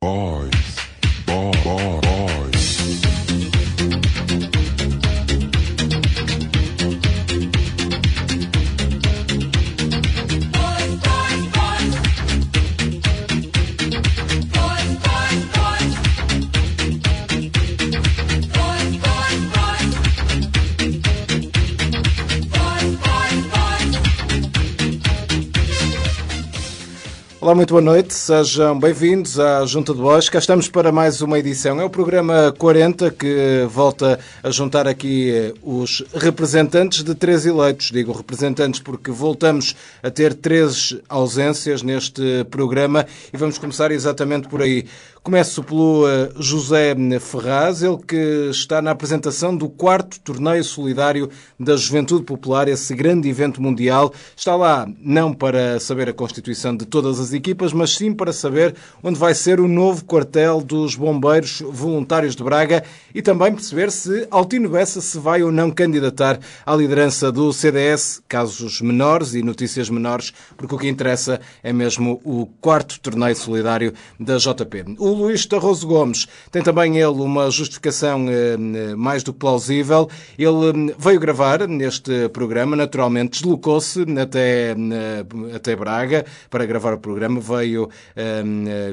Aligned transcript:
Boys. 0.00 0.50
Boy, 0.50 0.69
Olá, 27.50 27.56
muito 27.56 27.74
boa 27.74 27.82
noite, 27.82 28.14
sejam 28.14 28.78
bem-vindos 28.78 29.40
à 29.40 29.66
Junta 29.66 29.92
de 29.92 29.98
Voz. 29.98 30.28
Cá 30.28 30.38
estamos 30.38 30.68
para 30.68 30.92
mais 30.92 31.20
uma 31.20 31.36
edição. 31.36 31.80
É 31.80 31.84
o 31.84 31.90
programa 31.90 32.54
40 32.56 33.10
que 33.10 33.66
volta 33.68 34.20
a 34.40 34.52
juntar 34.52 34.86
aqui 34.86 35.32
eh, 35.32 35.52
os 35.60 36.04
representantes 36.14 37.02
de 37.02 37.12
três 37.12 37.44
eleitos. 37.44 37.90
Digo 37.90 38.12
representantes 38.12 38.78
porque 38.78 39.10
voltamos 39.10 39.74
a 40.00 40.08
ter 40.12 40.32
três 40.32 40.96
ausências 41.08 41.82
neste 41.82 42.44
programa 42.52 43.04
e 43.34 43.36
vamos 43.36 43.58
começar 43.58 43.90
exatamente 43.90 44.46
por 44.46 44.62
aí. 44.62 44.86
Começo 45.22 45.62
pelo 45.62 46.08
eh, 46.08 46.30
José 46.38 46.96
Ferraz, 47.20 47.82
ele 47.82 47.98
que 47.98 48.48
está 48.50 48.80
na 48.80 48.92
apresentação 48.92 49.54
do 49.54 49.68
quarto 49.68 50.18
torneio 50.20 50.64
solidário 50.64 51.28
da 51.58 51.76
Juventude 51.76 52.24
Popular, 52.24 52.68
esse 52.68 52.94
grande 52.94 53.28
evento 53.28 53.60
mundial. 53.60 54.14
Está 54.34 54.56
lá 54.56 54.88
não 54.98 55.34
para 55.34 55.78
saber 55.78 56.08
a 56.08 56.14
constituição 56.14 56.74
de 56.74 56.86
todas 56.86 57.20
as 57.20 57.34
equipas, 57.34 57.74
mas 57.74 57.94
sim 57.94 58.14
para 58.14 58.32
saber 58.32 58.74
onde 59.02 59.18
vai 59.18 59.34
ser 59.34 59.60
o 59.60 59.68
novo 59.68 60.06
quartel 60.06 60.62
dos 60.62 60.94
bombeiros 60.94 61.62
voluntários 61.68 62.34
de 62.34 62.42
Braga 62.42 62.82
e 63.14 63.20
também 63.20 63.52
perceber 63.52 63.92
se 63.92 64.26
Altino 64.30 64.70
Bessa 64.70 65.02
se 65.02 65.18
vai 65.18 65.42
ou 65.42 65.52
não 65.52 65.70
candidatar 65.70 66.40
à 66.64 66.74
liderança 66.74 67.30
do 67.30 67.52
CDS, 67.52 68.22
casos 68.26 68.80
menores 68.80 69.34
e 69.34 69.42
notícias 69.42 69.90
menores, 69.90 70.32
porque 70.56 70.74
o 70.74 70.78
que 70.78 70.88
interessa 70.88 71.42
é 71.62 71.74
mesmo 71.74 72.22
o 72.24 72.46
quarto 72.58 72.98
torneio 73.00 73.36
solidário 73.36 73.92
da 74.18 74.38
JP. 74.38 74.96
O 75.10 75.12
Luís 75.12 75.44
Tarroso 75.44 75.88
Gomes 75.88 76.28
tem 76.52 76.62
também 76.62 76.96
ele 76.96 77.20
uma 77.20 77.50
justificação 77.50 78.26
eh, 78.28 78.94
mais 78.94 79.24
do 79.24 79.32
que 79.32 79.40
plausível. 79.40 80.08
Ele 80.38 80.90
eh, 80.90 80.94
veio 80.96 81.18
gravar 81.18 81.66
neste 81.66 82.28
programa, 82.28 82.76
naturalmente 82.76 83.40
deslocou-se 83.42 84.02
até, 84.16 84.70
eh, 84.70 85.56
até 85.56 85.74
Braga 85.74 86.24
para 86.48 86.64
gravar 86.64 86.94
o 86.94 86.98
programa, 86.98 87.40
veio 87.40 87.88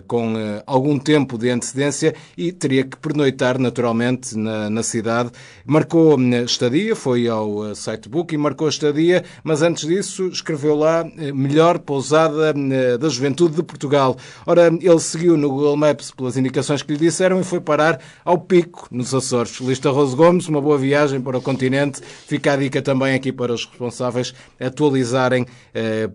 com 0.08 0.34
algum 0.66 0.98
tempo 0.98 1.38
de 1.38 1.50
antecedência 1.50 2.16
e 2.36 2.52
teria 2.52 2.84
que 2.84 2.98
pernoitar 2.98 3.60
naturalmente 3.60 4.36
na, 4.36 4.70
na 4.70 4.82
cidade. 4.82 5.30
Marcou 5.66 6.18
estadia, 6.46 6.96
foi 6.96 7.28
ao 7.28 7.68
eh, 7.68 7.76
sitebook 7.76 8.34
e 8.34 8.38
marcou 8.38 8.70
estadia, 8.70 9.24
mas 9.44 9.62
antes 9.62 9.88
disso 9.88 10.28
escreveu 10.28 10.76
lá 10.76 11.06
melhor 11.34 11.78
pousada 11.78 12.54
da 12.98 13.10
juventude 13.10 13.56
de 13.56 13.64
Portugal. 13.64 14.18
Ora, 14.46 14.68
ele 14.68 15.00
seguiu 15.00 15.36
no 15.36 15.50
Google 15.50 15.76
Maps 15.76 16.07
pelas 16.12 16.38
indicações 16.38 16.82
que 16.82 16.94
lhe 16.94 17.00
disseram 17.00 17.40
e 17.40 17.44
foi 17.44 17.60
parar 17.60 18.00
ao 18.24 18.38
Pico, 18.38 18.88
nos 18.92 19.14
Açores. 19.14 19.60
Lista 19.60 19.90
Rose 19.90 20.16
Gomes, 20.16 20.48
uma 20.48 20.62
boa 20.62 20.78
viagem 20.78 21.22
para 21.22 21.38
o 21.38 21.42
continente. 21.42 22.02
Fica 22.02 22.54
a 22.54 22.56
dica 22.56 22.82
também 22.82 23.16
aqui 23.16 23.32
para 23.32 23.54
os 23.54 23.66
responsáveis 23.66 24.34
atualizarem 24.60 25.46
eh, 25.74 26.10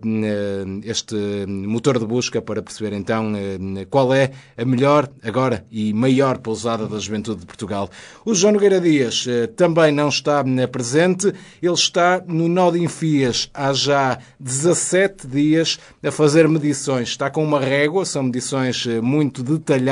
este 0.83 1.15
motor 1.47 1.99
de 1.99 2.05
busca 2.05 2.41
para 2.41 2.61
perceber 2.61 2.93
então 2.93 3.33
eh, 3.35 3.85
qual 3.89 4.13
é 4.13 4.31
a 4.57 4.65
melhor 4.65 5.09
agora 5.23 5.65
e 5.71 5.93
maior 5.93 6.37
pousada 6.39 6.87
da 6.87 6.99
juventude 6.99 7.41
de 7.41 7.45
Portugal. 7.45 7.89
O 8.25 8.33
João 8.33 8.53
Nogueira 8.53 8.79
Dias 8.79 9.25
eh, 9.27 9.47
também 9.47 9.91
não 9.91 10.09
está 10.09 10.43
eh, 10.45 10.67
presente, 10.67 11.33
ele 11.61 11.73
está 11.73 12.21
no 12.27 12.47
Nó 12.47 12.71
de 12.71 12.79
Enfias 12.79 13.49
há 13.53 13.73
já 13.73 14.19
17 14.39 15.27
dias 15.27 15.79
a 16.03 16.11
fazer 16.11 16.47
medições. 16.47 17.09
Está 17.09 17.29
com 17.29 17.43
uma 17.43 17.59
régua, 17.59 18.05
são 18.05 18.23
medições 18.23 18.85
eh, 18.87 19.01
muito 19.01 19.43
detalhadas, 19.43 19.82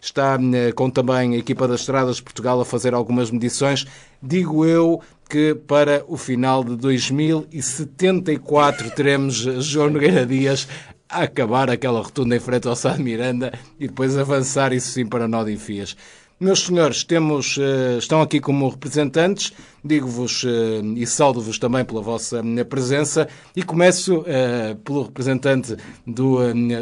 está 0.00 0.38
eh, 0.54 0.72
com 0.72 0.90
também 0.90 1.34
a 1.34 1.38
equipa 1.38 1.66
das 1.66 1.80
Estradas 1.80 2.16
de 2.16 2.22
Portugal 2.22 2.60
a 2.60 2.64
fazer 2.64 2.94
algumas 2.94 3.30
medições. 3.30 3.86
Digo 4.22 4.64
eu 4.64 5.00
que 5.28 5.54
para 5.54 6.04
o 6.06 6.16
final 6.16 6.62
de 6.62 6.76
2074 6.76 8.90
teremos 8.90 9.34
João 9.34 9.90
Nogueira 9.90 10.26
Dias 10.26 10.68
a 11.08 11.22
acabar 11.22 11.70
aquela 11.70 12.00
rotunda 12.00 12.36
em 12.36 12.40
frente 12.40 12.66
ao 12.66 12.76
Sá 12.76 12.92
de 12.92 13.02
Miranda 13.02 13.52
e 13.78 13.86
depois 13.86 14.18
avançar, 14.18 14.72
isso 14.72 14.90
sim, 14.90 15.06
para 15.06 15.28
Nó 15.28 15.44
de 15.44 15.52
Enfias. 15.52 15.96
Meus 16.38 16.66
senhores, 16.66 17.04
temos, 17.04 17.56
eh, 17.60 17.96
estão 17.96 18.20
aqui 18.20 18.40
como 18.40 18.68
representantes, 18.68 19.52
digo-vos 19.84 20.44
eh, 20.44 20.80
e 20.96 21.06
saldo-vos 21.06 21.60
também 21.60 21.84
pela 21.84 22.02
vossa 22.02 22.42
eh, 22.44 22.64
presença 22.64 23.28
e 23.54 23.62
começo 23.62 24.24
pelo 24.84 25.04
representante 25.04 25.76
do 26.04 26.38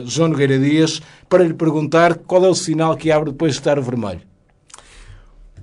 João 0.07 0.29
Nogueira 0.29 0.59
Dias 0.59 1.03
para 1.29 1.45
lhe 1.45 1.53
perguntar 1.53 2.15
qual 2.15 2.45
é 2.47 2.49
o 2.49 2.55
sinal 2.55 2.97
que 2.97 3.13
abre 3.13 3.31
depois 3.31 3.53
de 3.53 3.59
estar 3.59 3.79
vermelho. 3.79 4.23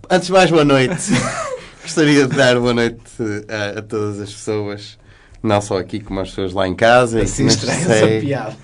Antes 0.10 0.28
de 0.28 0.34
mais, 0.34 0.52
boa 0.52 0.66
noite. 0.66 0.96
Gostaria 1.82 2.28
de 2.28 2.36
dar 2.36 2.60
boa 2.60 2.74
noite 2.74 3.02
a, 3.48 3.80
a 3.80 3.82
todas 3.82 4.20
as 4.20 4.32
pessoas, 4.32 5.00
não 5.42 5.60
só 5.62 5.80
aqui, 5.80 6.00
como 6.00 6.20
as 6.20 6.30
pessoas 6.30 6.54
lá 6.54 6.68
em 6.68 6.76
casa. 6.76 7.20
e 7.20 7.24
Assim 7.24 7.48
estranha 7.48 7.80
essa 7.80 8.22
piada. 8.22 8.58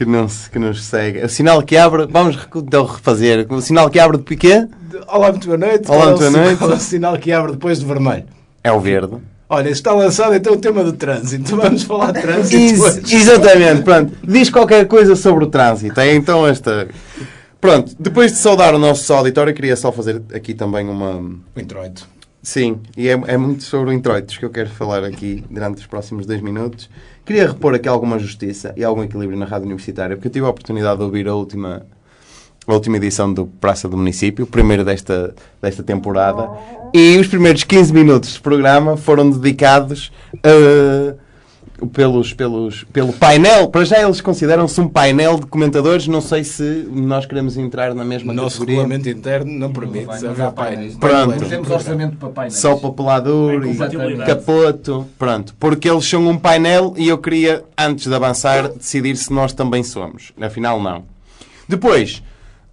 Que, 0.00 0.06
não 0.06 0.26
que 0.26 0.58
nos 0.58 0.82
segue. 0.82 1.22
O 1.22 1.28
sinal 1.28 1.62
que 1.62 1.76
abre, 1.76 2.06
vamos 2.10 2.34
então 2.56 2.86
refazer. 2.86 3.46
O 3.52 3.60
sinal 3.60 3.90
que 3.90 3.98
abre 3.98 4.16
de 4.16 4.22
piquê 4.22 4.66
Olá, 5.06 5.30
muito 5.30 5.46
boa 5.46 5.58
noite. 5.58 5.90
Olá, 5.90 6.04
é 6.04 6.06
muito 6.06 6.18
boa 6.20 6.30
noite. 6.30 6.56
Qual 6.56 6.70
é 6.70 6.74
o 6.74 6.78
sinal 6.80 7.18
que 7.18 7.30
abre 7.30 7.52
depois 7.52 7.80
de 7.80 7.84
vermelho? 7.84 8.24
é 8.64 8.72
o 8.72 8.80
verde. 8.80 9.18
Olha, 9.46 9.68
está 9.68 9.92
lançado 9.92 10.34
então 10.34 10.54
o 10.54 10.56
tema 10.56 10.82
do 10.82 10.94
trânsito. 10.94 11.52
Vamos 11.54 11.82
falar 11.82 12.12
de 12.12 12.22
trânsito 12.22 12.56
Ex- 12.86 13.12
exatamente, 13.12 13.82
pronto. 13.82 14.14
Diz 14.26 14.48
qualquer 14.48 14.86
coisa 14.86 15.14
sobre 15.14 15.44
o 15.44 15.48
trânsito. 15.48 16.00
É 16.00 16.14
então 16.14 16.46
esta. 16.46 16.88
Pronto, 17.60 17.94
depois 18.00 18.32
de 18.32 18.38
saudar 18.38 18.74
o 18.74 18.78
nosso 18.78 19.12
auditório, 19.12 19.52
queria 19.52 19.76
só 19.76 19.92
fazer 19.92 20.22
aqui 20.32 20.54
também 20.54 20.88
uma. 20.88 21.16
O 21.54 21.60
introito. 21.60 22.08
Sim, 22.42 22.80
e 22.96 23.08
é, 23.08 23.12
é 23.26 23.36
muito 23.36 23.62
sobre 23.62 23.90
o 23.90 23.92
introitos 23.92 24.38
que 24.38 24.44
eu 24.44 24.50
quero 24.50 24.70
falar 24.70 25.04
aqui 25.04 25.44
durante 25.50 25.78
os 25.78 25.86
próximos 25.86 26.24
dois 26.24 26.40
minutos. 26.40 26.88
Queria 27.24 27.46
repor 27.46 27.74
aqui 27.74 27.86
alguma 27.86 28.18
justiça 28.18 28.72
e 28.76 28.82
algum 28.82 29.02
equilíbrio 29.02 29.38
na 29.38 29.44
rádio 29.44 29.66
universitária, 29.66 30.16
porque 30.16 30.28
eu 30.28 30.32
tive 30.32 30.46
a 30.46 30.48
oportunidade 30.48 30.96
de 30.96 31.04
ouvir 31.04 31.28
a 31.28 31.34
última, 31.34 31.86
a 32.66 32.72
última 32.72 32.96
edição 32.96 33.32
do 33.32 33.46
Praça 33.46 33.88
do 33.88 33.96
Município, 33.96 34.46
o 34.46 34.48
primeiro 34.48 34.84
desta, 34.86 35.34
desta 35.60 35.82
temporada, 35.82 36.48
e 36.94 37.18
os 37.18 37.26
primeiros 37.26 37.62
15 37.62 37.92
minutos 37.92 38.32
de 38.32 38.40
programa 38.40 38.96
foram 38.96 39.30
dedicados 39.30 40.10
a 40.42 41.14
pelos, 41.88 42.32
pelos, 42.32 42.84
pelo 42.84 43.12
painel. 43.12 43.68
Para 43.68 43.84
já 43.84 44.02
eles 44.02 44.20
consideram-se 44.20 44.80
um 44.80 44.88
painel 44.88 45.38
de 45.38 45.46
comentadores. 45.46 46.06
Não 46.06 46.20
sei 46.20 46.44
se 46.44 46.86
nós 46.90 47.26
queremos 47.26 47.56
entrar 47.56 47.94
na 47.94 48.04
mesma 48.04 48.32
O 48.32 48.36
nosso 48.36 48.60
categoria. 48.60 48.82
regulamento 48.82 49.08
interno 49.08 49.52
não 49.52 49.72
permite. 49.72 50.04
vai, 50.06 50.18
se 50.18 50.24
não 50.24 50.30
haver 50.32 50.52
painéis. 50.52 50.96
Pronto. 50.96 51.40
Não 51.40 51.48
temos 51.48 51.70
orçamento 51.70 52.16
para 52.16 52.28
painéis. 52.28 52.56
Só 52.56 52.76
papelador 52.76 53.66
e 53.66 54.16
capoto. 54.24 55.06
Pronto. 55.18 55.54
Porque 55.58 55.88
eles 55.88 56.04
são 56.04 56.26
um 56.28 56.38
painel 56.38 56.94
e 56.96 57.08
eu 57.08 57.18
queria, 57.18 57.64
antes 57.76 58.06
de 58.06 58.14
avançar, 58.14 58.68
decidir 58.68 59.16
se 59.16 59.32
nós 59.32 59.52
também 59.52 59.82
somos. 59.82 60.32
Afinal, 60.40 60.80
não. 60.82 61.04
Depois, 61.68 62.22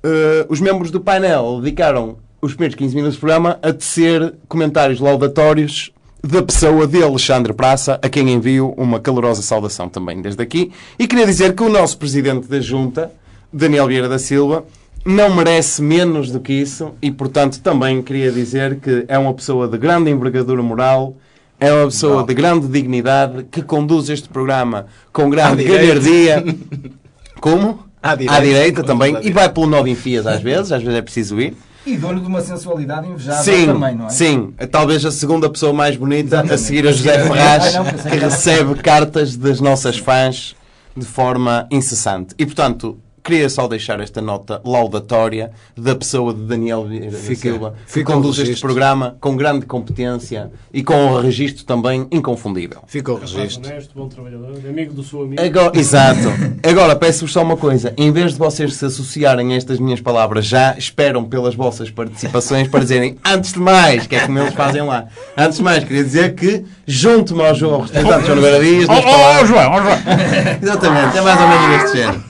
eh, 0.04 0.46
os 0.50 0.60
membros 0.60 0.92
do 0.92 1.00
painel 1.00 1.60
dedicaram 1.62 2.18
os 2.42 2.54
primeiros 2.54 2.76
15 2.76 2.96
minutos 2.96 3.18
do 3.18 3.20
programa 3.20 3.60
a 3.62 3.74
tecer 3.74 4.34
comentários 4.48 5.00
laudatórios 5.00 5.92
da 6.24 6.42
pessoa 6.42 6.88
de 6.88 7.02
Alexandre 7.02 7.54
Praça, 7.54 8.00
a 8.02 8.10
quem 8.10 8.32
envio 8.32 8.74
uma 8.78 9.00
calorosa 9.00 9.42
saudação 9.42 9.88
também 9.88 10.22
desde 10.22 10.42
aqui. 10.42 10.72
E 10.98 11.08
queria 11.08 11.26
dizer 11.26 11.54
que 11.54 11.64
o 11.64 11.70
nosso 11.70 11.98
presidente 11.98 12.48
da 12.48 12.60
Junta, 12.60 13.12
Daniel 13.52 13.88
Vieira 13.88 14.10
da 14.10 14.20
Silva, 14.20 14.66
não 15.06 15.34
merece 15.34 15.82
menos 15.82 16.32
do 16.32 16.40
que 16.40 16.54
isso 16.54 16.92
e, 17.02 17.10
portanto, 17.12 17.62
também 17.62 18.02
queria 18.02 18.32
dizer 18.32 18.80
que 18.80 19.06
é 19.08 19.18
uma 19.18 19.34
pessoa 19.34 19.68
de 19.68 19.78
grande 19.78 20.12
envergadura 20.12 20.62
moral, 20.62 21.16
é 21.60 21.72
uma 21.72 21.86
pessoa 21.86 22.24
de 22.24 22.34
grande 22.34 22.68
dignidade 22.68 23.46
que 23.50 23.62
conduz 23.62 24.10
este 24.10 24.28
programa 24.28 24.88
com 25.14 25.30
grande 25.30 25.64
direita. 25.64 25.86
galhardia. 25.86 26.56
Como? 27.40 27.88
À 28.02 28.16
direita. 28.16 28.36
À 28.36 28.44
direita 28.44 28.84
também. 28.84 29.16
À 29.16 29.22
E 29.22 29.32
vai 29.32 29.50
pelo 29.50 29.68
nó 29.68 29.82
de 29.82 29.90
enfias 29.90 30.28
às 30.28 30.42
vezes, 30.42 30.72
às 30.72 30.84
vezes 30.84 30.98
é 30.98 31.02
preciso 31.02 31.40
ir. 31.40 31.56
E 31.88 31.98
dou-lhe 31.98 32.20
de 32.20 32.28
uma 32.28 32.42
sensualidade 32.42 33.08
invejável 33.08 33.44
Sim, 33.54 33.66
também, 33.68 33.96
não 33.96 34.08
é? 34.08 34.10
sim. 34.10 34.54
Talvez 34.70 35.06
a 35.06 35.12
segunda 35.12 35.50
pessoa 35.50 35.72
mais 35.72 35.96
bonita 35.96 36.36
a 36.36 36.40
Exatamente. 36.44 36.62
seguir 36.62 36.88
a 36.88 36.92
José 36.92 37.16
Ah, 37.16 37.28
Ferraz, 37.28 37.74
não, 37.76 37.86
que- 37.86 38.18
recebe 38.18 38.76
cartas 38.76 39.38
das 39.38 39.62
nossas 39.62 39.98
fãs 39.98 40.56
de 40.96 41.06
forma 41.06 41.66
incessante. 41.72 42.36
E, 42.38 42.46
portanto, 42.46 42.98
queria 43.28 43.50
só 43.50 43.68
deixar 43.68 44.00
esta 44.00 44.22
nota 44.22 44.62
laudatória 44.66 45.52
da 45.78 45.94
pessoa 45.96 46.34
de 46.34 46.42
Daniel 46.44 46.86
Vieira 46.86 47.12
da 47.12 47.18
Fica- 47.18 47.42
Silva, 47.42 47.74
que 47.92 48.04
conduz 48.04 48.40
este 48.40 48.62
programa 48.62 49.18
com 49.20 49.36
grande 49.36 49.66
competência 49.66 50.50
e 50.74 50.82
com 50.82 50.96
um 50.96 51.20
registro 51.22 51.66
também 51.66 52.08
inconfundível. 52.10 52.80
Fica 52.88 53.12
o 53.12 53.20
registro. 53.20 53.68
honesto, 53.70 53.92
bom 53.94 54.08
trabalhador, 54.08 54.54
amigo 54.68 54.94
do 54.94 55.04
seu 55.04 55.24
amigo. 55.24 55.42
Agora, 55.42 55.72
exato. 55.78 56.20
Agora, 56.64 56.96
peço-vos 56.96 57.34
só 57.34 57.44
uma 57.44 57.58
coisa. 57.58 57.94
Em 57.98 58.12
vez 58.12 58.32
de 58.34 58.40
vocês 58.40 58.74
se 58.76 58.86
associarem 58.86 59.54
a 59.54 59.58
estas 59.58 59.78
minhas 59.78 60.00
palavras 60.00 60.46
já, 60.46 60.78
esperam 60.78 61.26
pelas 61.26 61.54
vossas 61.54 61.90
participações 61.92 62.68
para 62.70 62.80
dizerem, 62.80 63.18
antes 63.26 63.52
de 63.54 63.60
mais, 63.60 64.08
que 64.08 64.16
é 64.16 64.22
como 64.26 64.40
eles 64.40 64.54
fazem 64.54 64.82
lá. 64.84 65.06
Antes 65.38 65.58
de 65.58 65.64
mais, 65.64 65.84
queria 65.84 66.04
dizer 66.04 66.34
que, 66.36 66.64
junto-me 66.86 67.46
ao 67.46 67.54
João 67.54 67.82
representante 67.82 68.26
João 68.26 68.36
Nogueira 68.38 68.60
Dias, 68.64 68.88
nas 68.88 69.04
palavras... 69.04 69.48
João, 69.50 69.72
ó 69.72 69.82
João. 69.82 69.98
Exatamente, 70.62 71.18
é 71.18 71.22
mais 71.22 71.42
ou 71.42 71.48
menos 71.48 71.82
deste 71.84 71.98
género. 71.98 72.24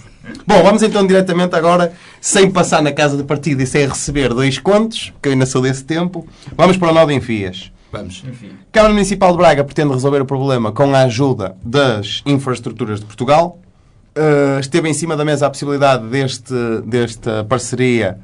Bom, 0.46 0.64
vamos 0.64 0.84
então 0.84 1.06
diretamente 1.06 1.56
agora, 1.56 1.94
sem 2.20 2.50
passar 2.50 2.82
na 2.82 2.92
casa 2.92 3.16
de 3.16 3.24
partido 3.24 3.62
e 3.62 3.68
sem 3.68 3.88
receber 3.88 4.34
dois 4.34 4.58
contos, 4.58 5.14
que 5.22 5.30
eu 5.30 5.34
ainda 5.34 5.46
sou 5.46 5.62
desse 5.62 5.84
tempo, 5.84 6.28
vamos 6.56 6.78
para 6.78 6.90
o 6.90 6.94
nó 6.94 7.06
de 7.06 7.14
enfias. 7.14 7.72
Vamos. 7.92 8.24
Enfim. 8.28 8.52
Câmara 8.72 8.94
Municipal 8.94 9.32
de 9.32 9.38
Braga 9.38 9.64
pretende 9.64 9.94
resolver 9.94 10.22
o 10.22 10.26
problema 10.26 10.72
com 10.72 10.94
a 10.94 11.04
ajuda 11.04 11.56
das 11.64 12.22
infraestruturas 12.26 13.00
de 13.00 13.06
Portugal. 13.06 13.60
Uh, 14.18 14.60
esteve 14.60 14.90
em 14.90 14.94
cima 14.94 15.16
da 15.16 15.24
mesa 15.24 15.48
a 15.48 15.50
possibilidade 15.50 16.06
deste, 16.08 16.54
desta 16.86 17.44
parceria, 17.44 18.20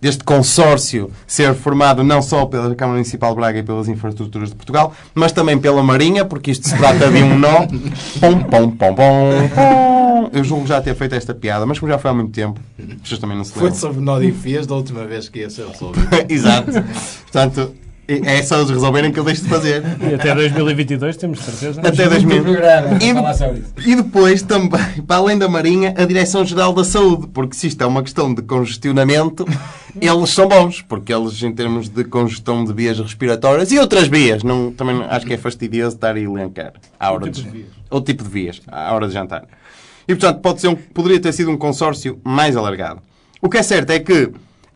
deste 0.00 0.24
consórcio, 0.24 1.10
ser 1.26 1.54
formado 1.54 2.02
não 2.04 2.20
só 2.20 2.44
pela 2.46 2.74
Câmara 2.74 2.96
Municipal 2.98 3.30
de 3.30 3.36
Braga 3.36 3.58
e 3.58 3.62
pelas 3.62 3.88
infraestruturas 3.88 4.50
de 4.50 4.54
Portugal, 4.54 4.92
mas 5.14 5.32
também 5.32 5.58
pela 5.58 5.82
Marinha, 5.82 6.24
porque 6.24 6.50
isto 6.50 6.68
se 6.68 6.76
trata 6.76 7.10
de 7.10 7.22
um 7.22 7.38
nó. 7.38 7.66
Pom, 8.20 8.42
pom, 8.44 8.70
pom, 8.70 8.94
pom, 8.94 9.48
pom. 9.54 10.30
Eu 10.32 10.44
julgo 10.44 10.66
já 10.66 10.80
ter 10.80 10.94
feito 10.94 11.14
esta 11.14 11.34
piada, 11.34 11.64
mas 11.66 11.78
como 11.78 11.90
já 11.90 11.98
foi 11.98 12.10
há 12.10 12.14
muito 12.14 12.32
tempo, 12.32 12.60
vocês 13.02 13.18
também 13.20 13.36
não 13.36 13.44
se 13.44 13.52
Foi 13.52 13.62
lembram. 13.64 13.78
sobre 13.80 14.00
nó 14.00 14.18
de 14.18 14.26
enfias 14.26 14.66
da 14.66 14.74
última 14.74 15.04
vez 15.06 15.28
que 15.28 15.40
ia 15.40 15.50
ser 15.50 15.66
resolvido. 15.66 16.08
Exato. 16.28 16.72
Portanto, 17.30 17.72
é 18.08 18.42
só 18.42 18.56
eles 18.58 18.70
resolverem 18.70 19.10
que 19.10 19.18
eu 19.18 19.24
deixo 19.24 19.42
de 19.42 19.48
fazer. 19.48 19.82
E 20.00 20.14
até 20.14 20.34
2022 20.34 21.16
temos 21.16 21.40
certeza. 21.40 21.80
Até 21.80 22.08
Muito 22.08 22.26
2000. 22.26 22.42
programa 22.42 22.98
E-. 23.00 23.90
E 23.90 23.96
depois 23.96 24.42
também, 24.42 24.80
para 25.06 25.16
além 25.16 25.38
da 25.38 25.48
Marinha, 25.48 25.92
a 25.96 26.04
Direção-Geral 26.04 26.72
da 26.72 26.84
Saúde, 26.84 27.26
porque 27.28 27.56
se 27.56 27.66
isto 27.66 27.82
é 27.82 27.86
uma 27.86 28.02
questão 28.02 28.32
de 28.32 28.42
congestionamento, 28.42 29.44
eles 30.00 30.30
são 30.30 30.48
bons, 30.48 30.82
porque 30.82 31.12
eles, 31.12 31.42
em 31.42 31.52
termos 31.52 31.88
de 31.88 32.04
congestão 32.04 32.64
de 32.64 32.72
vias 32.72 32.98
respiratórias 32.98 33.72
e 33.72 33.78
outras 33.78 34.06
vias, 34.06 34.42
não, 34.44 34.70
também 34.70 35.02
acho 35.08 35.26
que 35.26 35.34
é 35.34 35.38
fastidioso 35.38 35.96
estar 35.96 36.14
a 36.14 36.20
elencar 36.20 36.74
à 36.98 37.10
hora 37.10 37.24
tipo 37.24 37.36
de, 37.36 37.42
de 37.42 37.50
vias. 37.50 37.68
Outro 37.90 38.12
tipo 38.12 38.24
de 38.24 38.30
vias, 38.30 38.60
à 38.68 38.94
hora 38.94 39.08
de 39.08 39.14
jantar. 39.14 39.44
E 40.06 40.14
portanto, 40.14 40.40
pode 40.40 40.60
ser 40.60 40.68
um, 40.68 40.76
poderia 40.76 41.18
ter 41.18 41.32
sido 41.32 41.50
um 41.50 41.56
consórcio 41.56 42.20
mais 42.22 42.56
alargado. 42.56 43.00
O 43.42 43.48
que 43.48 43.58
é 43.58 43.62
certo 43.62 43.90
é 43.90 43.98
que 43.98 44.30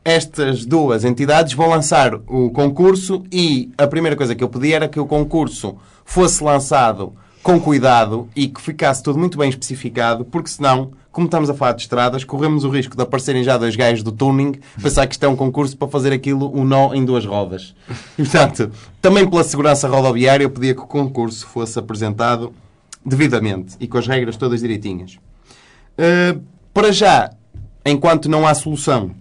estas 0.05 0.65
duas 0.65 1.05
entidades 1.05 1.53
vão 1.53 1.69
lançar 1.69 2.15
o 2.27 2.51
concurso 2.51 3.25
e 3.31 3.71
a 3.77 3.87
primeira 3.87 4.17
coisa 4.17 4.35
que 4.35 4.43
eu 4.43 4.49
pedi 4.49 4.73
era 4.73 4.89
que 4.89 4.99
o 4.99 5.07
concurso 5.07 5.77
fosse 6.05 6.43
lançado 6.43 7.13
com 7.43 7.61
cuidado 7.61 8.29
e 8.35 8.49
que 8.49 8.61
ficasse 8.61 9.03
tudo 9.03 9.19
muito 9.19 9.39
bem 9.39 9.49
especificado, 9.49 10.25
porque 10.25 10.49
senão, 10.49 10.93
como 11.11 11.27
estamos 11.27 11.49
a 11.49 11.55
falar 11.55 11.73
de 11.73 11.83
estradas, 11.83 12.25
corremos 12.25 12.65
o 12.65 12.71
risco 12.71 12.97
de 12.97 13.03
aparecerem 13.03 13.43
já 13.43 13.57
dois 13.57 13.77
gajos 13.77 14.03
do 14.03 14.13
tuning, 14.13 14.61
pensar 14.83 15.07
que 15.07 15.15
isto 15.15 15.25
é 15.25 15.29
um 15.29 15.37
concurso 15.37 15.77
para 15.77 15.89
fazer 15.89 16.13
aquilo 16.13 16.51
um 16.55 16.65
nó 16.65 16.93
em 16.93 17.05
duas 17.05 17.25
rodas. 17.25 17.75
E, 18.19 18.23
portanto, 18.25 18.71
também 19.01 19.29
pela 19.29 19.45
segurança 19.45 19.89
rodoviária, 19.89 20.45
eu 20.45 20.51
pedia 20.51 20.75
que 20.75 20.83
o 20.83 20.87
concurso 20.87 21.47
fosse 21.47 21.79
apresentado 21.79 22.53
devidamente 23.05 23.77
e 23.81 23.87
com 23.87 23.97
as 23.97 24.07
regras 24.07 24.37
todas 24.37 24.61
direitinhas. 24.61 25.19
Uh, 25.99 26.41
para 26.75 26.93
já, 26.93 27.31
enquanto 27.85 28.29
não 28.29 28.47
há 28.47 28.55
solução, 28.55 29.13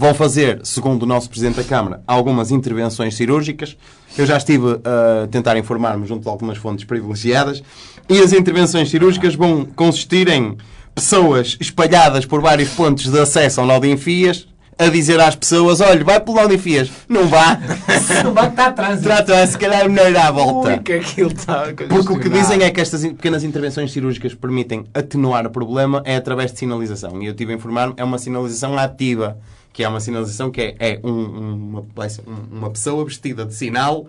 vão 0.00 0.14
fazer, 0.14 0.60
segundo 0.64 1.02
o 1.02 1.06
nosso 1.06 1.28
Presidente 1.28 1.56
da 1.56 1.64
Câmara, 1.64 2.02
algumas 2.06 2.50
intervenções 2.50 3.14
cirúrgicas. 3.14 3.76
Eu 4.16 4.24
já 4.24 4.38
estive 4.38 4.80
a 4.82 5.26
tentar 5.26 5.58
informar-me 5.58 6.06
junto 6.06 6.22
de 6.22 6.28
algumas 6.30 6.56
fontes 6.56 6.86
privilegiadas. 6.86 7.62
E 8.08 8.18
as 8.18 8.32
intervenções 8.32 8.88
cirúrgicas 8.88 9.34
vão 9.34 9.66
consistir 9.76 10.26
em 10.28 10.56
pessoas 10.94 11.58
espalhadas 11.60 12.24
por 12.24 12.40
vários 12.40 12.70
pontos 12.70 13.10
de 13.10 13.20
acesso 13.20 13.60
ao 13.60 13.66
nó 13.66 13.78
de 13.78 13.90
enfias 13.90 14.48
a 14.78 14.88
dizer 14.88 15.20
às 15.20 15.36
pessoas, 15.36 15.82
olha, 15.82 16.02
vai 16.02 16.18
pelo 16.18 16.48
de 16.48 16.54
enfias. 16.54 16.90
Não 17.06 17.28
vá. 17.28 17.60
Não 18.24 18.32
vai 18.32 18.48
estar 18.48 18.68
atrás. 18.68 19.02
Trata, 19.02 19.46
se 19.46 19.58
calhar 19.58 19.86
melhor 19.86 20.10
ir 20.10 20.16
à 20.16 20.30
volta. 20.30 20.70
Ui, 20.70 20.78
que 20.78 20.94
aquilo 20.94 21.30
está 21.30 21.66
Porque 21.86 22.12
o 22.14 22.18
que 22.18 22.30
dizem 22.30 22.62
é 22.62 22.70
que 22.70 22.80
estas 22.80 23.02
pequenas 23.02 23.44
intervenções 23.44 23.92
cirúrgicas 23.92 24.32
permitem 24.32 24.86
atenuar 24.94 25.46
o 25.46 25.50
problema 25.50 26.00
é 26.06 26.16
através 26.16 26.50
de 26.50 26.60
sinalização. 26.60 27.22
E 27.22 27.26
eu 27.26 27.34
tive 27.34 27.52
a 27.52 27.56
informar-me, 27.56 27.92
é 27.98 28.02
uma 28.02 28.16
sinalização 28.16 28.78
ativa. 28.78 29.36
Que 29.72 29.84
é 29.84 29.88
uma 29.88 30.00
sinalização 30.00 30.50
que 30.50 30.60
é, 30.60 30.74
é 30.78 31.00
um- 31.04 31.10
uma, 31.24 31.80
um- 31.80 32.58
uma 32.58 32.70
pessoa 32.70 33.04
vestida 33.04 33.44
de 33.44 33.54
sinal 33.54 34.06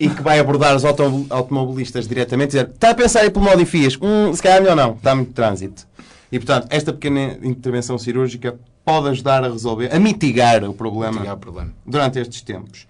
e 0.00 0.08
que 0.08 0.22
vai 0.22 0.38
abordar 0.38 0.74
os 0.74 0.84
auto- 0.84 1.26
automobilistas 1.30 2.08
diretamente 2.08 2.56
e 2.56 2.58
dizer 2.60 2.70
está 2.74 2.90
a 2.90 2.94
pensar 2.94 3.24
em 3.26 3.30
pelo 3.30 3.44
modo 3.44 3.60
em 3.60 3.64
fias? 3.66 3.96
Hum, 4.00 4.32
se 4.34 4.42
calhar 4.42 4.58
é 4.58 4.60
melhor 4.60 4.76
não, 4.76 4.92
está 4.94 5.14
muito 5.14 5.32
trânsito. 5.32 5.86
E 6.30 6.38
portanto, 6.38 6.66
esta 6.70 6.92
pequena 6.92 7.38
intervenção 7.42 7.98
cirúrgica 7.98 8.56
pode 8.84 9.08
ajudar 9.10 9.44
a 9.44 9.48
resolver, 9.48 9.94
a 9.94 9.98
mitigar 10.00 10.64
o 10.64 10.72
problema 10.72 11.20
Tinha 11.20 11.34
o 11.34 11.36
problema. 11.36 11.72
durante 11.86 12.18
estes 12.18 12.40
tempos. 12.40 12.86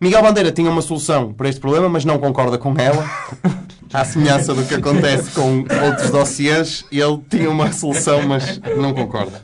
Miguel 0.00 0.22
Bandeira 0.22 0.52
tinha 0.52 0.70
uma 0.70 0.80
solução 0.82 1.32
para 1.32 1.48
este 1.48 1.60
problema, 1.60 1.88
mas 1.88 2.04
não 2.04 2.18
concorda 2.18 2.56
com 2.58 2.74
ela. 2.78 3.04
À 3.92 4.04
semelhança 4.04 4.54
do 4.54 4.64
que 4.64 4.74
acontece 4.74 5.32
com 5.32 5.64
outros 5.84 6.10
dossiês, 6.12 6.84
ele 6.92 7.18
tinha 7.28 7.50
uma 7.50 7.72
solução, 7.72 8.22
mas 8.22 8.60
não 8.78 8.94
concorda. 8.94 9.42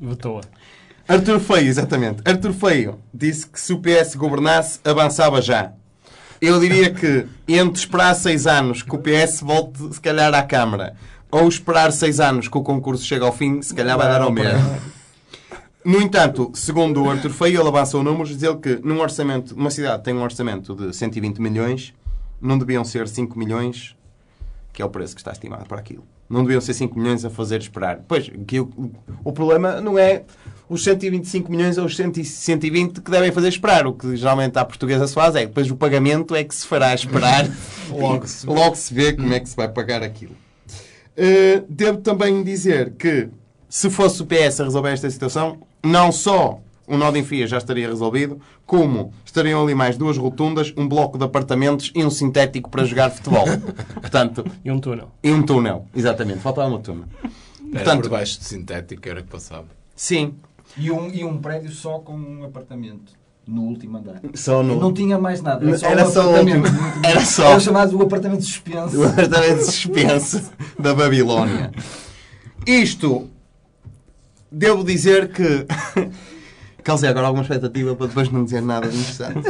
Votou-a. 0.00 0.42
Artur 1.08 1.40
Feio, 1.40 1.68
exatamente. 1.68 2.20
Artur 2.22 2.52
Feio 2.52 2.98
disse 3.14 3.46
que 3.46 3.58
se 3.58 3.72
o 3.72 3.80
PS 3.80 4.14
governasse, 4.14 4.78
avançava 4.84 5.40
já. 5.40 5.72
Eu 6.38 6.60
diria 6.60 6.92
que 6.92 7.26
entre 7.48 7.80
esperar 7.80 8.14
seis 8.14 8.46
anos 8.46 8.82
que 8.82 8.94
o 8.94 8.98
PS 8.98 9.40
volte, 9.40 9.94
se 9.94 10.00
calhar, 10.02 10.34
à 10.34 10.42
Câmara, 10.42 10.94
ou 11.30 11.48
esperar 11.48 11.92
seis 11.92 12.20
anos 12.20 12.46
que 12.46 12.58
o 12.58 12.62
concurso 12.62 13.06
chegue 13.06 13.24
ao 13.24 13.32
fim, 13.32 13.62
se 13.62 13.74
calhar 13.74 13.96
vai 13.96 14.06
dar 14.06 14.20
ao 14.20 14.30
mesmo. 14.30 14.78
No 15.82 16.02
entanto, 16.02 16.50
segundo 16.52 17.02
o 17.02 17.10
Artur 17.10 17.30
Feio, 17.30 17.58
ele 17.58 17.68
avançou 17.68 18.04
números, 18.04 18.28
diz 18.28 18.42
ele 18.42 18.58
que 18.58 18.78
num 18.84 19.00
orçamento, 19.00 19.54
uma 19.54 19.70
cidade 19.70 20.04
tem 20.04 20.12
um 20.12 20.22
orçamento 20.22 20.74
de 20.74 20.94
120 20.94 21.40
milhões, 21.40 21.94
não 22.38 22.58
deviam 22.58 22.84
ser 22.84 23.08
5 23.08 23.38
milhões, 23.38 23.96
que 24.74 24.82
é 24.82 24.84
o 24.84 24.90
preço 24.90 25.14
que 25.14 25.22
está 25.22 25.32
estimado 25.32 25.64
para 25.64 25.78
aquilo. 25.78 26.04
Não 26.28 26.42
deviam 26.42 26.60
ser 26.60 26.74
5 26.74 26.98
milhões 26.98 27.24
a 27.24 27.30
fazer 27.30 27.60
esperar. 27.60 28.00
Pois, 28.06 28.30
que 28.46 28.60
o, 28.60 28.70
o 29.24 29.32
problema 29.32 29.80
não 29.80 29.98
é 29.98 30.24
os 30.68 30.84
125 30.84 31.50
milhões 31.50 31.78
ou 31.78 31.86
os 31.86 31.96
100 31.96 32.24
120 32.24 33.00
que 33.00 33.10
devem 33.10 33.32
fazer 33.32 33.48
esperar. 33.48 33.86
O 33.86 33.94
que 33.94 34.16
geralmente 34.16 34.58
a 34.58 34.64
portuguesa 34.64 35.06
se 35.06 35.14
faz 35.14 35.34
é 35.34 35.46
depois 35.46 35.70
o 35.70 35.76
pagamento 35.76 36.34
é 36.34 36.44
que 36.44 36.54
se 36.54 36.66
fará 36.66 36.94
esperar. 36.94 37.48
Logo 37.90 38.26
se 38.26 38.46
vê. 38.46 38.52
Logo 38.52 38.76
se 38.76 38.94
vê 38.94 39.12
como 39.14 39.32
é 39.32 39.40
que 39.40 39.48
se 39.48 39.56
vai 39.56 39.68
pagar 39.68 40.02
aquilo. 40.02 40.36
Uh, 41.16 41.64
devo 41.68 41.98
também 41.98 42.42
dizer 42.44 42.92
que 42.92 43.28
se 43.68 43.90
fosse 43.90 44.22
o 44.22 44.26
PS 44.26 44.60
a 44.60 44.64
resolver 44.64 44.90
esta 44.90 45.10
situação, 45.10 45.58
não 45.82 46.12
só 46.12 46.60
o 46.88 46.96
nó 46.96 47.10
de 47.10 47.18
enfia 47.20 47.46
já 47.46 47.58
estaria 47.58 47.88
resolvido, 47.88 48.40
como 48.66 49.12
estariam 49.24 49.62
ali 49.62 49.74
mais 49.74 49.96
duas 49.96 50.16
rotundas, 50.16 50.72
um 50.76 50.88
bloco 50.88 51.18
de 51.18 51.24
apartamentos 51.24 51.92
e 51.94 52.04
um 52.04 52.10
sintético 52.10 52.70
para 52.70 52.84
jogar 52.84 53.10
futebol. 53.10 53.44
Portanto, 54.00 54.44
E 54.64 54.70
um 54.70 54.80
túnel. 54.80 55.10
e 55.22 55.30
um 55.32 55.42
túnel. 55.42 55.86
Exatamente, 55.94 56.40
faltava 56.40 56.74
um 56.74 56.80
túnel. 56.80 57.04
Era 57.72 57.84
Portanto, 57.84 58.02
por 58.02 58.10
baixo 58.10 58.38
de 58.38 58.44
sintético, 58.46 59.08
era 59.08 59.22
que 59.22 59.28
passava. 59.28 59.66
sim, 59.94 60.34
E 60.76 60.90
um, 60.90 61.08
e 61.12 61.22
um 61.24 61.38
prédio 61.38 61.70
só 61.70 61.98
com 61.98 62.14
um 62.14 62.44
apartamento 62.44 63.12
no 63.46 63.62
último 63.62 63.96
andar. 63.98 64.20
só 64.34 64.62
no... 64.62 64.78
Não 64.78 64.92
tinha 64.92 65.18
mais 65.18 65.40
nada. 65.40 65.64
Era 65.66 65.78
só, 65.78 65.86
Era 65.86 66.06
um 66.06 66.10
só 66.10 66.20
o 66.20 66.30
apartamento. 66.30 66.64
último. 66.66 67.06
Era 67.06 67.24
só. 67.24 67.50
Era 67.52 67.60
chamado 67.60 67.96
o 67.98 68.02
apartamento 68.02 68.42
suspenso. 68.42 68.98
O 69.00 69.06
apartamento 69.06 69.60
suspenso 69.64 70.50
da 70.78 70.94
Babilónia. 70.94 71.70
Isto, 72.66 73.28
devo 74.52 74.84
dizer 74.84 75.30
que... 75.32 75.66
Causei 76.88 77.10
agora 77.10 77.26
alguma 77.26 77.42
expectativa 77.42 77.94
para 77.94 78.06
depois 78.06 78.30
não 78.30 78.42
dizer 78.42 78.62
nada 78.62 78.88
de 78.88 78.96
interessante. 78.96 79.46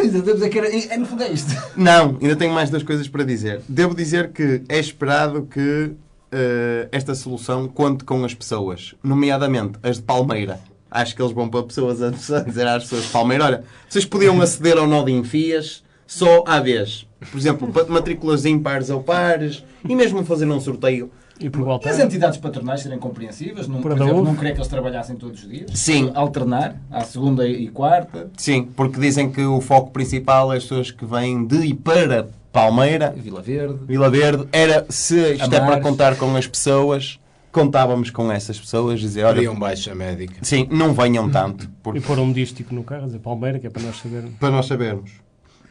É 0.90 0.96
no 0.98 1.06
fundo 1.06 1.22
é 1.22 1.30
isto. 1.30 1.54
Não, 1.76 2.18
ainda 2.20 2.34
tenho 2.34 2.52
mais 2.52 2.68
duas 2.68 2.82
coisas 2.82 3.06
para 3.06 3.22
dizer. 3.22 3.60
Devo 3.68 3.94
dizer 3.94 4.32
que 4.32 4.64
é 4.68 4.76
esperado 4.76 5.42
que 5.42 5.92
eh, 6.32 6.88
esta 6.90 7.14
solução 7.14 7.68
conte 7.68 8.02
com 8.02 8.24
as 8.24 8.34
pessoas, 8.34 8.96
nomeadamente 9.04 9.78
as 9.84 9.98
de 9.98 10.02
Palmeira. 10.02 10.58
Acho 10.90 11.14
que 11.14 11.22
eles 11.22 11.30
vão 11.30 11.48
para 11.48 11.62
pessoas 11.62 12.02
a 12.02 12.10
dizer 12.10 12.66
às 12.66 12.82
pessoas 12.82 13.04
de 13.04 13.10
Palmeira: 13.10 13.44
olha, 13.44 13.64
vocês 13.88 14.04
podiam 14.04 14.40
aceder 14.40 14.76
ao 14.76 14.88
nó 14.88 15.04
de 15.04 15.12
enfias 15.12 15.84
só 16.08 16.42
à 16.44 16.58
vez. 16.58 17.06
Por 17.30 17.38
exemplo, 17.38 17.72
matrículas 17.88 18.46
impares 18.46 18.90
ou 18.90 19.00
pares 19.00 19.62
e 19.88 19.94
mesmo 19.94 20.24
fazer 20.24 20.50
um 20.50 20.58
sorteio. 20.58 21.08
E 21.40 21.48
por 21.48 21.80
as 21.86 21.98
entidades 21.98 22.38
patronais 22.38 22.80
serem 22.80 22.98
compreensivas, 22.98 23.68
não, 23.68 23.80
por 23.80 23.92
exemplo, 23.92 24.24
não 24.24 24.34
querer 24.34 24.52
que 24.52 24.58
eles 24.58 24.68
trabalhassem 24.68 25.16
todos 25.16 25.42
os 25.42 25.48
dias. 25.48 25.70
Sim. 25.74 26.10
Alternar, 26.14 26.76
à 26.90 27.04
segunda 27.04 27.46
e 27.46 27.68
quarta. 27.68 28.30
Sim, 28.36 28.68
porque 28.74 28.98
dizem 29.00 29.30
que 29.30 29.42
o 29.42 29.60
foco 29.60 29.90
principal 29.90 30.52
é 30.52 30.56
as 30.56 30.64
pessoas 30.64 30.90
que 30.90 31.04
vêm 31.04 31.46
de 31.46 31.58
e 31.66 31.74
para 31.74 32.28
Palmeira 32.52 33.14
Vila 33.16 33.40
Verde. 33.40 33.78
Vila 33.86 34.10
Verde 34.10 34.48
era 34.50 34.84
se 34.88 35.34
isto 35.34 35.54
é 35.54 35.60
para 35.60 35.80
contar 35.80 36.16
com 36.16 36.34
as 36.36 36.46
pessoas 36.46 37.20
contávamos 37.50 38.10
com 38.10 38.30
essas 38.30 38.60
pessoas, 38.60 39.00
dizer, 39.00 39.24
olha, 39.24 39.36
Queriam 39.36 39.58
baixa 39.58 39.94
médica. 39.94 40.34
sim, 40.42 40.68
não 40.70 40.92
venham 40.92 41.28
tanto, 41.30 41.68
porque 41.82 41.98
E 41.98 42.02
pôr 42.02 42.18
um 42.18 42.26
medístico 42.26 42.74
no 42.74 42.84
carro, 42.84 43.04
a 43.04 43.06
dizer 43.06 43.18
Palmeira, 43.18 43.58
que 43.58 43.66
é 43.66 43.70
para 43.70 43.82
nós 43.82 43.96
sabermos. 43.96 44.34
para 44.38 44.50
nós 44.50 44.66
sabermos. 44.66 45.10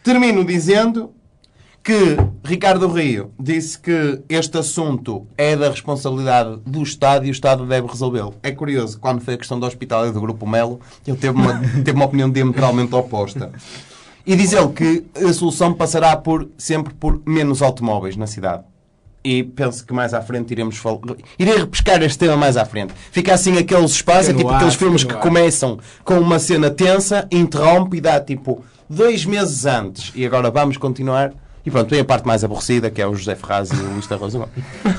Termino 0.03 0.43
dizendo 0.43 1.12
que 1.88 2.17
Ricardo 2.44 2.86
Rio 2.89 3.32
disse 3.39 3.79
que 3.79 4.22
este 4.27 4.58
assunto 4.58 5.25
é 5.38 5.56
da 5.56 5.70
responsabilidade 5.70 6.60
do 6.65 6.84
Estado 6.84 7.25
e 7.25 7.29
o 7.29 7.32
Estado 7.32 7.65
deve 7.65 7.88
resolvê-lo. 7.88 8.34
É 8.44 8.51
curioso, 8.51 9.00
quando 9.00 9.22
foi 9.22 9.36
a 9.36 9.38
questão 9.38 9.58
do 9.58 9.65
hospital 9.65 10.06
e 10.06 10.12
do 10.12 10.20
Grupo 10.20 10.46
Melo, 10.46 10.82
ele 11.08 11.15
teve 11.15 11.39
uma, 11.39 11.62
teve 11.86 11.94
uma 11.94 12.03
opinião 12.03 12.29
diametralmente 12.29 12.94
oposta. 12.94 13.53
E 14.25 14.36
diz 14.36 14.51
ele 14.51 14.67
que 14.74 15.06
a 15.15 15.32
solução 15.32 15.74
passará 15.74 16.17
por, 16.17 16.50
sempre 16.58 16.94
por 16.94 17.22
menos 17.25 17.62
automóveis 17.62 18.17
na 18.17 18.27
cidade. 18.27 18.65
E 19.24 19.41
penso 19.41 19.86
que 19.86 19.94
mais 19.94 20.13
à 20.13 20.22
frente 20.22 20.51
iremos 20.51 20.75
falar. 20.75 21.00
Irei 21.39 21.58
repescar 21.58 22.03
este 22.03 22.20
tema 22.20 22.36
mais 22.36 22.58
à 22.58 22.65
frente. 22.65 22.94
Fica 23.13 23.34
assim 23.34 23.58
aqueles 23.58 23.91
espaços, 23.91 24.32
é 24.32 24.34
tipo 24.34 24.50
ar, 24.50 24.58
aqueles 24.58 24.75
filmes 24.75 25.06
que 25.06 25.13
começam 25.13 25.79
com 26.03 26.20
uma 26.20 26.38
cena 26.38 26.70
tensa, 26.70 27.25
interrompe 27.32 27.96
e 27.96 28.01
dá 28.01 28.20
tipo 28.20 28.62
dois 28.89 29.24
meses 29.24 29.65
antes. 29.65 30.12
E 30.13 30.25
agora 30.25 30.51
vamos 30.51 30.75
continuar. 30.75 31.32
E 31.67 31.69
pronto, 31.69 31.89
vem 31.89 32.00
a 32.00 32.05
parte 32.05 32.25
mais 32.25 32.45
aborrecida, 32.45 32.89
que 32.89 33.01
é 33.01 33.05
o 33.05 33.13
José 33.13 33.36
Ferraz 33.36 33.69
e 33.71 33.75
o 33.75 33.91
Luís 33.91 34.07
da 34.07 34.15
Rosa 34.15 34.39
Gomes. 34.39 34.53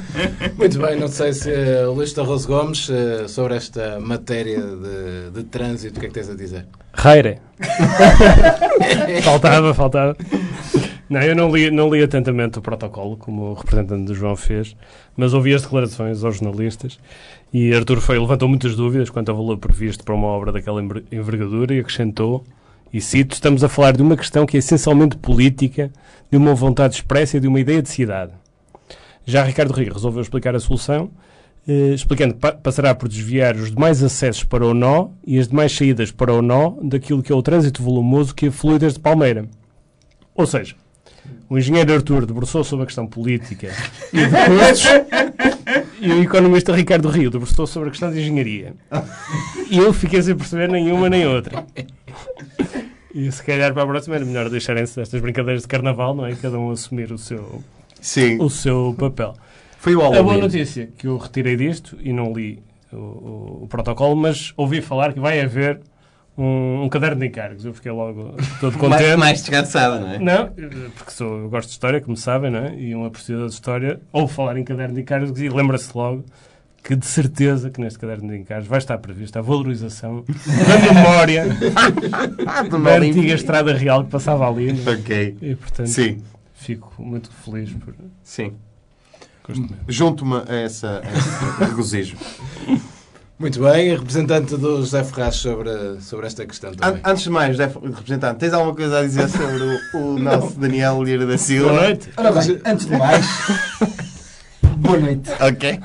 Muito 0.58 0.78
bem, 0.78 1.00
não 1.00 1.08
sei 1.08 1.32
se 1.32 1.50
uh, 1.50 1.90
Luís 1.94 2.12
Tarroso 2.12 2.46
Gomes, 2.46 2.90
eh, 2.90 3.26
sobre 3.26 3.54
esta 3.54 3.98
matéria 3.98 4.60
de, 4.60 5.30
de 5.32 5.44
trânsito, 5.44 5.96
o 5.96 6.00
que 6.00 6.04
é 6.04 6.08
que 6.10 6.14
tens 6.14 6.28
a 6.28 6.34
dizer? 6.34 6.66
Reire. 6.92 7.38
faltava, 9.24 9.72
faltava. 9.72 10.14
Não, 11.08 11.22
eu 11.22 11.34
não 11.34 11.50
li, 11.50 11.70
não 11.70 11.88
li 11.88 12.02
atentamente 12.02 12.58
o 12.58 12.60
protocolo, 12.60 13.16
como 13.16 13.44
o 13.44 13.54
representante 13.54 14.04
do 14.04 14.14
João 14.14 14.36
fez, 14.36 14.76
mas 15.16 15.32
ouvi 15.32 15.54
as 15.54 15.62
declarações 15.62 16.22
aos 16.22 16.36
jornalistas 16.36 16.98
e 17.50 17.72
Artur 17.72 18.02
Feio 18.02 18.20
levantou 18.20 18.46
muitas 18.46 18.76
dúvidas 18.76 19.08
quanto 19.08 19.30
ao 19.30 19.38
valor 19.38 19.56
previsto 19.56 20.04
para 20.04 20.14
uma 20.14 20.26
obra 20.26 20.52
daquela 20.52 20.82
enver- 20.82 21.04
envergadura 21.10 21.74
e 21.74 21.80
acrescentou, 21.80 22.44
e 22.92 23.00
cito, 23.00 23.34
estamos 23.34 23.62
a 23.62 23.68
falar 23.68 23.92
de 23.96 24.02
uma 24.02 24.16
questão 24.16 24.46
que 24.46 24.56
é 24.56 24.60
essencialmente 24.60 25.16
política, 25.16 25.90
de 26.30 26.36
uma 26.36 26.54
vontade 26.54 26.94
expressa 26.94 27.36
e 27.36 27.40
de 27.40 27.46
uma 27.48 27.60
ideia 27.60 27.82
de 27.82 27.88
cidade. 27.88 28.32
Já 29.26 29.42
Ricardo 29.44 29.72
Rio 29.72 29.92
resolveu 29.92 30.22
explicar 30.22 30.54
a 30.56 30.60
solução, 30.60 31.10
eh, 31.66 31.92
explicando 31.94 32.34
que 32.34 32.40
pa- 32.40 32.52
passará 32.52 32.94
por 32.94 33.08
desviar 33.08 33.54
os 33.56 33.70
demais 33.70 34.02
acessos 34.02 34.42
para 34.44 34.64
o 34.64 34.72
nó 34.72 35.08
e 35.26 35.38
as 35.38 35.48
demais 35.48 35.70
saídas 35.76 36.10
para 36.10 36.32
o 36.32 36.40
nó 36.40 36.74
daquilo 36.82 37.22
que 37.22 37.30
é 37.30 37.34
o 37.34 37.42
trânsito 37.42 37.82
volumoso 37.82 38.34
que 38.34 38.50
flui 38.50 38.78
desde 38.78 38.98
Palmeira. 38.98 39.46
Ou 40.34 40.46
seja, 40.46 40.74
o 41.50 41.58
engenheiro 41.58 41.92
Artur 41.92 42.24
debruçou 42.24 42.64
sobre 42.64 42.84
a 42.84 42.86
questão 42.86 43.06
política 43.06 43.68
e 44.12 44.16
de 44.18 44.30
custos 44.30 44.88
e 46.00 46.10
o 46.10 46.22
economista 46.22 46.74
Ricardo 46.74 47.08
Rio 47.10 47.30
debruçou 47.30 47.66
sobre 47.66 47.88
a 47.88 47.90
questão 47.90 48.10
de 48.10 48.20
engenharia. 48.20 48.72
E 49.70 49.76
eu 49.76 49.92
fiquei 49.92 50.22
sem 50.22 50.34
perceber 50.34 50.70
nenhuma 50.70 51.10
nem 51.10 51.26
outra. 51.26 51.66
E 53.14 53.30
se 53.32 53.42
calhar 53.42 53.72
para 53.72 53.82
a 53.82 53.86
próxima 53.86 54.16
era 54.16 54.24
melhor 54.24 54.48
deixarem-se 54.50 54.96
destas 54.96 55.20
brincadeiras 55.20 55.62
de 55.62 55.68
carnaval, 55.68 56.14
não 56.14 56.26
é? 56.26 56.34
Cada 56.34 56.58
um 56.58 56.70
assumir 56.70 57.10
o 57.10 57.18
seu, 57.18 57.62
Sim. 58.00 58.38
o 58.40 58.50
seu 58.50 58.94
papel. 58.98 59.34
Foi 59.78 59.94
o 59.94 60.00
A 60.00 60.08
boa 60.08 60.16
Halloween. 60.18 60.40
notícia 60.42 60.88
que 60.96 61.06
eu 61.06 61.16
retirei 61.16 61.56
disto 61.56 61.96
e 62.00 62.12
não 62.12 62.32
li 62.32 62.62
o, 62.92 62.96
o- 62.96 63.60
o 63.64 63.66
protocolo, 63.68 64.14
mas 64.16 64.52
ouvi 64.56 64.82
falar 64.82 65.12
que 65.14 65.20
vai 65.20 65.40
haver 65.40 65.80
um, 66.36 66.82
um 66.84 66.88
caderno 66.88 67.20
de 67.20 67.26
encargos. 67.26 67.64
Eu 67.64 67.72
fiquei 67.72 67.90
logo 67.90 68.34
todo 68.60 68.76
contente. 68.78 69.02
Mais, 69.04 69.16
mais 69.16 69.38
descansada, 69.40 69.98
não 70.00 70.10
é? 70.12 70.18
Não, 70.18 70.48
porque 70.96 71.10
sou, 71.10 71.38
eu 71.38 71.48
gosto 71.48 71.68
de 71.68 71.72
história, 71.72 72.00
como 72.00 72.16
sabem, 72.16 72.50
não 72.50 72.60
é? 72.66 72.74
E 72.78 72.94
um 72.94 73.04
apreciador 73.04 73.46
de 73.48 73.54
história, 73.54 74.00
ou 74.12 74.28
falar 74.28 74.56
em 74.58 74.64
caderno 74.64 74.94
de 74.94 75.00
encargos 75.00 75.40
e 75.40 75.48
lembra-se 75.48 75.90
logo 75.96 76.24
que 76.82 76.96
de 76.96 77.04
certeza 77.06 77.70
que 77.70 77.80
neste 77.80 77.98
caderno 77.98 78.28
de 78.30 78.38
encargos 78.38 78.66
vai 78.68 78.78
estar 78.78 78.96
prevista 78.98 79.40
a 79.40 79.42
valorização 79.42 80.24
da 80.26 80.92
memória 80.92 81.44
da 82.82 82.96
antiga 82.96 83.34
estrada 83.34 83.74
real 83.74 84.04
que 84.04 84.10
passava 84.10 84.48
ali. 84.48 84.72
não 84.72 84.92
é? 84.92 84.96
Ok. 84.96 85.36
E 85.42 85.54
portanto 85.54 85.88
Sim, 85.88 86.22
fico 86.54 86.92
muito 86.98 87.30
feliz 87.44 87.70
por 87.72 87.94
sim. 88.22 88.52
com 89.42 89.52
este 89.52 89.60
momento. 89.62 89.84
Junto-me 89.88 90.42
a 90.48 90.54
essa, 90.54 91.02
a 91.04 91.12
esse 91.18 91.64
regozijo. 91.70 92.16
Muito 93.38 93.60
bem, 93.62 93.90
representante 93.96 94.56
do 94.56 94.78
José 94.78 95.04
Ferraz 95.04 95.36
sobre, 95.36 95.70
sobre 96.00 96.26
esta 96.26 96.44
questão 96.44 96.72
também. 96.74 97.00
An- 97.04 97.10
Antes 97.10 97.22
de 97.22 97.30
mais, 97.30 97.56
José 97.56 97.66
representante, 97.66 98.40
tens 98.40 98.52
alguma 98.52 98.74
coisa 98.74 98.98
a 98.98 99.02
dizer 99.02 99.28
sobre 99.28 99.78
o, 99.94 99.98
o 100.14 100.18
nosso 100.18 100.58
Daniel 100.58 101.00
Lira 101.04 101.24
da 101.24 101.38
Silva? 101.38 101.68
Boa 101.70 101.82
noite. 101.82 102.10
Ora 102.16 102.32
bem, 102.32 102.60
antes 102.64 102.86
de 102.86 102.96
mais, 102.96 103.26
boa 104.78 104.98
noite. 104.98 105.30
Ok. 105.40 105.80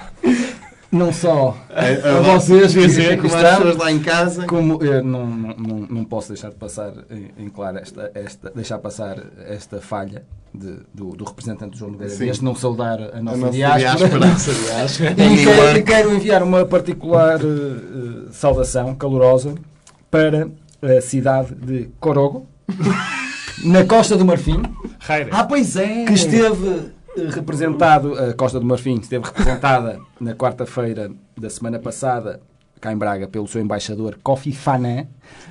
Não 0.94 1.12
só 1.12 1.58
É, 1.72 1.94
a 2.08 2.22
vocês 2.22 2.72
que 2.74 2.82
Dizer 2.86 3.20
como 3.20 3.36
as 3.36 3.42
pessoas 3.42 3.78
lá 3.78 3.92
em 3.92 4.00
casa. 4.00 4.46
como 4.46 4.82
eu 4.84 5.04
não, 5.04 5.26
não, 5.26 5.88
não, 5.90 6.06
posso 6.06 6.28
deixar 6.30 6.50
de 6.50 6.56
passar 6.56 6.94
em, 7.10 7.46
em 7.46 7.50
claro 7.50 7.80
esta, 7.80 8.12
esta, 8.14 8.52
deixar 8.52 8.78
passar 8.78 9.18
esta 9.48 9.82
falha 9.82 10.24
de- 10.54 10.82
do, 10.94 11.16
do 11.16 11.24
representante 11.26 11.72
do 11.72 11.78
João 11.78 11.92
Nogueira. 11.94 12.16
Dias, 12.16 12.40
não 12.42 12.54
saudar 12.56 13.02
a 13.02 13.20
nossa, 13.22 13.38
nossa 13.38 13.52
diáspora. 13.52 14.20
diáspora. 14.20 15.16
E 15.80 15.82
quero, 15.82 16.14
enviar 16.14 16.44
uma 16.44 16.64
particular 16.64 17.40
eh, 17.42 18.28
saudação 18.32 18.94
calorosa 18.94 19.56
para 20.12 20.48
a 20.84 21.02
cidade 21.02 21.56
de 21.56 21.90
Corogo, 22.00 22.46
na 23.66 23.84
Costa 23.84 24.16
do 24.16 24.24
Marfim. 24.26 24.62
Ah, 25.32 25.44
pois 25.44 25.76
é! 25.76 26.06
Que 26.06 26.14
esteve 26.14 26.92
representado, 27.16 28.14
a 28.14 28.34
Costa 28.34 28.60
do 28.60 28.66
Marfim 28.66 28.96
esteve 28.96 29.26
representada 29.26 30.00
na 30.20 30.34
quarta-feira 30.34 31.12
da 31.38 31.50
semana 31.50 31.80
passada, 31.80 32.42
cá 32.80 32.92
em 32.92 32.98
Braga, 32.98 33.28
pelo 33.28 33.48
seu 33.48 33.62
embaixador 33.62 34.20
Kofi 34.22 34.52
Fanan. 34.52 35.08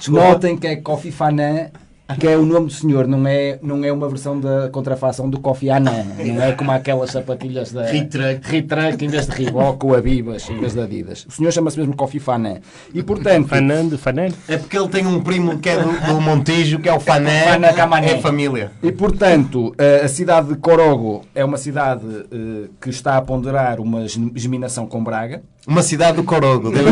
Notem 0.09 0.57
que 0.57 0.67
é 0.67 0.77
Kofi 0.77 1.11
Fanan, 1.11 1.71
que 2.19 2.27
é 2.27 2.37
o 2.37 2.45
nome 2.45 2.67
do 2.67 2.73
senhor, 2.73 3.07
não 3.07 3.27
é, 3.27 3.59
não 3.63 3.85
é 3.85 3.93
uma 3.93 4.09
versão 4.09 4.39
da 4.39 4.69
contrafação 4.71 5.29
do 5.29 5.39
Kofi 5.41 5.71
Annan. 5.71 6.05
Não 6.19 6.43
é 6.43 6.53
como 6.53 6.71
aquelas 6.73 7.11
sapatilhas 7.11 7.73
da 7.73 7.85
Retruck. 7.85 8.41
Retruck 8.43 9.05
em 9.05 9.09
vez 9.09 9.27
de 9.27 9.33
Reebok 9.45 9.85
ou 9.87 9.95
Abibas 9.97 10.49
em 10.49 10.59
vez 10.59 10.75
de 10.75 10.81
Adidas. 10.81 11.27
O 11.29 11.33
senhor 11.33 11.53
chama-se 11.53 11.79
mesmo 11.79 11.95
Kofi 11.97 12.19
Fanan. 12.19 12.57
E 12.95 13.03
portanto, 13.03 13.49
Fanando, 13.49 13.99
Fanando. 13.99 14.35
É 14.49 14.57
porque 14.57 14.77
ele 14.79 14.89
tem 14.89 15.07
um 15.07 15.21
primo 15.21 15.59
que 15.59 15.69
é 15.69 15.77
do, 15.81 15.91
do 16.15 16.21
Montijo, 16.21 16.79
que 16.79 16.89
é 16.89 16.93
o 16.93 17.01
Fané. 17.01 17.45
Fana 17.45 17.73
Camané. 17.73 18.13
É 18.13 18.19
família. 18.19 18.73
E 18.83 18.91
portanto, 18.93 19.75
a 20.05 20.09
cidade 20.09 20.49
de 20.49 20.57
Corogo 20.57 21.23
é 21.35 21.45
uma 21.45 21.57
cidade 21.57 22.05
eh, 22.31 22.69
que 22.81 22.91
está 22.91 23.17
a 23.17 23.23
ponderar 23.23 23.81
uma 23.81 24.07
gem- 24.09 24.33
geminação 24.35 24.87
com 24.87 25.03
Braga. 25.03 25.43
Uma 25.67 25.83
cidade 25.83 26.17
do 26.17 26.25
Corogo. 26.25 26.71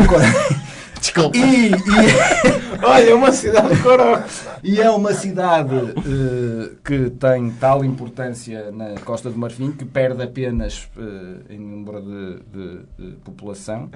Desculpa. 1.01 1.35
E, 1.37 1.71
e- 1.71 1.75
Olha, 2.85 3.15
uma 3.15 3.31
cidade 3.31 3.69
de 3.69 3.81
e 4.63 4.79
é 4.79 4.89
uma 4.89 5.13
cidade 5.13 5.75
eh, 5.75 6.71
que 6.83 7.09
tem 7.11 7.51
tal 7.59 7.83
importância 7.83 8.71
na 8.71 8.95
Costa 9.03 9.29
do 9.29 9.37
Marfim 9.37 9.71
que 9.71 9.83
perde 9.85 10.23
apenas 10.23 10.87
eh, 10.97 11.53
em 11.55 11.59
número 11.59 12.01
de, 12.01 12.39
de- 12.53 12.81
de 13.11 13.15
população 13.17 13.89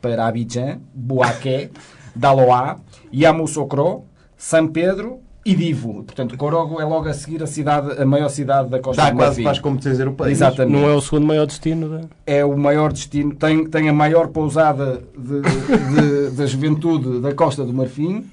para 0.00 0.26
Abidjan, 0.26 0.78
Boaqué, 0.94 1.70
Daloá, 2.14 2.76
Yamoussoukro, 3.12 4.04
São 4.36 4.66
Pedro 4.68 5.20
e 5.44 5.54
Divo. 5.54 6.02
Portanto, 6.04 6.36
Corogo 6.36 6.80
é 6.80 6.84
logo 6.84 7.08
a 7.08 7.12
seguir 7.14 7.42
a, 7.42 7.46
cidade, 7.46 8.00
a 8.00 8.04
maior 8.06 8.28
cidade 8.28 8.68
da 8.70 8.78
Costa 8.78 9.02
Dá 9.02 9.10
do 9.10 9.16
quase 9.16 9.28
Marfim. 9.30 9.42
para 9.42 9.52
as 9.52 9.58
competições 9.58 9.98
europeias. 10.00 10.32
Exatamente. 10.38 10.72
Não 10.80 10.88
é 10.88 10.94
o 10.94 11.00
segundo 11.00 11.26
maior 11.26 11.46
destino 11.46 11.88
da. 11.88 12.00
é 12.26 12.44
o 12.44 12.56
maior 12.56 12.92
destino, 12.92 13.34
tem, 13.34 13.66
tem 13.66 13.88
a 13.88 13.92
maior 13.92 14.28
pousada 14.28 15.02
de, 15.16 15.40
de- 15.42 16.30
da 16.36 16.46
juventude 16.46 17.20
da 17.20 17.34
Costa 17.34 17.64
do 17.64 17.72
Marfim 17.74 18.24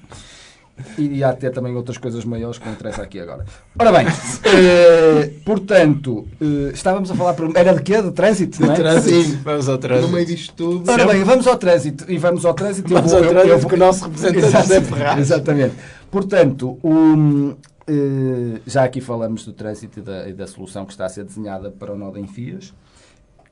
e 0.96 1.22
há 1.22 1.28
até 1.30 1.50
também 1.50 1.76
outras 1.76 1.98
coisas 1.98 2.24
maiores 2.24 2.58
que 2.58 2.64
não 2.66 2.72
interessa 2.72 3.02
aqui 3.02 3.20
agora. 3.20 3.44
Ora 3.78 3.92
bem, 3.92 4.06
eh, 4.44 5.30
portanto, 5.44 6.26
eh, 6.40 6.70
estávamos 6.72 7.10
a 7.10 7.14
falar. 7.14 7.34
por- 7.34 7.50
Era 7.54 7.74
de 7.74 7.82
quê? 7.82 8.00
De 8.00 8.10
trânsito, 8.10 8.60
não 8.64 8.72
é? 8.72 8.76
Trânsito. 8.76 9.38
Vamos 9.44 9.68
ao 9.68 9.74
No 9.74 9.80
trânsito. 9.80 10.12
meio 10.12 10.26
disto 10.26 10.54
tudo. 10.54 10.90
Ora 10.90 11.06
bem, 11.06 11.22
vamos 11.24 11.46
ao 11.46 11.56
trânsito. 11.56 12.04
E 12.10 12.16
vamos 12.18 12.44
ao 12.44 12.54
trânsito. 12.54 12.90
eu 12.90 12.96
Vamos 12.96 13.12
vou- 13.12 13.20
ao 13.20 13.24
eu- 13.26 13.30
eu 13.32 13.36
trânsito 13.44 13.60
vou- 13.60 13.70
com 13.70 13.76
o 13.76 13.78
nosso 13.78 14.04
representante 14.04 14.46
Exato, 14.46 14.62
José 14.64 14.80
Ferraz. 14.80 15.18
Exatamente. 15.20 15.74
Portanto, 16.12 16.78
o, 16.82 17.56
eh, 17.86 18.60
já 18.66 18.84
aqui 18.84 19.00
falamos 19.00 19.46
do 19.46 19.52
trânsito 19.54 19.98
e 19.98 20.02
da, 20.02 20.28
e 20.28 20.34
da 20.34 20.46
solução 20.46 20.84
que 20.84 20.92
está 20.92 21.06
a 21.06 21.08
ser 21.08 21.24
desenhada 21.24 21.70
para 21.70 21.90
o 21.94 21.96
nó 21.96 22.10
de 22.10 22.20
Enfias. 22.20 22.74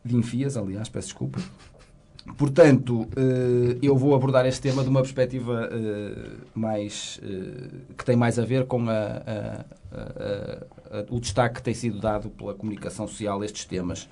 De 0.05 0.15
Enfias, 0.15 0.59
aliás, 0.59 0.87
peço 0.91 1.07
desculpa. 1.09 1.41
Portanto, 2.37 3.09
eh, 3.17 3.79
eu 3.81 3.97
vou 3.97 4.15
abordar 4.15 4.45
este 4.45 4.61
tema 4.61 4.83
de 4.83 4.91
uma 4.91 5.01
perspectiva 5.01 5.71
eh, 5.73 6.33
mais 6.55 7.19
que 7.97 8.05
tem 8.05 8.15
mais 8.15 8.39
a 8.39 8.45
ver 8.45 8.67
com 8.67 8.91
a- 8.91 9.23
a- 9.27 9.65
a- 10.99 11.07
o 11.09 11.19
destaque 11.19 11.55
que 11.57 11.63
tem 11.63 11.73
sido 11.73 11.99
dado 11.99 12.29
pela 12.29 12.53
comunicação 12.53 13.09
social 13.09 13.41
a 13.41 13.45
estes 13.47 13.65
temas. 13.65 14.07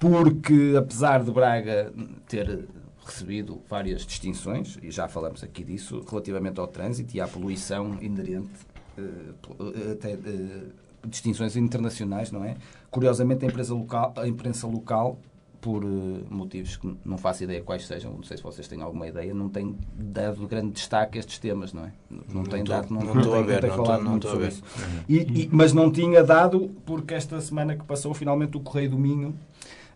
Porque, 0.00 0.74
apesar 0.76 1.22
de 1.22 1.30
Braga 1.30 1.92
ter 2.26 2.66
recebido 3.12 3.60
várias 3.68 4.04
distinções, 4.04 4.78
e 4.82 4.90
já 4.90 5.08
falamos 5.08 5.42
aqui 5.42 5.64
disso, 5.64 6.04
relativamente 6.08 6.60
ao 6.60 6.66
trânsito 6.68 7.16
e 7.16 7.20
à 7.20 7.26
poluição 7.26 7.96
inerente, 8.02 8.50
eh, 8.96 9.02
eh, 9.02 9.92
até 9.92 10.12
eh, 10.12 10.62
distinções 11.06 11.56
internacionais, 11.56 12.30
não 12.30 12.44
é? 12.44 12.56
Curiosamente, 12.90 13.44
a, 13.44 13.48
empresa 13.48 13.74
local, 13.74 14.12
a 14.16 14.28
imprensa 14.28 14.66
local 14.66 15.18
por 15.60 15.84
motivos 16.30 16.76
que 16.76 16.96
não 17.04 17.18
faço 17.18 17.42
ideia 17.42 17.60
quais 17.60 17.84
sejam, 17.84 18.12
não 18.12 18.22
sei 18.22 18.36
se 18.36 18.42
vocês 18.44 18.68
têm 18.68 18.80
alguma 18.80 19.08
ideia, 19.08 19.34
não 19.34 19.48
tem 19.48 19.74
dado 19.92 20.46
grande 20.46 20.70
destaque 20.72 21.18
a 21.18 21.20
estes 21.20 21.38
temas, 21.40 21.72
não 21.72 21.84
é? 21.84 21.92
Não, 22.32 22.44
tem 22.44 22.62
tô- 22.62 22.70
dado, 22.72 22.94
não, 22.94 23.00
não 23.02 23.14
não 23.14 23.34
a 23.34 23.42
ver, 23.42 23.62
não 23.64 23.76
falado 23.76 24.04
não 24.04 24.14
a 24.14 24.34
ver. 24.36 24.48
isso. 24.48 24.62
E- 25.08 25.16
e- 25.16 25.48
mas 25.50 25.72
não 25.72 25.90
tinha 25.90 26.22
dado 26.22 26.70
porque 26.86 27.12
esta 27.12 27.40
semana 27.40 27.74
que 27.74 27.84
passou, 27.84 28.14
finalmente 28.14 28.56
o 28.56 28.60
Correio 28.60 28.90
do 28.90 28.98
Minho 28.98 29.34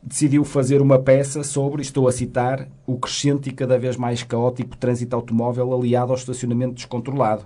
decidiu 0.03 0.45
fazer 0.45 0.83
uma 0.83 0.99
peça 0.99 1.45
sobre, 1.45 1.81
estou 1.81 2.09
a 2.09 2.13
citar, 2.13 2.69
o 2.85 2.99
crescente 2.99 3.49
e 3.49 3.53
cada 3.53 3.79
vez 3.79 3.97
mais 3.97 4.23
caótico 4.23 4.77
trânsito 4.77 5.15
automóvel 5.15 5.73
aliado 5.73 6.11
ao 6.11 6.19
estacionamento 6.19 6.75
descontrolado. 6.75 7.45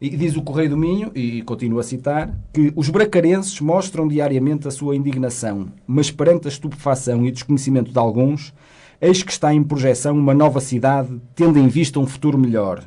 E 0.00 0.10
diz 0.10 0.36
o 0.36 0.42
Correio 0.42 0.70
do 0.70 0.76
Minho, 0.76 1.10
e 1.14 1.42
continuo 1.42 1.80
a 1.80 1.82
citar, 1.82 2.32
que 2.52 2.72
os 2.76 2.88
bracarenses 2.88 3.60
mostram 3.60 4.06
diariamente 4.06 4.68
a 4.68 4.70
sua 4.70 4.94
indignação, 4.94 5.68
mas 5.86 6.10
perante 6.10 6.46
a 6.46 6.50
estupefação 6.50 7.26
e 7.26 7.32
desconhecimento 7.32 7.90
de 7.90 7.98
alguns, 7.98 8.54
eis 9.00 9.22
que 9.22 9.32
está 9.32 9.52
em 9.52 9.64
projeção 9.64 10.16
uma 10.16 10.34
nova 10.34 10.60
cidade, 10.60 11.20
tendo 11.34 11.58
em 11.58 11.66
vista 11.66 11.98
um 11.98 12.06
futuro 12.06 12.38
melhor. 12.38 12.84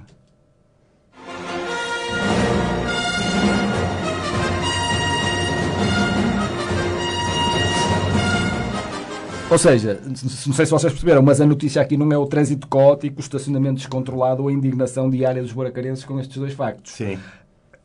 Ou 9.49 9.57
seja, 9.57 9.99
não 10.05 10.53
sei 10.53 10.65
se 10.65 10.71
vocês 10.71 10.93
perceberam, 10.93 11.23
mas 11.23 11.41
a 11.41 11.45
notícia 11.45 11.81
aqui 11.81 11.97
não 11.97 12.11
é 12.11 12.17
o 12.17 12.27
trânsito 12.27 12.67
caótico, 12.67 13.17
o 13.17 13.19
estacionamento 13.19 13.77
descontrolado 13.77 14.43
ou 14.43 14.49
a 14.49 14.53
indignação 14.53 15.09
diária 15.09 15.41
dos 15.41 15.51
buracarenses 15.51 16.05
com 16.05 16.19
estes 16.19 16.37
dois 16.37 16.53
factos. 16.53 16.93
Sim. 16.93 17.17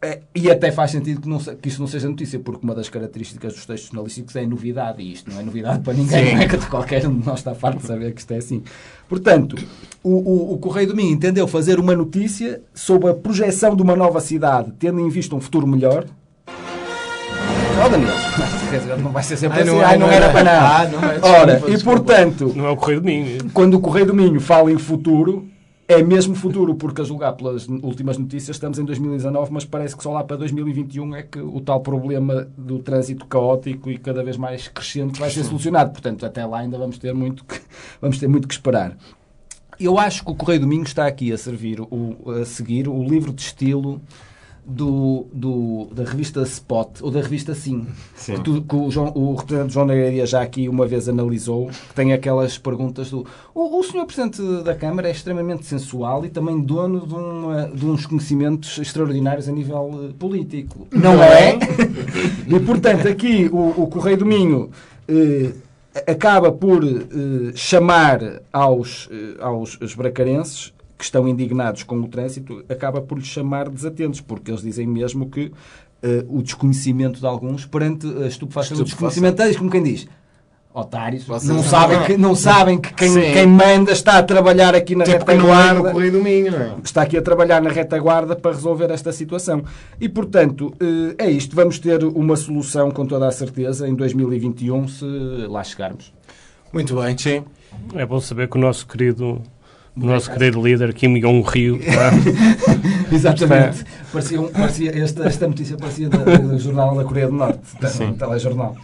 É, 0.02 0.20
E 0.34 0.50
até 0.50 0.70
faz 0.70 0.90
sentido 0.90 1.22
que, 1.22 1.28
não 1.28 1.38
que 1.38 1.66
isso 1.66 1.80
não 1.80 1.86
seja 1.86 2.06
notícia, 2.06 2.38
porque 2.38 2.60
uma 2.62 2.74
das 2.74 2.90
características 2.90 3.54
dos 3.54 3.64
textos 3.64 3.88
jornalísticos 3.88 4.36
é 4.36 4.46
novidade, 4.46 5.02
e 5.02 5.14
isto 5.14 5.30
não 5.30 5.40
é 5.40 5.42
novidade 5.42 5.80
para 5.80 5.94
ninguém, 5.94 6.34
não 6.34 6.42
é 6.42 6.46
que 6.46 6.58
qualquer 6.66 7.06
um 7.08 7.18
de 7.18 7.26
nós 7.26 7.38
está 7.38 7.54
farto 7.54 7.78
de 7.78 7.86
saber 7.86 8.12
que 8.12 8.20
isto 8.20 8.30
é 8.32 8.36
assim. 8.36 8.62
Portanto, 9.08 9.56
o, 10.02 10.10
o, 10.10 10.52
o 10.52 10.58
Correio 10.58 10.88
do 10.88 10.94
Minho 10.94 11.14
entendeu 11.14 11.48
fazer 11.48 11.80
uma 11.80 11.96
notícia 11.96 12.60
sobre 12.74 13.08
a 13.08 13.14
projeção 13.14 13.74
de 13.74 13.80
uma 13.80 13.96
nova 13.96 14.20
cidade, 14.20 14.70
tendo 14.78 15.00
em 15.00 15.08
vista 15.08 15.34
um 15.34 15.40
futuro 15.40 15.66
melhor. 15.66 16.04
Oh, 16.46 17.88
Daniel, 17.88 18.14
quer 18.74 18.80
dizer, 18.80 18.98
não 18.98 19.12
vai 19.12 19.22
ser 19.22 19.36
sempre 19.36 19.60
assim, 19.60 19.70
não 19.70 19.80
é, 19.80 19.84
ai, 19.84 19.98
não 19.98 20.06
não 20.06 20.12
era 20.12 20.24
era. 20.26 20.32
para 20.32 20.44
nada. 20.44 20.66
Ah, 20.76 20.88
não 20.88 21.10
é, 21.10 21.40
Ora, 21.40 21.52
desculpa, 21.54 21.72
e 21.72 21.82
portanto, 21.82 22.52
Não 22.54 22.66
é 22.66 22.70
o 22.70 22.76
Correio 22.76 23.00
do 23.00 23.06
Minho. 23.06 23.50
quando 23.52 23.74
o 23.74 23.80
Correio 23.80 24.06
do 24.06 24.14
Minho 24.14 24.40
fala 24.40 24.70
em 24.72 24.78
futuro, 24.78 25.48
é 25.86 26.02
mesmo 26.02 26.34
futuro, 26.34 26.74
porque 26.74 27.02
a 27.02 27.04
julgar 27.04 27.32
pelas 27.34 27.68
últimas 27.68 28.16
notícias 28.16 28.56
estamos 28.56 28.78
em 28.78 28.84
2019, 28.84 29.52
mas 29.52 29.64
parece 29.64 29.96
que 29.96 30.02
só 30.02 30.12
lá 30.12 30.24
para 30.24 30.36
2021 30.38 31.14
é 31.14 31.22
que 31.22 31.38
o 31.38 31.60
tal 31.60 31.80
problema 31.80 32.48
do 32.56 32.78
trânsito 32.78 33.26
caótico 33.26 33.90
e 33.90 33.98
cada 33.98 34.24
vez 34.24 34.36
mais 34.36 34.66
crescente 34.68 35.20
vai 35.20 35.30
ser 35.30 35.44
solucionado. 35.44 35.92
Portanto, 35.92 36.24
até 36.24 36.44
lá 36.44 36.60
ainda 36.60 36.78
vamos 36.78 36.98
ter 36.98 37.12
muito 37.12 37.44
que, 37.44 37.60
vamos 38.00 38.18
ter 38.18 38.28
muito 38.28 38.48
que 38.48 38.54
esperar. 38.54 38.96
Eu 39.78 39.98
acho 39.98 40.24
que 40.24 40.30
o 40.30 40.34
Correio 40.34 40.60
do 40.60 40.66
Minho 40.66 40.84
está 40.84 41.06
aqui 41.06 41.32
a 41.32 41.36
servir, 41.36 41.80
o, 41.80 42.16
a 42.40 42.44
seguir 42.44 42.88
o 42.88 43.02
livro 43.02 43.32
de 43.32 43.42
estilo 43.42 44.00
do, 44.66 45.26
do- 45.32 45.88
da 45.94 46.04
revista 46.04 46.42
Spot, 46.42 47.00
ou 47.02 47.10
da 47.10 47.20
revista 47.20 47.54
Sim, 47.54 47.86
Sim. 48.16 48.34
Que, 48.34 48.40
tu- 48.42 48.62
que 48.62 48.74
o, 48.76 48.90
João, 48.90 49.12
o 49.14 49.34
representante 49.34 49.72
João 49.74 49.86
Negreiria 49.86 50.26
já 50.26 50.42
aqui 50.42 50.68
uma 50.68 50.86
vez 50.86 51.08
analisou, 51.08 51.68
que 51.68 51.94
tem 51.94 52.12
aquelas 52.12 52.58
perguntas 52.58 53.10
do 53.10 53.26
o, 53.54 53.78
o 53.78 53.82
senhor 53.84 54.04
Presidente 54.06 54.42
da 54.62 54.74
Câmara 54.74 55.08
é 55.08 55.10
extremamente 55.12 55.64
sensual 55.66 56.24
e 56.24 56.28
também 56.28 56.60
dono 56.60 57.06
de, 57.06 57.14
uma- 57.14 57.68
de 57.74 57.86
uns 57.86 58.04
conhecimentos 58.06 58.78
extraordinários 58.78 59.48
a 59.48 59.52
nível 59.52 60.08
eh, 60.10 60.12
político. 60.18 60.86
Não, 60.92 61.22
é? 61.22 61.58
e 62.46 62.60
portanto 62.60 63.06
aqui 63.08 63.48
o, 63.52 63.82
o 63.82 63.86
Correio 63.86 64.18
do 64.18 64.26
Minho 64.26 64.70
eh, 65.08 65.52
acaba 66.06 66.50
por 66.50 66.84
eh, 66.84 67.52
chamar 67.54 68.42
aos, 68.52 69.08
eh, 69.12 69.36
aos 69.40 69.78
os 69.80 69.94
bracarenses 69.94 70.73
que 70.96 71.04
estão 71.04 71.26
indignados 71.28 71.82
com 71.82 71.96
o 72.00 72.08
trânsito, 72.08 72.64
acaba 72.68 73.00
por 73.00 73.18
lhes 73.18 73.26
chamar 73.26 73.68
desatentos, 73.68 74.20
porque 74.20 74.50
eles 74.50 74.62
dizem 74.62 74.86
mesmo 74.86 75.28
que 75.28 75.50
eh, 76.02 76.24
o 76.28 76.42
desconhecimento 76.42 77.18
de 77.20 77.26
alguns 77.26 77.66
perante 77.66 78.06
a 78.06 78.26
estupefação 78.26 78.76
do 78.76 78.84
Estupefação. 78.84 78.84
desconhecimento 78.84 79.36
deles, 79.36 79.56
como 79.56 79.70
quem 79.70 79.82
diz. 79.82 80.06
Otários, 80.76 81.22
Vocês 81.24 81.48
não 81.48 81.56
não- 81.56 81.62
sabem, 81.62 82.02
que, 82.02 82.16
não 82.16 82.34
sabem 82.34 82.78
que 82.80 82.92
quem, 82.94 83.12
quem 83.32 83.46
manda 83.46 83.92
está 83.92 84.18
a 84.18 84.22
trabalhar 84.24 84.74
aqui 84.74 84.96
na 84.96 85.04
Até 85.04 85.18
porque 85.18 85.34
não 85.34 85.52
há 85.52 85.56
no 85.72 85.82
retaguarda 85.84 85.92
Correio 85.92 86.12
do 86.12 86.20
Minho, 86.22 86.50
não 86.50 86.58
é? 86.60 86.74
está 86.82 87.02
aqui 87.02 87.16
a 87.16 87.22
trabalhar 87.22 87.62
na 87.62 87.70
retaguarda 87.70 88.34
para 88.34 88.50
resolver 88.52 88.90
esta 88.90 89.12
situação. 89.12 89.62
E, 90.00 90.08
portanto, 90.08 90.74
eh, 90.80 91.26
é 91.26 91.30
isto. 91.30 91.54
Vamos 91.54 91.78
ter 91.78 92.02
uma 92.02 92.34
solução, 92.34 92.90
com 92.90 93.06
toda 93.06 93.28
a 93.28 93.30
certeza, 93.30 93.86
em 93.88 93.94
2021, 93.94 94.88
se 94.88 95.04
lá 95.48 95.62
chegarmos. 95.62 96.12
Muito 96.72 96.96
bem. 97.00 97.16
Sim. 97.16 97.44
É 97.94 98.04
bom 98.04 98.20
saber 98.20 98.48
que 98.48 98.56
o 98.56 98.60
nosso 98.60 98.84
querido, 98.84 99.40
o 99.96 100.06
nosso 100.06 100.30
querido 100.30 100.60
líder 100.62 100.92
Kim 100.94 101.20
Jong-rio 101.20 101.76
está- 101.82 102.10
Exatamente. 103.12 103.84
Parecia, 104.12 104.40
um- 104.40 104.48
parecia- 104.48 104.96
esta, 105.02 105.24
esta 105.26 105.46
notícia 105.48 105.76
parecia 105.76 106.08
da- 106.08 106.18
do 106.36 106.58
jornal 106.58 106.94
da 106.96 107.04
Coreia 107.04 107.26
do 107.28 107.34
Norte. 107.34 107.60
Um 108.02 108.12
telejornal. 108.14 108.76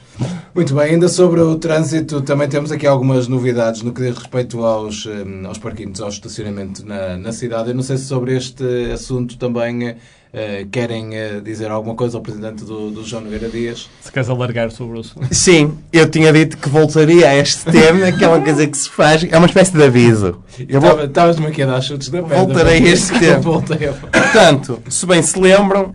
Muito 0.54 0.74
bem, 0.74 0.90
ainda 0.94 1.08
sobre 1.08 1.40
o 1.40 1.56
trânsito, 1.56 2.20
também 2.22 2.48
temos 2.48 2.70
aqui 2.72 2.86
algumas 2.86 3.28
novidades 3.28 3.82
no 3.82 3.92
que 3.92 4.02
diz 4.02 4.16
respeito 4.16 4.64
aos, 4.64 5.06
eh, 5.06 5.46
aos 5.46 5.58
parquinhos, 5.58 6.00
ao 6.00 6.08
estacionamento 6.08 6.84
na, 6.84 7.16
na 7.16 7.32
cidade. 7.32 7.70
Eu 7.70 7.74
não 7.74 7.82
sei 7.82 7.96
se 7.96 8.04
sobre 8.04 8.36
este 8.36 8.64
assunto 8.92 9.36
também 9.38 9.96
eh, 10.32 10.66
querem 10.70 11.16
eh, 11.16 11.40
dizer 11.40 11.70
alguma 11.70 11.94
coisa 11.94 12.16
ao 12.16 12.22
Presidente 12.22 12.64
do, 12.64 12.90
do 12.90 13.04
João 13.04 13.24
Nogueira 13.24 13.48
Dias. 13.48 13.88
se 14.00 14.12
queres 14.12 14.28
alargar 14.28 14.70
sobre 14.70 14.98
o 14.98 15.00
assunto. 15.00 15.34
Sim, 15.34 15.76
eu 15.92 16.08
tinha 16.08 16.32
dito 16.32 16.56
que 16.56 16.68
voltaria 16.68 17.28
a 17.28 17.36
este 17.36 17.64
tema, 17.64 18.12
que 18.12 18.24
é 18.24 18.28
uma 18.28 18.40
coisa 18.40 18.66
que 18.66 18.76
se 18.76 18.88
faz, 18.88 19.24
é 19.24 19.36
uma 19.36 19.46
espécie 19.46 19.72
de 19.72 19.82
aviso. 19.82 20.42
Estavas-me 20.56 21.46
aqui 21.48 21.62
a 21.62 21.66
dar 21.66 21.80
chutes 21.80 22.08
da 22.10 22.22
pedra. 22.22 22.36
Voltarei 22.38 22.78
a 22.78 22.92
este 22.92 23.12
tema. 23.18 23.40
Voltei 23.40 23.88
a... 23.88 23.92
Portanto, 23.92 24.80
se 24.88 25.04
bem 25.04 25.20
se 25.20 25.38
lembram, 25.38 25.94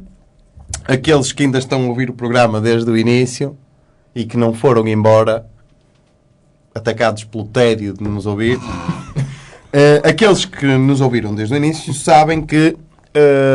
aqueles 0.84 1.32
que 1.32 1.43
ainda 1.43 1.58
estão 1.58 1.86
a 1.86 1.88
ouvir 1.88 2.10
o 2.10 2.13
programa 2.13 2.60
desde 2.60 2.89
o 2.91 2.98
início 2.98 3.58
e 4.13 4.26
que 4.26 4.36
não 4.36 4.54
foram 4.54 4.86
embora, 4.86 5.45
atacados 6.74 7.24
pelo 7.24 7.45
tédio 7.45 7.93
de 7.93 8.04
nos 8.04 8.26
ouvir, 8.26 8.60
eh, 9.71 10.02
aqueles 10.04 10.43
que 10.43 10.65
nos 10.65 11.00
ouviram 11.00 11.34
desde 11.34 11.54
o 11.54 11.58
início 11.58 11.93
sabem 11.93 12.41
que 12.41 12.76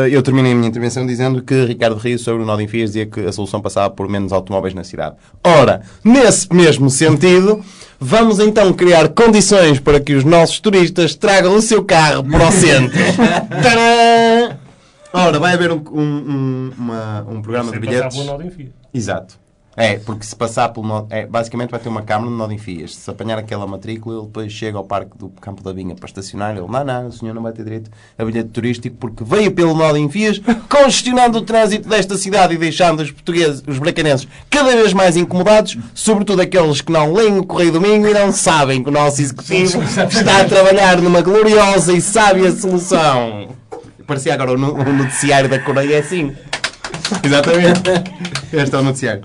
eu 0.09 0.21
terminei 0.21 0.51
a 0.51 0.55
minha 0.55 0.67
intervenção 0.67 1.05
dizendo 1.05 1.41
que 1.41 1.65
Ricardo 1.65 1.97
Rios 1.97 2.21
sobre 2.21 2.43
o 2.43 2.45
nó 2.45 2.55
de 2.57 2.63
Enfias 2.63 2.89
dizia 2.91 3.05
que 3.05 3.21
a 3.21 3.31
solução 3.31 3.61
passava 3.61 3.89
por 3.89 4.07
menos 4.09 4.31
automóveis 4.33 4.73
na 4.73 4.83
cidade. 4.83 5.15
Ora, 5.43 5.81
nesse 6.03 6.51
mesmo 6.53 6.89
sentido, 6.89 7.61
vamos 7.99 8.39
então 8.39 8.73
criar 8.73 9.09
condições 9.09 9.79
para 9.79 9.99
que 9.99 10.13
os 10.13 10.23
nossos 10.23 10.59
turistas 10.59 11.15
tragam 11.15 11.55
o 11.55 11.61
seu 11.61 11.83
carro 11.83 12.23
para 12.23 12.47
o 12.47 12.51
centro. 12.53 12.97
Tadã! 13.61 14.57
Ora, 15.13 15.39
vai 15.39 15.53
haver 15.53 15.71
um, 15.71 15.81
um, 15.91 16.01
um, 16.01 16.71
uma- 16.77 17.25
um 17.29 17.41
programa 17.41 17.65
de 17.71 17.71
Sem 17.71 17.79
bilhetes. 17.81 18.17
de 18.17 18.47
enfio. 18.47 18.73
Exato. 18.93 19.40
É, 19.75 19.97
porque 19.97 20.25
se 20.25 20.35
passar 20.35 20.69
pelo 20.69 20.85
nó, 20.85 21.05
é, 21.09 21.25
basicamente 21.25 21.69
vai 21.69 21.79
ter 21.79 21.87
uma 21.87 22.01
câmara 22.01 22.29
no 22.29 22.35
nó 22.35 22.45
de 22.47 22.55
enfias. 22.55 22.93
Se 22.93 23.09
apanhar 23.09 23.37
aquela 23.37 23.65
matrícula, 23.65 24.17
ele 24.17 24.25
depois 24.25 24.51
chega 24.51 24.77
ao 24.77 24.83
parque 24.83 25.17
do 25.17 25.29
Campo 25.29 25.63
da 25.63 25.71
Vinha 25.71 25.95
para 25.95 26.07
estacionar. 26.07 26.57
Ele, 26.57 26.67
não, 26.67 26.83
não, 26.83 27.07
o 27.07 27.11
senhor 27.11 27.33
não 27.33 27.41
vai 27.41 27.53
ter 27.53 27.63
direito 27.63 27.89
a 28.17 28.25
bilhete 28.25 28.49
turístico 28.49 28.97
porque 28.97 29.23
veio 29.23 29.51
pelo 29.51 29.73
nó 29.73 29.93
de 29.93 29.99
enfias, 29.99 30.41
congestionando 30.67 31.37
o 31.37 31.41
trânsito 31.41 31.87
desta 31.87 32.17
cidade 32.17 32.53
e 32.53 32.57
deixando 32.57 33.01
os 33.01 33.11
portugueses, 33.11 33.63
os 33.65 33.79
bracanenses, 33.79 34.27
cada 34.49 34.71
vez 34.71 34.91
mais 34.93 35.15
incomodados, 35.15 35.77
sobretudo 35.93 36.41
aqueles 36.41 36.81
que 36.81 36.91
não 36.91 37.13
leem 37.13 37.39
o 37.39 37.45
Correio 37.45 37.71
do 37.71 37.81
Minho 37.81 38.09
e 38.09 38.13
não 38.13 38.31
sabem 38.31 38.83
que 38.83 38.89
o 38.89 38.91
nosso 38.91 39.21
executivo 39.21 39.81
está 40.11 40.41
a 40.41 40.45
trabalhar 40.45 41.01
numa 41.01 41.21
gloriosa 41.21 41.93
e 41.93 42.01
sábia 42.01 42.51
solução. 42.51 43.55
Parecia 44.05 44.33
agora 44.33 44.51
o 44.51 44.57
noticiário 44.57 45.49
da 45.49 45.59
Coreia 45.59 45.95
é 45.95 45.99
assim. 45.99 46.35
Exatamente. 47.23 47.81
Este 48.51 48.75
é 48.75 48.77
o 48.77 48.83
noticiário. 48.83 49.23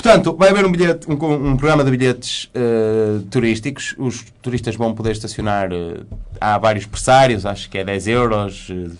Portanto, 0.00 0.36
vai 0.38 0.50
haver 0.50 0.64
um, 0.64 0.70
bilhete, 0.70 1.10
um, 1.10 1.14
um 1.14 1.56
programa 1.56 1.82
de 1.82 1.90
bilhetes 1.90 2.48
eh, 2.54 3.18
turísticos. 3.28 3.96
Os 3.98 4.24
turistas 4.40 4.76
vão 4.76 4.94
poder 4.94 5.10
estacionar. 5.10 5.72
eh, 5.72 6.02
há 6.40 6.56
vários 6.56 6.86
pressários, 6.86 7.44
acho 7.44 7.68
que 7.68 7.78
é 7.78 7.84
10 7.84 8.06
euros. 8.06 8.68
eh, 8.70 8.90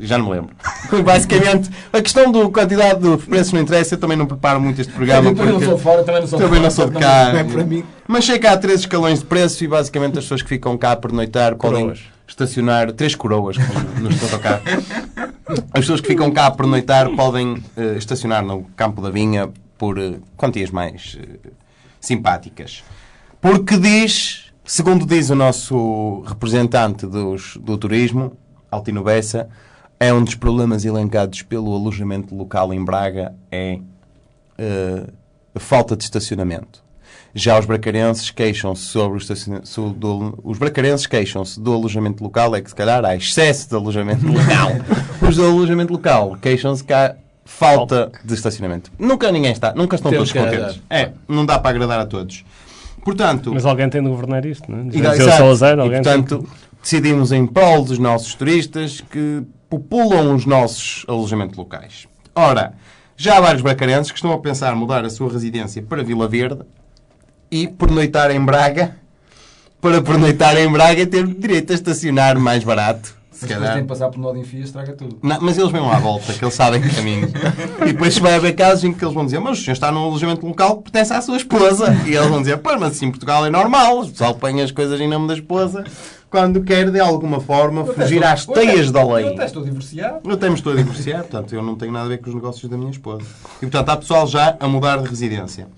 já 0.00 0.18
não 0.18 0.26
me 0.26 0.32
lembro. 0.32 0.50
Basicamente, 1.04 1.70
a 1.92 2.02
questão 2.02 2.32
da 2.32 2.50
quantidade 2.50 3.00
de 3.00 3.24
preços 3.24 3.52
não 3.52 3.60
interessa. 3.60 3.94
Eu 3.94 3.98
também 4.00 4.16
não 4.16 4.26
preparo 4.26 4.60
muito 4.60 4.80
este 4.80 4.92
programa. 4.92 5.30
Eu 5.30 5.34
também 5.36 5.52
não 5.52 5.60
sou 5.60 5.76
de 5.76 5.80
fora, 5.82 6.02
também 6.02 6.20
não 6.22 6.28
sou 6.28 6.38
de 6.38 6.44
também 6.44 6.58
fora, 6.60 6.68
não 6.68 6.70
sou 6.74 6.90
de 6.90 6.98
cá. 6.98 7.32
Não 7.32 7.38
é 7.38 7.44
para 7.44 7.64
mim. 7.64 7.84
Mas 8.08 8.24
sei 8.24 8.38
que 8.40 8.46
há 8.48 8.56
três 8.56 8.80
escalões 8.80 9.20
de 9.20 9.26
preço 9.26 9.62
e 9.62 9.68
basicamente 9.68 10.18
as 10.18 10.24
pessoas 10.24 10.42
que 10.42 10.48
ficam 10.48 10.76
cá 10.76 10.90
a 10.92 10.96
pernoitar 10.96 11.54
podem 11.54 11.82
Coroas. 11.82 12.00
estacionar 12.26 12.90
três 12.92 13.14
coroas 13.14 13.56
nos 14.02 14.20
autocarros. 14.24 14.64
As 15.72 15.80
pessoas 15.80 16.00
que 16.00 16.08
ficam 16.08 16.32
cá 16.32 16.46
a 16.46 16.50
pernoitar 16.50 17.08
podem 17.14 17.62
eh, 17.76 17.94
estacionar 17.96 18.44
no 18.44 18.64
Campo 18.76 19.00
da 19.00 19.08
Vinha 19.10 19.48
por 19.78 19.98
eh, 19.98 20.18
quantias 20.36 20.70
mais 20.70 21.16
eh, 21.18 21.50
simpáticas. 22.00 22.84
Porque 23.40 23.78
diz, 23.78 24.52
segundo 24.64 25.06
diz 25.06 25.30
o 25.30 25.34
nosso 25.34 26.22
representante 26.26 27.06
dos, 27.06 27.56
do 27.56 27.78
turismo, 27.78 28.36
Altino 28.70 29.02
Bessa, 29.04 29.48
é 30.00 30.12
um 30.12 30.22
dos 30.22 30.34
problemas 30.34 30.84
elencados 30.84 31.42
pelo 31.42 31.74
alojamento 31.74 32.34
local 32.34 32.74
em 32.74 32.84
Braga 32.84 33.34
é 33.50 33.78
eh, 34.58 35.06
a 35.54 35.60
falta 35.60 35.96
de 35.96 36.04
estacionamento. 36.04 36.82
Já 37.34 37.58
os 37.58 37.66
bracarenses 37.66 38.30
queixam-se 38.30 38.82
sobre 38.82 39.18
o 39.18 39.20
estacionamento. 39.20 39.90
Do, 39.90 40.38
os 40.42 40.58
bracarenses 40.58 41.06
queixam-se 41.06 41.60
do 41.60 41.72
alojamento 41.72 42.22
local, 42.22 42.54
é 42.56 42.60
que 42.60 42.70
se 42.70 42.74
calhar 42.74 43.04
há 43.04 43.14
excesso 43.14 43.68
de 43.68 43.74
alojamento 43.74 44.26
local. 44.26 44.70
os 45.28 45.36
do 45.36 45.44
alojamento 45.44 45.92
local 45.92 46.36
queixam-se 46.40 46.82
que 46.82 46.92
há 46.92 47.14
falta 47.48 48.12
de 48.22 48.34
estacionamento. 48.34 48.92
Nunca 48.98 49.32
ninguém 49.32 49.50
está, 49.50 49.72
nunca 49.74 49.96
estão 49.96 50.10
Temos 50.12 50.30
todos 50.30 50.50
que 50.50 50.56
contentes. 50.56 50.82
É, 50.90 51.12
não 51.26 51.46
dá 51.46 51.58
para 51.58 51.70
agradar 51.70 51.98
a 51.98 52.06
todos. 52.06 52.44
Portanto, 53.02 53.52
Mas 53.54 53.64
alguém 53.64 53.88
tem 53.88 54.02
de 54.02 54.08
governar 54.08 54.44
isto, 54.44 54.70
não 54.70 54.80
é? 54.80 54.82
e, 54.82 54.90
Dizia 54.90 55.08
o 55.10 55.14
exato. 55.14 55.36
Salazar, 55.38 55.78
E, 55.78 55.90
portanto, 55.90 56.46
decidimos 56.80 57.32
em 57.32 57.46
prol 57.46 57.82
dos 57.84 57.98
nossos 57.98 58.34
turistas 58.34 59.00
que 59.00 59.42
populam 59.68 60.34
os 60.34 60.44
nossos 60.44 61.04
alojamentos 61.08 61.56
locais. 61.56 62.06
Ora, 62.34 62.74
já 63.16 63.38
há 63.38 63.40
vários 63.40 63.62
bracarenses 63.62 64.12
que 64.12 64.18
estão 64.18 64.30
a 64.32 64.38
pensar 64.38 64.76
mudar 64.76 65.04
a 65.04 65.10
sua 65.10 65.32
residência 65.32 65.82
para 65.82 66.04
Vila 66.04 66.28
Verde 66.28 66.60
e 67.50 67.66
pernoitar 67.66 68.30
em 68.30 68.44
Braga 68.44 68.94
para 69.80 70.02
pernoitar 70.02 70.56
em 70.58 70.70
Braga 70.70 71.00
e 71.00 71.06
ter 71.06 71.26
direito 71.26 71.72
a 71.72 71.74
estacionar 71.74 72.38
mais 72.38 72.62
barato. 72.62 73.17
Se 73.38 73.44
Mas 73.44 73.50
depois 73.50 73.58
calhar. 73.60 73.72
tem 73.74 73.82
de 73.82 73.88
passar 73.88 74.08
por 74.08 74.18
nó 74.18 74.32
de 74.32 74.40
enfias, 74.40 74.64
estraga 74.66 74.92
tudo. 74.94 75.16
Não, 75.22 75.38
mas 75.40 75.56
eles 75.56 75.70
vêm 75.70 75.80
lá 75.80 75.96
à 75.96 76.00
volta, 76.00 76.32
que 76.34 76.44
eles 76.44 76.54
sabem 76.54 76.80
o 76.84 76.92
caminho. 76.94 77.28
E 77.86 77.92
depois 77.92 78.18
vai 78.18 78.34
haver 78.34 78.52
casos 78.56 78.82
em 78.82 78.92
que 78.92 79.04
eles 79.04 79.14
vão 79.14 79.24
dizer 79.24 79.38
mas 79.38 79.60
o 79.60 79.62
senhor 79.62 79.74
está 79.74 79.92
num 79.92 80.00
alojamento 80.00 80.44
local 80.44 80.78
que 80.78 80.90
pertence 80.90 81.12
à 81.12 81.20
sua 81.22 81.36
esposa. 81.36 81.94
E 82.04 82.14
eles 82.16 82.28
vão 82.28 82.40
dizer, 82.40 82.56
pô, 82.58 82.70
mas 82.76 82.92
assim 82.94 83.06
em 83.06 83.10
Portugal 83.10 83.46
é 83.46 83.50
normal, 83.50 84.00
o 84.00 84.08
pessoal 84.08 84.34
põe 84.34 84.60
as 84.60 84.72
coisas 84.72 85.00
em 85.00 85.06
nome 85.08 85.28
da 85.28 85.34
esposa 85.34 85.84
quando 86.28 86.62
quer, 86.64 86.90
de 86.90 86.98
alguma 87.00 87.38
forma, 87.40 87.86
fugir 87.86 88.22
às 88.24 88.44
teias 88.44 88.90
da 88.90 89.00
Eu 89.02 89.12
lei. 89.12 89.28
até 89.28 89.46
estou 89.46 89.62
divorciado. 89.64 90.18
Eu 90.24 90.32
até 90.32 90.48
me 90.48 90.56
estou 90.56 90.72
a 90.72 90.76
divorciar, 90.76 91.20
portanto, 91.22 91.54
eu 91.54 91.62
não 91.62 91.74
tenho 91.76 91.92
nada 91.92 92.06
a 92.06 92.08
ver 92.08 92.18
com 92.18 92.28
os 92.28 92.34
negócios 92.34 92.68
da 92.68 92.76
minha 92.76 92.90
esposa. 92.90 93.22
E, 93.58 93.60
portanto, 93.60 93.88
há 93.88 93.96
pessoal 93.96 94.26
já 94.26 94.56
a 94.58 94.66
mudar 94.68 94.98
de 94.98 95.08
residência. 95.08 95.68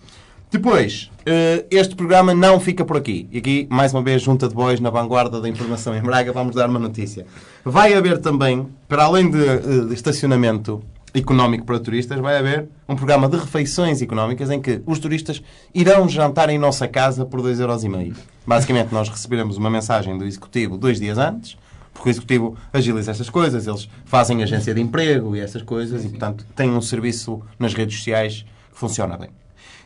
Depois, 0.51 1.09
eh, 1.25 1.65
este 1.71 1.95
programa 1.95 2.35
não 2.35 2.59
fica 2.59 2.85
por 2.85 2.97
aqui. 2.97 3.29
E 3.31 3.39
aqui, 3.39 3.69
mais 3.71 3.95
uma 3.95 4.03
vez, 4.03 4.21
junta 4.21 4.49
de 4.49 4.55
bois 4.55 4.81
na 4.81 4.91
vanguarda 4.91 5.41
da 5.41 5.49
informação 5.49 5.95
em 5.95 6.03
Braga, 6.03 6.33
vamos 6.33 6.57
dar 6.57 6.69
uma 6.69 6.81
notícia. 6.81 7.25
Vai 7.65 7.95
haver 7.95 8.19
também, 8.19 8.67
para 8.89 9.05
além 9.05 9.31
de, 9.31 9.39
eh, 9.39 9.93
estacionamento 9.93 10.83
económico 11.15 11.65
para 11.65 11.79
turistas, 11.79 12.19
vai 12.19 12.37
haver 12.37 12.69
um 12.89 12.97
programa 12.97 13.29
de 13.29 13.37
refeições 13.37 14.03
económicas 14.03 14.51
em 14.51 14.61
que 14.61 14.83
os 14.87 14.99
turistas 14.99 15.41
irão 15.73 16.09
jantar 16.09 16.51
em 16.51 16.59
nossa 16.59 16.89
casa 16.89 17.25
por 17.25 17.41
2,5€. 17.41 18.17
Basicamente, 18.45 18.93
nós 18.93 19.09
receberemos 19.09 19.57
uma 19.57 19.71
mensagem 19.71 20.19
do 20.19 20.25
Executivo 20.25 20.77
dois 20.77 20.99
dias 20.99 21.17
antes, 21.17 21.57
porque 21.95 22.09
o 22.09 22.11
Executivo 22.11 22.57
agiliza 22.73 23.13
estas 23.13 23.31
coisas, 23.31 23.69
eles 23.69 23.89
fazem 24.05 24.43
agência 24.43 24.75
de 24.75 24.81
emprego 24.81 25.37
e 25.37 25.41
essas 25.41 25.63
coisas, 25.63 26.05
e, 26.05 26.09
portanto, 26.09 26.45
têm 26.57 26.71
um 26.71 26.81
serviço 26.81 27.41
nas 27.57 27.73
redes 27.73 27.99
sociais 27.99 28.45
que 28.73 28.79
funciona 28.79 29.17
bem. 29.17 29.31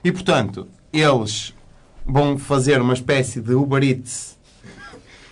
E, 0.03 0.13
portanto, 0.13 0.67
eles 0.93 1.55
vão 2.07 2.37
fazer 2.39 2.81
uma 2.81 2.93
espécie 2.95 3.41
de 3.41 3.55
Uber 3.55 3.83
Eats. 3.83 4.37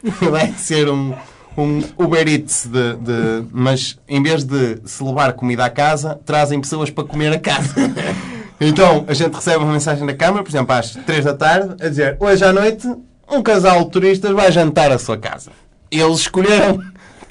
Vai 0.31 0.53
ser 0.55 0.89
um, 0.89 1.15
um 1.57 1.83
Uber 1.99 2.27
Eats, 2.27 2.67
de, 2.67 2.95
de- 2.97 3.47
mas 3.53 3.99
em 4.09 4.23
vez 4.23 4.43
de 4.45 4.79
se 4.85 5.03
levar 5.05 5.33
comida 5.35 5.65
à 5.65 5.71
casa, 5.71 6.19
trazem 6.25 6.61
pessoas 6.61 6.91
para 6.91 7.05
comer 7.05 7.33
a 7.33 7.39
casa. 7.39 7.75
Então, 8.65 9.05
a 9.09 9.13
gente 9.13 9.35
recebe 9.35 9.57
uma 9.65 9.73
mensagem 9.73 10.07
da 10.07 10.15
Câmara, 10.15 10.45
por 10.45 10.49
exemplo, 10.49 10.73
às 10.73 10.93
3 10.93 11.25
da 11.25 11.35
tarde, 11.35 11.85
a 11.85 11.89
dizer 11.89 12.17
hoje 12.21 12.45
à 12.45 12.53
noite 12.53 12.87
um 13.29 13.43
casal 13.43 13.83
de 13.85 13.91
turistas 13.91 14.31
vai 14.31 14.53
jantar 14.53 14.93
à 14.93 14.99
sua 15.01 15.19
casa. 15.19 15.51
Eles 15.91 16.19
escolheram 16.21 16.81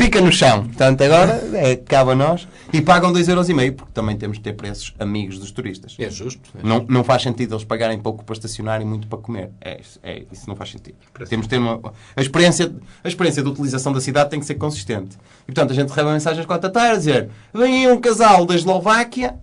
pica 0.05 0.19
no 0.21 0.31
chão. 0.31 0.63
Portanto, 0.65 1.01
agora 1.03 1.41
é, 1.53 1.75
cabe 1.75 2.11
a 2.11 2.15
nós. 2.15 2.47
E 2.73 2.81
pagam 2.81 3.11
2,5€, 3.13 3.73
porque 3.75 3.91
também 3.93 4.15
temos 4.17 4.37
de 4.37 4.43
ter 4.43 4.53
preços 4.53 4.93
amigos 4.97 5.37
dos 5.37 5.51
turistas. 5.51 5.95
É 5.99 6.09
justo. 6.09 6.49
é 6.57 6.65
Não, 6.65 6.85
não 6.87 7.03
faz 7.03 7.21
sentido 7.21 7.53
eles 7.53 7.63
pagarem 7.65 7.99
pouco 7.99 8.23
para 8.23 8.33
estacionar 8.33 8.81
e 8.81 8.85
muito 8.85 9.07
para 9.07 9.19
comer. 9.19 9.49
É, 9.59 9.79
isso- 9.79 9.99
é, 10.01 10.23
isso 10.31 10.47
não 10.47 10.55
faz 10.55 10.71
sentido. 10.71 10.95
Temos 11.29 11.45
de 11.45 11.49
ter 11.49 11.57
uma. 11.57 11.79
A 12.15 12.21
experiência, 12.21 12.73
a 13.03 13.07
experiência 13.07 13.43
de 13.43 13.49
utilização 13.49 13.91
da 13.93 13.99
cidade 14.01 14.29
tem 14.29 14.39
que 14.39 14.45
ser 14.45 14.55
consistente. 14.55 15.17
E 15.43 15.51
portanto 15.51 15.71
a 15.71 15.73
gente 15.75 15.89
recebe 15.89 16.09
mensagens 16.09 16.39
às 16.39 16.45
quatro 16.45 16.69
da 16.69 16.73
tarde 16.73 16.93
a 16.93 16.97
dizer: 16.97 17.29
vem 17.53 17.85
aí 17.87 17.91
um 17.91 17.99
casal 17.99 18.45
da 18.45 18.55
Eslováquia 18.55 19.35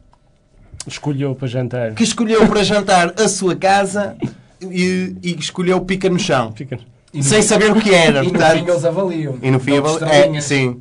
Escolheu 0.86 1.34
para 1.34 1.46
jantar. 1.48 1.94
que 1.94 2.02
escolheu 2.02 2.46
para 2.48 2.64
jantar 2.64 3.12
a 3.20 3.28
sua 3.28 3.54
casa 3.54 4.16
e, 4.60 5.14
e 5.22 5.36
escolheu 5.38 5.80
pica 5.82 6.08
no 6.08 6.18
chão. 6.18 6.52
Fica. 7.12 7.24
Sem 7.24 7.42
saber 7.42 7.70
o 7.72 7.80
que 7.80 7.94
era. 7.94 8.20
E 8.24 8.26
no 8.26 8.30
portanto- 8.32 8.58
fim 8.64 8.70
eles 8.70 8.84
avaliam. 8.84 9.34
e 9.42 9.50
no 9.50 9.58
fim, 9.60 9.80
Dão-te 9.80 10.04
avali- 10.04 10.36
é, 10.36 10.40
sim. 10.40 10.80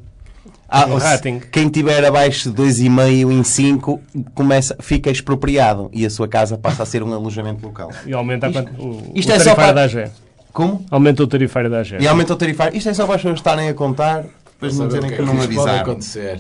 Ah, 0.70 0.86
Um 0.86 1.40
quem 1.40 1.70
tiver 1.70 2.04
abaixo 2.04 2.52
de 2.52 2.56
2,5 2.62 3.32
em 3.32 3.42
5 3.42 4.02
começa, 4.36 4.76
fica 4.82 5.10
expropriado 5.10 5.90
e 5.94 6.06
a 6.06 6.10
sua 6.10 6.28
casa 6.28 6.58
passa 6.58 6.84
a 6.84 6.86
ser 6.86 7.02
um 7.04 7.14
alojamento 7.14 7.66
local. 7.66 7.90
E 8.06 8.12
aumenta 8.12 8.48
a 8.48 8.52
quant- 8.52 8.68
o, 8.78 9.12
isto 9.16 9.30
o 9.32 9.36
é 9.36 9.40
só 9.40 9.56
tarifário 9.56 9.56
para- 9.56 9.72
da 9.74 9.84
AGE. 9.84 10.12
Como? 10.52 10.86
Aumenta 10.92 11.24
o 11.24 11.28
tarifário 11.28 11.70
da 11.70 11.80
AGE. 11.80 11.96
E 12.02 12.08
aumenta 12.08 12.34
o 12.34 12.36
tarifário. 12.36 12.76
Isto 12.78 12.90
é 12.90 12.94
só 12.94 13.06
para 13.06 13.16
as 13.16 13.22
pessoas 13.22 13.40
estarem 13.40 13.70
a 13.70 13.74
contar, 13.74 14.26
depois 14.54 14.78
não 14.78 14.88
dizerem 14.88 15.10
que 15.10 15.16
que 15.16 15.22
é 15.22 15.26
não 15.26 15.36
isto 15.36 15.46
pode 15.48 15.58
avisaram. 15.60 15.82
acontecer. 15.84 16.40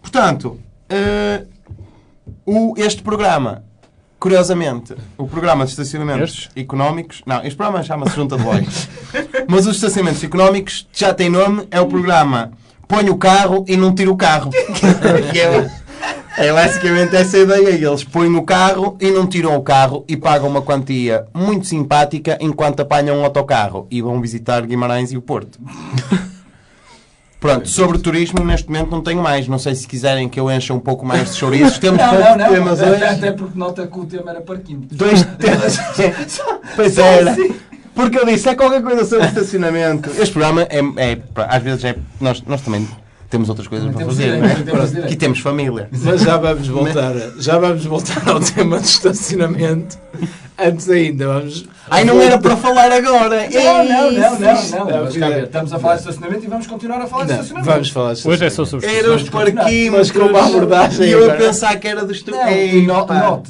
Portanto, 0.00 0.60
eh, 0.88 1.44
o, 2.46 2.74
este 2.76 3.02
programa, 3.02 3.64
curiosamente, 4.18 4.94
o 5.16 5.26
programa 5.26 5.64
de 5.64 5.70
estacionamentos 5.70 6.30
Estes? 6.30 6.50
económicos. 6.56 7.22
Não, 7.26 7.42
este 7.42 7.56
programa 7.56 7.82
chama-se 7.82 8.16
Junta 8.16 8.36
de 8.36 8.42
Bois. 8.42 8.88
Mas 9.48 9.66
os 9.66 9.76
estacionamentos 9.76 10.22
económicos 10.22 10.88
já 10.92 11.14
tem 11.14 11.28
nome, 11.28 11.66
é 11.70 11.80
o 11.80 11.86
programa 11.86 12.52
Põe 12.88 13.10
o 13.10 13.18
carro 13.18 13.66
e 13.68 13.76
não 13.76 13.94
tira 13.94 14.10
o 14.10 14.16
carro. 14.16 14.50
É, 16.40 16.46
é 16.46 16.52
basicamente 16.52 17.16
essa 17.16 17.36
a 17.36 17.40
ideia. 17.40 17.88
Eles 17.88 18.04
põem 18.04 18.34
o 18.36 18.42
carro 18.42 18.96
e 19.00 19.10
não 19.10 19.26
tiram 19.26 19.56
o 19.56 19.62
carro 19.62 20.04
e 20.06 20.16
pagam 20.16 20.48
uma 20.48 20.62
quantia 20.62 21.26
muito 21.34 21.66
simpática 21.66 22.38
enquanto 22.40 22.80
apanham 22.80 23.18
um 23.18 23.24
autocarro 23.24 23.88
e 23.90 24.00
vão 24.00 24.20
visitar 24.20 24.64
Guimarães 24.64 25.10
e 25.10 25.16
o 25.16 25.20
Porto. 25.22 25.58
Pronto, 27.40 27.68
sobre 27.68 27.98
turismo, 27.98 28.44
neste 28.44 28.66
momento 28.68 28.90
não 28.90 29.00
tenho 29.00 29.22
mais. 29.22 29.46
Não 29.46 29.58
sei 29.58 29.74
se 29.74 29.86
quiserem 29.86 30.28
que 30.28 30.40
eu 30.40 30.50
encha 30.50 30.74
um 30.74 30.80
pouco 30.80 31.06
mais 31.06 31.30
de 31.32 31.36
chouriços. 31.36 31.78
Temos 31.78 31.98
Não, 32.00 32.12
não, 32.12 32.20
poucos 32.22 32.36
não. 32.42 32.48
temas 32.52 32.80
hoje. 32.80 33.04
Até 33.04 33.32
porque 33.32 33.58
nota 33.58 33.86
que 33.86 33.98
o 33.98 34.04
tema 34.06 34.30
era 34.32 34.40
parquinho. 34.40 34.82
Dois 34.90 35.22
temas. 35.38 35.78
pois 36.74 36.98
era. 36.98 37.36
Porque 37.94 38.18
eu 38.18 38.26
disse, 38.26 38.48
é 38.48 38.54
qualquer 38.54 38.82
coisa 38.82 39.04
sobre 39.04 39.26
estacionamento. 39.26 40.10
Este 40.10 40.30
programa 40.32 40.62
é, 40.62 40.80
é 40.96 41.18
às 41.48 41.62
vezes 41.62 41.84
é. 41.84 41.96
Nós, 42.20 42.42
nós 42.46 42.60
também 42.60 42.88
temos 43.30 43.48
outras 43.48 43.68
coisas 43.68 43.86
Também 43.88 44.04
para 44.04 44.14
fazer, 44.14 44.24
direito, 44.24 44.42
não 44.42 44.50
é? 44.50 44.54
temos 44.72 44.88
direito. 44.90 45.06
Aqui 45.06 45.16
temos 45.16 45.38
família. 45.40 45.88
Mas 46.02 46.20
já 46.22 46.36
vamos 46.38 46.66
voltar, 46.68 47.14
já 47.38 47.58
vamos 47.58 47.84
voltar 47.84 48.28
ao 48.28 48.40
tema 48.40 48.78
do 48.78 48.84
estacionamento. 48.84 49.98
Antes 50.58 50.90
ainda, 50.90 51.26
vamos. 51.28 51.64
Ai, 51.90 52.04
não 52.04 52.20
era 52.20 52.36
para 52.38 52.56
falar 52.56 52.90
agora. 52.92 53.48
Não, 53.48 53.84
não, 53.84 54.10
não, 54.10 54.12
não, 54.12 54.40
não. 54.40 54.86
Não, 54.90 55.04
Mas, 55.04 55.16
cá 55.16 55.28
ver, 55.28 55.44
estamos 55.44 55.72
a 55.72 55.78
falar 55.78 55.94
de 55.94 56.00
estacionamento 56.00 56.44
e 56.44 56.48
vamos 56.48 56.66
continuar 56.66 57.00
a 57.00 57.06
falar 57.06 57.24
de 57.24 57.32
estacionamento. 57.32 57.70
vamos 57.72 57.88
falar 57.90 58.14
de 58.14 58.28
Hoje 58.28 58.44
é 58.44 58.50
só 58.50 58.64
sobre 58.64 58.86
Era 58.86 59.14
os 59.14 59.22
parquímetros. 59.28 59.90
Mas 59.90 60.10
com 60.10 60.18
uma 60.20 60.44
abordagem 60.46 61.06
E 61.06 61.12
eu 61.12 61.30
a 61.30 61.34
pensar 61.34 61.78
que 61.78 61.86
era 61.88 62.04
dos 62.04 62.20
tu... 62.22 62.32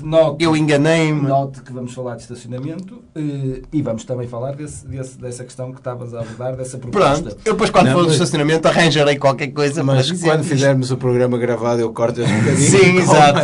Não. 0.04 0.36
Eu 0.38 0.56
enganei-me. 0.56 1.22
Note 1.22 1.62
que 1.62 1.72
vamos 1.72 1.92
falar 1.94 2.16
de 2.16 2.22
estacionamento 2.22 3.02
eh, 3.16 3.62
e 3.72 3.82
vamos 3.82 4.04
também 4.04 4.28
falar 4.28 4.54
desse, 4.54 4.86
desse- 4.86 5.18
dessa 5.18 5.44
questão 5.44 5.72
que 5.72 5.78
estavas 5.78 6.14
a 6.14 6.20
abordar, 6.20 6.54
dessa 6.56 6.78
proposta. 6.78 7.22
Pronto, 7.22 7.36
eu 7.44 7.52
depois 7.54 7.70
quando 7.70 7.86
Não, 7.86 7.92
for 7.94 8.06
do 8.06 8.12
estacionamento 8.12 8.68
arranjarei 8.68 9.16
qualquer 9.16 9.48
coisa 9.48 9.82
Mas 9.82 10.12
quando 10.12 10.44
fizermos 10.44 10.90
o 10.90 10.96
programa 10.96 11.38
gravado, 11.38 11.80
eu 11.80 11.92
corto 11.92 12.20
este 12.20 12.32
bocadinho. 12.32 12.70
Sim, 12.70 12.96
exato. 12.98 13.40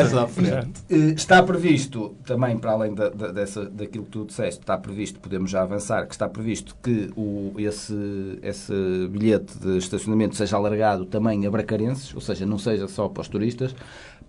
Eh, 0.90 1.14
Está 1.16 1.42
previsto, 1.42 2.14
também 2.26 2.56
para 2.58 2.72
além 2.72 2.94
da, 2.94 3.08
da- 3.08 3.32
dessa, 3.54 3.64
daquilo 3.70 4.04
que 4.04 4.10
tu 4.10 4.24
disseste, 4.24 4.60
está 4.60 4.76
previsto, 4.76 5.20
podemos 5.20 5.50
já 5.50 5.62
avançar, 5.62 6.06
que 6.06 6.14
está 6.14 6.28
previsto 6.28 6.76
que 6.82 7.10
o, 7.16 7.52
esse, 7.58 8.38
esse 8.42 8.72
bilhete 9.10 9.58
de 9.58 9.78
estacionamento 9.78 10.36
seja 10.36 10.56
alargado 10.56 11.04
também 11.04 11.46
a 11.46 11.50
bracarenses, 11.50 12.14
ou 12.14 12.20
seja, 12.20 12.44
não 12.44 12.58
seja 12.58 12.88
só 12.88 13.08
para 13.08 13.22
os 13.22 13.28
turistas, 13.28 13.74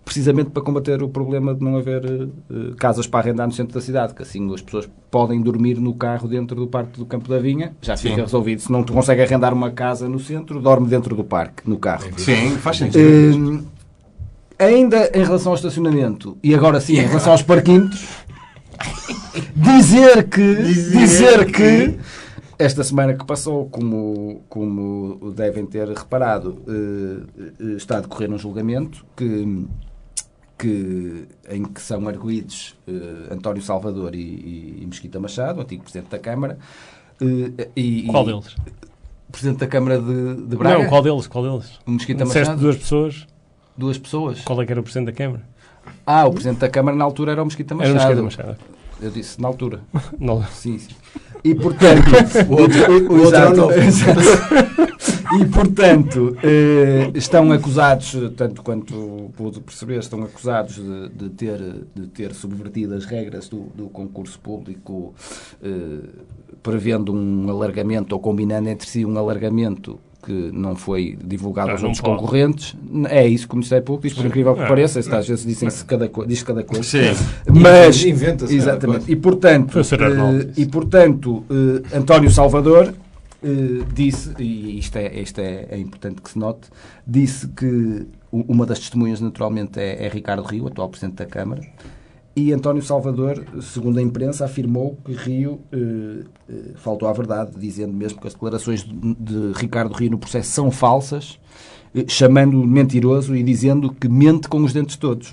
precisamente 0.04 0.50
para 0.50 0.62
combater 0.62 1.02
o 1.02 1.08
problema 1.08 1.52
de 1.52 1.64
não 1.64 1.76
haver 1.76 2.04
eh, 2.04 2.74
casas 2.78 3.08
para 3.08 3.20
arrendar 3.20 3.46
no 3.46 3.52
centro 3.52 3.74
da 3.74 3.80
cidade, 3.80 4.14
que 4.14 4.22
assim 4.22 4.52
as 4.54 4.62
pessoas 4.62 4.88
podem 5.10 5.40
dormir 5.40 5.80
no 5.80 5.94
carro 5.94 6.28
dentro 6.28 6.54
do 6.54 6.68
Parque 6.68 6.98
do 6.98 7.04
Campo 7.04 7.28
da 7.28 7.40
Vinha, 7.40 7.74
já 7.82 7.96
fica 7.96 8.14
Sim. 8.14 8.20
resolvido. 8.20 8.62
Se 8.62 8.70
não 8.70 8.84
tu 8.84 8.92
consegue 8.92 9.22
arrendar 9.22 9.52
uma 9.52 9.70
casa 9.72 10.08
no 10.08 10.20
centro, 10.20 10.60
dorme 10.60 10.86
dentro 10.86 11.16
do 11.16 11.24
parque, 11.24 11.68
no 11.68 11.76
carro. 11.76 12.04
Sim, 12.16 12.50
faz 12.58 12.76
sentido. 12.76 13.36
Hum, 13.36 13.64
ainda 14.58 15.10
em 15.12 15.24
relação 15.24 15.52
ao 15.52 15.56
estacionamento, 15.56 16.38
e 16.42 16.54
agora 16.54 16.80
sim, 16.80 16.94
em 16.94 17.06
relação 17.06 17.32
aos 17.32 17.42
parquímetros, 17.42 18.06
dizer 19.56 20.28
que, 20.28 20.54
dizer, 20.62 21.50
que 21.50 21.98
esta 22.58 22.82
semana 22.84 23.14
que 23.14 23.24
passou, 23.24 23.68
como, 23.68 24.42
como 24.48 25.32
devem 25.34 25.66
ter 25.66 25.88
reparado, 25.88 26.62
eh, 26.68 27.52
eh, 27.60 27.72
está 27.76 27.98
a 27.98 28.00
decorrer 28.00 28.30
um 28.30 28.38
julgamento 28.38 29.04
que, 29.16 29.66
que, 30.58 31.24
em 31.50 31.64
que 31.64 31.80
são 31.80 32.06
arguídos 32.08 32.74
eh, 32.88 33.32
António 33.34 33.62
Salvador 33.62 34.14
e, 34.14 34.18
e- 34.20 34.78
e 34.82 34.86
Mesquita 34.86 35.18
Machado, 35.20 35.60
antigo 35.60 35.82
Presidente 35.82 36.10
da 36.10 36.18
Câmara. 36.18 36.58
e, 37.20 38.04
Qual 38.10 38.22
e- 38.24 38.26
deles? 38.26 38.56
Presidente 39.30 39.58
da 39.58 39.66
Câmara 39.66 39.98
de, 40.00 40.34
de 40.46 40.56
Braga? 40.56 40.78
Não, 40.78 40.88
qual 40.88 41.02
deles? 41.02 41.26
Qual 41.26 41.44
deles? 41.44 41.78
O 41.86 41.90
Mesquita 41.90 42.24
Disseste 42.24 42.48
Machado? 42.48 42.60
duas 42.62 42.76
pessoas. 42.76 43.26
Duas 43.76 43.98
pessoas. 43.98 44.40
Qual 44.40 44.62
é 44.62 44.64
que 44.64 44.72
era 44.72 44.80
o 44.80 44.84
Presidente 44.84 45.06
da 45.06 45.12
Câmara? 45.12 45.42
Ah, 46.06 46.24
o 46.26 46.30
Presidente 46.32 46.58
da 46.60 46.68
Câmara 46.70 46.96
na 46.96 47.04
altura 47.04 47.32
era 47.32 47.42
o 47.42 47.44
Mesquita 47.44 47.74
Era 47.74 47.92
Machado. 47.92 48.20
o 48.20 48.24
Mesquita 48.24 48.46
Machado. 48.48 48.75
Eu 49.00 49.10
disse 49.10 49.40
na 49.40 49.48
altura. 49.48 49.80
Não. 50.18 50.42
Sim, 50.44 50.78
sim. 50.78 50.94
E 51.44 51.54
portanto. 51.54 52.10
o 52.48 52.60
outro, 52.60 53.12
o 53.12 53.22
outro. 53.22 54.86
E 55.40 55.44
portanto, 55.46 56.36
eh, 56.42 57.10
estão 57.14 57.50
acusados, 57.50 58.14
tanto 58.36 58.62
quanto 58.62 59.30
pude 59.36 59.60
perceber, 59.60 59.98
estão 59.98 60.22
acusados 60.22 60.76
de, 60.76 61.08
de 61.08 61.28
ter, 61.30 61.60
de 61.94 62.06
ter 62.06 62.32
subvertido 62.32 62.94
as 62.94 63.04
regras 63.04 63.48
do, 63.48 63.64
do 63.74 63.88
concurso 63.88 64.38
público, 64.38 65.14
eh, 65.62 66.08
prevendo 66.62 67.12
um 67.12 67.50
alargamento 67.50 68.14
ou 68.14 68.20
combinando 68.20 68.68
entre 68.68 68.88
si 68.88 69.04
um 69.04 69.18
alargamento 69.18 69.98
que 70.26 70.50
não 70.52 70.74
foi 70.74 71.16
divulgado 71.24 71.68
Ah, 71.70 71.72
aos 71.72 71.82
outros 71.84 72.00
pode. 72.00 72.18
concorrentes. 72.20 72.74
É 73.08 73.26
isso 73.26 73.46
que 73.46 73.54
o 73.54 73.56
Ministério 73.56 73.84
Público 73.84 74.08
diz, 74.08 74.16
por 74.16 74.26
incrível 74.26 74.54
que 74.54 74.62
Ah. 74.62 74.66
pareça, 74.66 74.98
às 74.98 75.28
vezes 75.28 75.46
dizem-se 75.46 75.84
cada, 75.84 76.10
diz 76.26 76.42
cada 76.42 76.64
coisa. 76.64 76.82
Sim. 76.82 77.14
Mas, 77.48 78.04
Inventa-se 78.04 78.54
exatamente. 78.56 78.98
coisa. 79.06 79.12
E 79.12 79.16
portanto, 79.16 79.78
eh, 79.78 80.52
e 80.56 80.66
portanto, 80.66 81.44
eh, 81.48 81.96
António 81.96 82.28
Salvador 82.30 82.92
eh, 83.42 83.84
disse, 83.94 84.32
e 84.38 84.78
isto, 84.78 84.96
é, 84.96 85.20
isto 85.20 85.38
é, 85.40 85.66
é 85.70 85.78
importante 85.78 86.20
que 86.20 86.30
se 86.30 86.38
note, 86.38 86.68
disse 87.06 87.46
que 87.48 88.06
uma 88.32 88.66
das 88.66 88.80
testemunhas 88.80 89.20
naturalmente 89.20 89.78
é, 89.78 90.04
é 90.06 90.08
Ricardo 90.08 90.42
Rio, 90.42 90.66
atual 90.66 90.88
Presidente 90.88 91.16
da 91.16 91.26
Câmara, 91.26 91.62
e 92.36 92.52
António 92.52 92.82
Salvador, 92.82 93.42
segundo 93.62 93.98
a 93.98 94.02
imprensa, 94.02 94.44
afirmou 94.44 94.98
que 95.02 95.12
Rio 95.12 95.58
eh, 95.72 96.24
eh, 96.50 96.54
faltou 96.76 97.08
à 97.08 97.12
verdade, 97.12 97.52
dizendo 97.56 97.94
mesmo 97.94 98.20
que 98.20 98.26
as 98.26 98.34
declarações 98.34 98.84
de, 98.84 99.14
de 99.14 99.52
Ricardo 99.54 99.94
Rio 99.94 100.10
no 100.10 100.18
processo 100.18 100.50
são 100.50 100.70
falsas, 100.70 101.38
eh, 101.94 102.04
chamando-o 102.06 102.66
mentiroso 102.66 103.34
e 103.34 103.42
dizendo 103.42 103.90
que 103.90 104.06
mente 104.06 104.48
com 104.48 104.58
os 104.62 104.74
dentes 104.74 104.96
todos. 104.96 105.32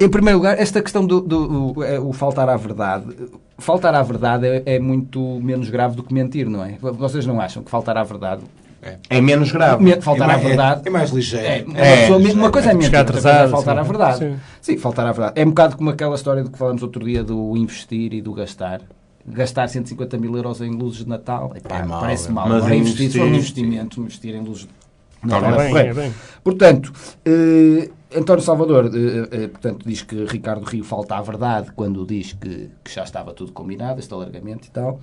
Em 0.00 0.08
primeiro 0.08 0.38
lugar, 0.38 0.58
esta 0.58 0.80
questão 0.82 1.06
do, 1.06 1.20
do- 1.20 1.74
o, 1.78 1.82
é, 1.84 2.00
o 2.00 2.12
faltar 2.14 2.48
à 2.48 2.56
verdade. 2.56 3.14
Faltar 3.58 3.94
à 3.94 4.02
verdade 4.02 4.46
é, 4.46 4.62
é 4.64 4.78
muito 4.78 5.20
menos 5.42 5.68
grave 5.68 5.94
do 5.94 6.02
que 6.02 6.12
mentir, 6.14 6.48
não 6.48 6.64
é? 6.64 6.78
Vocês 6.80 7.26
não 7.26 7.38
acham 7.38 7.62
que 7.62 7.70
faltar 7.70 7.98
à 7.98 8.02
verdade. 8.02 8.42
É 9.10 9.20
menos 9.20 9.50
grave. 9.50 9.82
Me- 9.82 10.00
faltar 10.00 10.28
é, 10.28 10.32
à 10.32 10.34
mais- 10.36 10.46
verdade. 10.46 10.82
é 10.84 10.90
mais 10.90 11.10
ligeiro. 11.10 11.46
É, 11.46 11.64
uma, 11.66 11.78
É, 11.78 12.00
pessoa- 12.08 12.32
uma 12.34 12.50
coisa 12.50 12.70
é 12.70 12.74
mentir, 12.74 12.94
é 12.94 12.98
atrasado, 12.98 13.50
faltar 13.50 13.74
sim. 13.74 13.80
à 13.80 13.82
verdade. 13.82 14.18
Sim. 14.18 14.36
Sim. 14.60 14.76
faltar 14.78 15.06
à 15.06 15.12
verdade. 15.12 15.40
É 15.40 15.44
um 15.44 15.48
bocado 15.48 15.76
como 15.76 15.90
aquela 15.90 16.14
história 16.14 16.44
do 16.44 16.50
que 16.50 16.58
falamos 16.58 16.82
outro 16.82 17.04
dia 17.04 17.24
do 17.24 17.56
investir 17.56 18.12
e 18.14 18.22
do 18.22 18.32
gastar. 18.32 18.80
Gastar 19.26 19.68
150 19.68 20.16
mil 20.16 20.34
euros 20.36 20.60
em 20.60 20.70
luzes 20.70 21.00
de 21.04 21.08
Natal, 21.08 21.52
epá, 21.54 21.78
É 21.80 21.84
mau, 21.84 22.00
parece 22.00 22.28
é. 22.28 22.32
mal. 22.32 22.48
Mas 22.48 22.58
Agora 22.58 22.74
investir, 22.76 23.10
for 23.12 23.22
um 23.26 23.34
investimento, 23.34 24.00
investir 24.00 24.34
em 24.34 24.40
luzes 24.42 24.62
de 24.62 24.68
Não, 25.28 25.40
Natal 25.40 25.60
É 25.60 25.70
é 25.70 25.74
bem, 25.74 25.86
é 25.88 25.94
bem. 25.94 26.14
Portanto, 26.42 26.92
eh, 27.26 27.90
António 28.16 28.42
Salvador 28.42 28.86
eh, 28.86 29.28
eh, 29.44 29.48
portanto, 29.48 29.84
diz 29.86 30.00
que 30.02 30.24
Ricardo 30.24 30.64
Rio 30.64 30.82
falta 30.82 31.16
à 31.16 31.20
verdade 31.20 31.70
quando 31.76 32.06
diz 32.06 32.32
que, 32.32 32.70
que 32.82 32.90
já 32.94 33.02
estava 33.02 33.34
tudo 33.34 33.52
combinado, 33.52 34.00
este 34.00 34.14
alargamento 34.14 34.66
e 34.66 34.70
tal. 34.70 34.98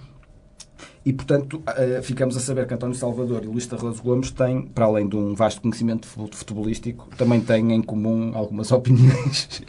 E, 1.06 1.14
portanto, 1.14 1.62
eh, 1.78 2.00
ficamos 2.04 2.36
a 2.36 2.40
saber 2.40 2.66
que 2.68 2.74
António 2.74 2.96
Salvador 2.96 3.44
e 3.44 3.48
Luís 3.48 3.66
Tarroso 3.68 4.02
Gomes 4.02 4.32
têm, 4.32 4.64
para 4.64 4.86
além 4.86 5.08
de 5.08 5.16
um 5.16 5.36
vasto 5.36 5.62
conhecimento 5.62 6.08
fu- 6.08 6.28
futebolístico, 6.32 7.08
também 7.18 7.40
têm 7.42 7.74
em 7.74 7.82
comum 7.82 8.32
algumas 8.34 8.72
opiniões, 8.74 9.62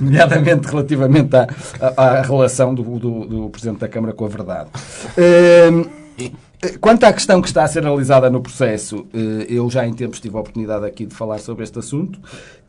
nomeadamente 0.00 0.68
relativamente 0.68 1.34
à, 1.36 1.46
à, 1.96 2.02
à 2.18 2.22
relação 2.22 2.74
do, 2.74 2.82
do, 2.98 3.26
do 3.26 3.50
Presidente 3.50 3.80
da 3.80 3.88
Câmara 3.88 4.12
com 4.12 4.24
a 4.24 4.28
verdade. 4.28 4.70
Eh, 5.16 6.30
Quanto 6.80 7.02
à 7.04 7.12
questão 7.12 7.42
que 7.42 7.48
está 7.48 7.64
a 7.64 7.66
ser 7.66 7.80
analisada 7.80 8.30
no 8.30 8.40
processo, 8.40 9.04
eh, 9.12 9.46
eu 9.48 9.68
já 9.68 9.84
em 9.84 9.92
tempos 9.92 10.20
tive 10.20 10.36
a 10.36 10.40
oportunidade 10.40 10.86
aqui 10.86 11.04
de 11.06 11.12
falar 11.14 11.38
sobre 11.38 11.64
este 11.64 11.76
assunto 11.80 12.20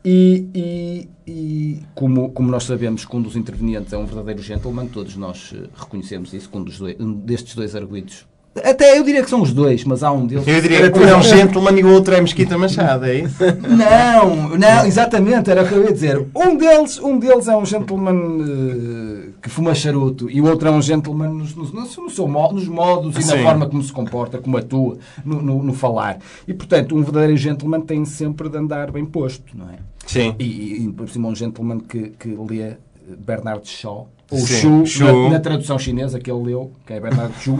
e, 0.04 0.48
e- 0.52 1.08
e 1.30 1.82
como, 1.94 2.30
como 2.32 2.50
nós 2.50 2.64
sabemos 2.64 3.04
que 3.04 3.16
um 3.16 3.22
dos 3.22 3.36
intervenientes 3.36 3.92
é 3.92 3.96
um 3.96 4.04
verdadeiro 4.04 4.42
gentleman, 4.42 4.86
todos 4.88 5.14
nós 5.14 5.52
eh, 5.54 5.68
reconhecemos 5.76 6.32
isso, 6.34 6.48
que 6.50 6.58
um, 6.58 6.64
dois, 6.64 6.96
um 6.98 7.12
destes 7.12 7.54
dois 7.54 7.76
arguidos, 7.76 8.26
até 8.62 8.98
eu 8.98 9.02
diria 9.02 9.22
que 9.22 9.30
são 9.30 9.40
os 9.42 9.52
dois, 9.52 9.82
mas 9.84 10.02
há 10.02 10.12
um 10.12 10.26
deles... 10.26 10.46
Eu 10.46 10.60
diria 10.60 10.90
que 10.90 10.98
um 10.98 11.04
é 11.08 11.16
um 11.16 11.22
gentleman 11.22 11.78
e 11.78 11.84
o 11.84 11.92
outro 11.92 12.14
é 12.14 12.20
Mesquita 12.20 12.56
Machado, 12.56 13.04
é 13.06 13.20
isso? 13.20 13.36
Não, 13.68 14.56
não, 14.56 14.86
exatamente, 14.86 15.50
era 15.50 15.62
o 15.64 15.68
que 15.68 15.74
eu 15.74 15.84
ia 15.84 15.92
dizer. 15.92 16.26
Um 16.34 16.56
deles, 16.56 16.98
um 17.00 17.18
deles 17.18 17.48
é 17.48 17.56
um 17.56 17.64
gentleman 17.66 18.14
eh, 18.42 19.28
que 19.42 19.48
fuma 19.50 19.74
charuto 19.74 20.30
e 20.30 20.40
o 20.40 20.46
outro 20.46 20.68
é 20.68 20.70
um 20.70 20.80
gentleman 20.80 21.28
nos, 21.30 21.54
nos, 21.54 21.72
no 21.72 21.86
seu- 21.86 22.04
no 22.04 22.10
seu 22.10 22.28
mo- 22.28 22.52
nos 22.52 22.68
modos 22.68 23.16
e 23.16 23.26
na 23.36 23.42
forma 23.42 23.66
como 23.66 23.82
se 23.82 23.92
comporta, 23.92 24.38
como 24.38 24.56
atua, 24.56 24.98
no, 25.24 25.42
no- 25.42 25.62
no 25.62 25.72
falar. 25.74 26.18
E, 26.46 26.54
portanto, 26.54 26.94
um 26.96 27.02
verdadeiro 27.02 27.36
gentleman 27.36 27.80
tem 27.80 28.04
sempre 28.04 28.48
de 28.48 28.56
andar 28.56 28.90
bem 28.90 29.04
posto, 29.04 29.44
não 29.56 29.66
é? 29.70 29.78
Sim. 30.06 30.34
E, 30.38 30.84
e 30.84 30.92
por 30.92 31.08
cima, 31.08 31.28
um 31.28 31.34
gentleman 31.34 31.80
que, 31.80 32.10
que 32.18 32.28
lê 32.28 32.74
Bernard 33.18 33.66
Shaw, 33.68 34.08
ou 34.30 34.38
Sim, 34.38 34.84
Shu, 34.84 34.86
Shu. 34.86 35.04
Na, 35.24 35.30
na 35.30 35.40
tradução 35.40 35.78
chinesa 35.78 36.18
que 36.20 36.30
ele 36.30 36.42
leu, 36.44 36.72
que 36.86 36.92
é 36.92 37.00
Bernard 37.00 37.34
Shu. 37.40 37.58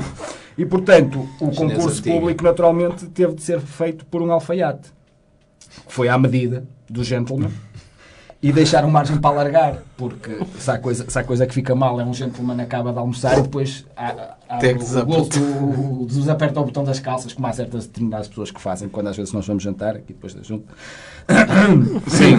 E, 0.56 0.64
portanto, 0.64 1.28
o 1.40 1.50
concurso 1.50 1.98
antigo. 1.98 2.16
público, 2.16 2.44
naturalmente, 2.44 3.06
teve 3.06 3.34
de 3.34 3.42
ser 3.42 3.60
feito 3.60 4.04
por 4.06 4.22
um 4.22 4.30
alfaiate. 4.30 4.92
Que 5.86 5.92
foi 5.92 6.08
à 6.08 6.16
medida 6.16 6.64
do 6.88 7.02
gentleman. 7.02 7.50
E 8.40 8.52
deixaram 8.52 8.90
margem 8.90 9.16
para 9.16 9.30
alargar, 9.30 9.78
porque 9.96 10.38
se 10.58 10.70
há, 10.70 10.78
coisa, 10.78 11.08
se 11.08 11.18
há 11.18 11.24
coisa 11.24 11.46
que 11.46 11.54
fica 11.54 11.74
mal 11.74 11.98
é 11.98 12.04
um 12.04 12.12
gentleman 12.12 12.60
acaba 12.62 12.92
de 12.92 12.98
almoçar 12.98 13.38
e 13.38 13.42
depois 13.42 13.86
há, 13.96 14.36
há 14.46 14.58
Tem 14.58 14.76
que 14.76 14.82
o, 14.82 14.86
desapertar. 14.86 15.42
o, 15.42 16.02
o, 16.02 16.06
desaperta 16.06 16.60
o 16.60 16.64
botão 16.66 16.84
das 16.84 17.00
calças, 17.00 17.32
como 17.32 17.46
há 17.46 17.52
certas 17.54 17.86
determinadas 17.86 18.28
pessoas 18.28 18.50
que 18.50 18.60
fazem 18.60 18.86
quando 18.86 19.08
às 19.08 19.16
vezes 19.16 19.32
nós 19.32 19.46
vamos 19.46 19.62
jantar, 19.62 19.96
aqui 19.96 20.12
depois 20.12 20.34
da 20.34 20.42
junta. 20.42 20.70
Sim. 22.06 22.38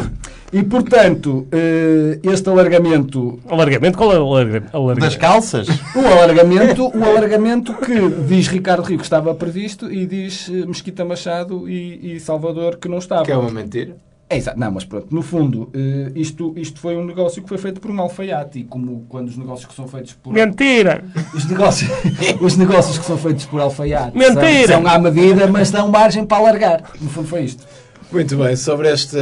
E 0.55 0.63
portanto, 0.63 1.45
eh, 1.51 2.17
este 2.23 2.47
alargamento 2.49 3.39
Alargamento? 3.49 3.97
Qual 3.97 4.13
é 4.13 4.17
o 4.17 4.23
alarga- 4.23 4.63
alargamento? 4.71 4.99
Das 5.05 5.17
calças? 5.17 5.67
o 5.93 5.99
alargamento, 5.99 6.97
o 6.97 7.03
alargamento 7.03 7.73
que 7.73 8.09
diz 8.25 8.47
Ricardo 8.47 8.83
Rio 8.83 8.97
que 8.97 9.03
estava 9.03 9.35
previsto 9.35 9.91
e 9.91 10.05
diz 10.05 10.49
eh, 10.49 10.65
Mesquita 10.65 11.03
Machado 11.03 11.67
e, 11.69 12.15
e 12.15 12.19
Salvador 12.21 12.77
que 12.77 12.87
não 12.87 12.99
estava. 12.99 13.25
Que 13.25 13.33
é 13.33 13.37
uma 13.37 13.51
mentira. 13.51 13.97
É, 14.29 14.37
exato. 14.37 14.57
Não, 14.57 14.71
mas 14.71 14.85
pronto, 14.85 15.07
no 15.13 15.21
fundo, 15.21 15.69
eh, 15.73 16.11
isto, 16.15 16.53
isto 16.55 16.79
foi 16.79 16.95
um 16.95 17.03
negócio 17.03 17.43
que 17.43 17.49
foi 17.49 17.57
feito 17.57 17.81
por 17.81 17.91
um 17.91 17.99
alfaiate 17.99 18.59
e 18.59 18.63
como 18.63 19.05
quando 19.09 19.27
os 19.27 19.35
negócios 19.37 19.67
que 19.67 19.75
são 19.75 19.89
feitos 19.89 20.13
por... 20.13 20.31
Mentira! 20.31 21.03
Os 21.33 21.45
negócios, 21.45 21.91
os 22.39 22.55
negócios 22.55 22.97
que 22.97 23.05
são 23.05 23.17
feitos 23.17 23.45
por 23.45 23.59
alfaiate 23.59 24.17
Mentira! 24.17 24.67
São, 24.73 24.83
são 24.83 24.87
à 24.87 24.97
medida, 24.97 25.47
mas 25.47 25.69
dão 25.69 25.89
margem 25.89 26.25
para 26.25 26.37
alargar. 26.37 26.81
No 27.01 27.09
fundo 27.09 27.27
foi 27.27 27.43
isto. 27.43 27.63
Muito 28.11 28.37
bem, 28.37 28.55
sobre 28.55 28.91
este 28.91 29.17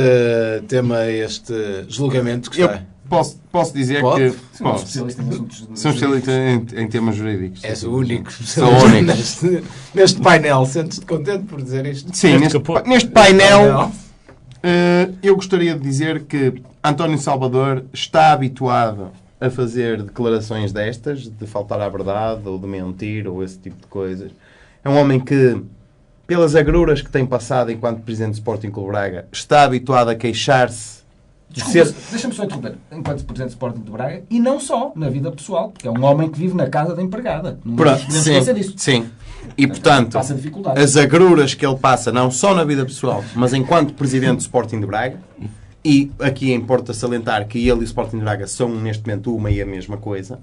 tema, 0.67 1.05
este 1.09 1.53
julgamento 1.87 2.51
que 2.51 2.61
Eu 2.61 2.67
está. 2.67 2.81
posso, 3.09 3.37
posso 3.51 3.73
dizer 3.73 4.01
Pode? 4.01 4.31
que. 4.31 4.37
Sou 4.57 4.67
Posso. 4.67 4.83
especialista 4.83 5.21
em 5.21 5.73
especialista 5.73 6.31
em, 6.31 6.83
em 6.83 6.87
temas 6.87 7.15
jurídicos. 7.15 7.63
És 7.63 7.83
o 7.83 7.91
único. 7.95 8.31
Sou 8.31 8.65
o 8.67 8.83
único. 8.85 9.05
Neste, 9.05 9.63
neste 9.95 10.21
painel, 10.21 10.65
sentes-te 10.65 11.05
contente 11.05 11.45
por 11.45 11.61
dizer 11.61 11.85
isto? 11.85 12.15
Sim, 12.15 12.37
Neste 12.37 12.57
neste, 12.59 12.89
neste 12.89 13.09
painel, 13.09 13.91
eh, 14.61 15.09
eu 15.23 15.35
gostaria 15.35 15.73
de 15.75 15.81
dizer 15.81 16.23
que 16.25 16.61
António 16.83 17.17
Salvador 17.17 17.85
está 17.93 18.31
habituado 18.33 19.11
a 19.41 19.49
fazer 19.49 20.03
declarações 20.03 20.71
destas, 20.71 21.27
de 21.27 21.47
faltar 21.47 21.81
à 21.81 21.89
verdade, 21.89 22.47
ou 22.47 22.57
de 22.59 22.67
mentir, 22.67 23.27
ou 23.27 23.43
esse 23.43 23.57
tipo 23.57 23.75
de 23.81 23.87
coisas. 23.87 24.31
É 24.85 24.89
um 24.89 24.97
homem 24.97 25.19
que, 25.19 25.61
pelas 26.33 26.55
agruras 26.55 26.99
que 26.99 27.11
tem 27.11 27.27
passado 27.27 27.71
enquanto 27.71 28.01
Presidente 28.01 28.31
do 28.31 28.37
Sporting 28.37 28.71
Clube 28.71 28.89
Braga, 28.89 29.27
está 29.31 29.61
habituado 29.61 30.09
a 30.09 30.15
queixar-se 30.15 31.03
de 31.47 31.63
ser... 31.63 31.93
deixa-me 32.09 32.33
só 32.33 32.45
interromper. 32.45 32.75
Enquanto 32.91 33.23
Presidente 33.23 33.49
do 33.49 33.51
Sporting 33.51 33.81
de 33.81 33.91
Braga, 33.91 34.23
e 34.31 34.39
não 34.39 34.59
só, 34.59 34.91
na 34.95 35.11
vida 35.11 35.31
pessoal, 35.31 35.69
porque 35.69 35.87
é 35.87 35.91
um 35.91 36.03
homem 36.03 36.31
que 36.31 36.39
vive 36.39 36.55
na 36.55 36.67
casa 36.67 36.95
da 36.95 37.03
empregada. 37.03 37.59
Não 37.63 37.75
Pronto, 37.75 38.11
sim, 38.11 38.53
disso. 38.55 38.73
sim. 38.77 39.05
E, 39.55 39.67
portanto, 39.67 40.17
as 40.17 40.97
agruras 40.97 41.53
que 41.53 41.63
ele 41.63 41.75
passa, 41.75 42.11
não 42.11 42.31
só 42.31 42.55
na 42.55 42.63
vida 42.63 42.83
pessoal, 42.83 43.23
mas 43.35 43.53
enquanto 43.53 43.93
Presidente 43.93 44.37
do 44.37 44.41
Sporting 44.41 44.79
de 44.79 44.87
Braga, 44.87 45.19
e 45.85 46.11
aqui 46.17 46.51
importa 46.51 46.93
salientar 46.93 47.47
que 47.47 47.59
ele 47.59 47.81
e 47.81 47.83
o 47.83 47.83
Sporting 47.83 48.17
de 48.17 48.23
Braga 48.23 48.47
são 48.47 48.73
neste 48.73 49.05
momento 49.05 49.35
uma 49.35 49.51
e 49.51 49.61
a 49.61 49.65
mesma 49.67 49.97
coisa, 49.97 50.39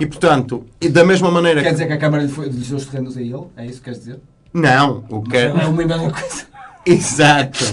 e 0.00 0.06
portanto, 0.06 0.64
e 0.80 0.88
da 0.88 1.04
mesma 1.04 1.30
maneira 1.30 1.60
Quer 1.60 1.68
que... 1.68 1.74
dizer 1.74 1.86
que 1.86 1.92
a 1.92 1.98
Câmara 1.98 2.22
lhe, 2.22 2.30
foi, 2.30 2.48
lhe 2.48 2.64
deu 2.64 2.78
os 2.78 2.86
terrenos 2.86 3.18
a 3.18 3.20
ele? 3.20 3.44
É 3.58 3.66
isso 3.66 3.80
que 3.80 3.84
queres 3.84 3.98
dizer? 3.98 4.20
Não, 4.54 5.04
o 5.10 5.20
que 5.22 5.36
É 5.36 5.52
uma 5.52 5.82
e 5.82 5.86
mesma 5.86 6.10
coisa. 6.10 6.46
Exato. 6.86 7.64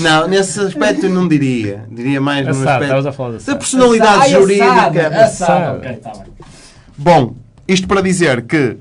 Não, 0.00 0.28
nesse 0.28 0.60
aspecto 0.60 1.06
eu 1.06 1.10
não 1.10 1.26
diria. 1.26 1.84
Diria 1.90 2.20
mais 2.20 2.44
no 2.46 2.52
Assado, 2.52 2.84
aspecto 2.84 3.08
a 3.08 3.12
falar 3.12 3.30
da 3.30 3.36
assado. 3.38 3.58
personalidade 3.58 4.16
assado, 4.22 4.30
jurídica. 4.42 4.74
Assado, 4.74 5.18
Assado. 5.20 5.86
está 5.88 6.10
bem. 6.12 6.22
Bom, 6.96 7.34
isto 7.66 7.88
para 7.88 8.00
dizer 8.02 8.42
que 8.42 8.76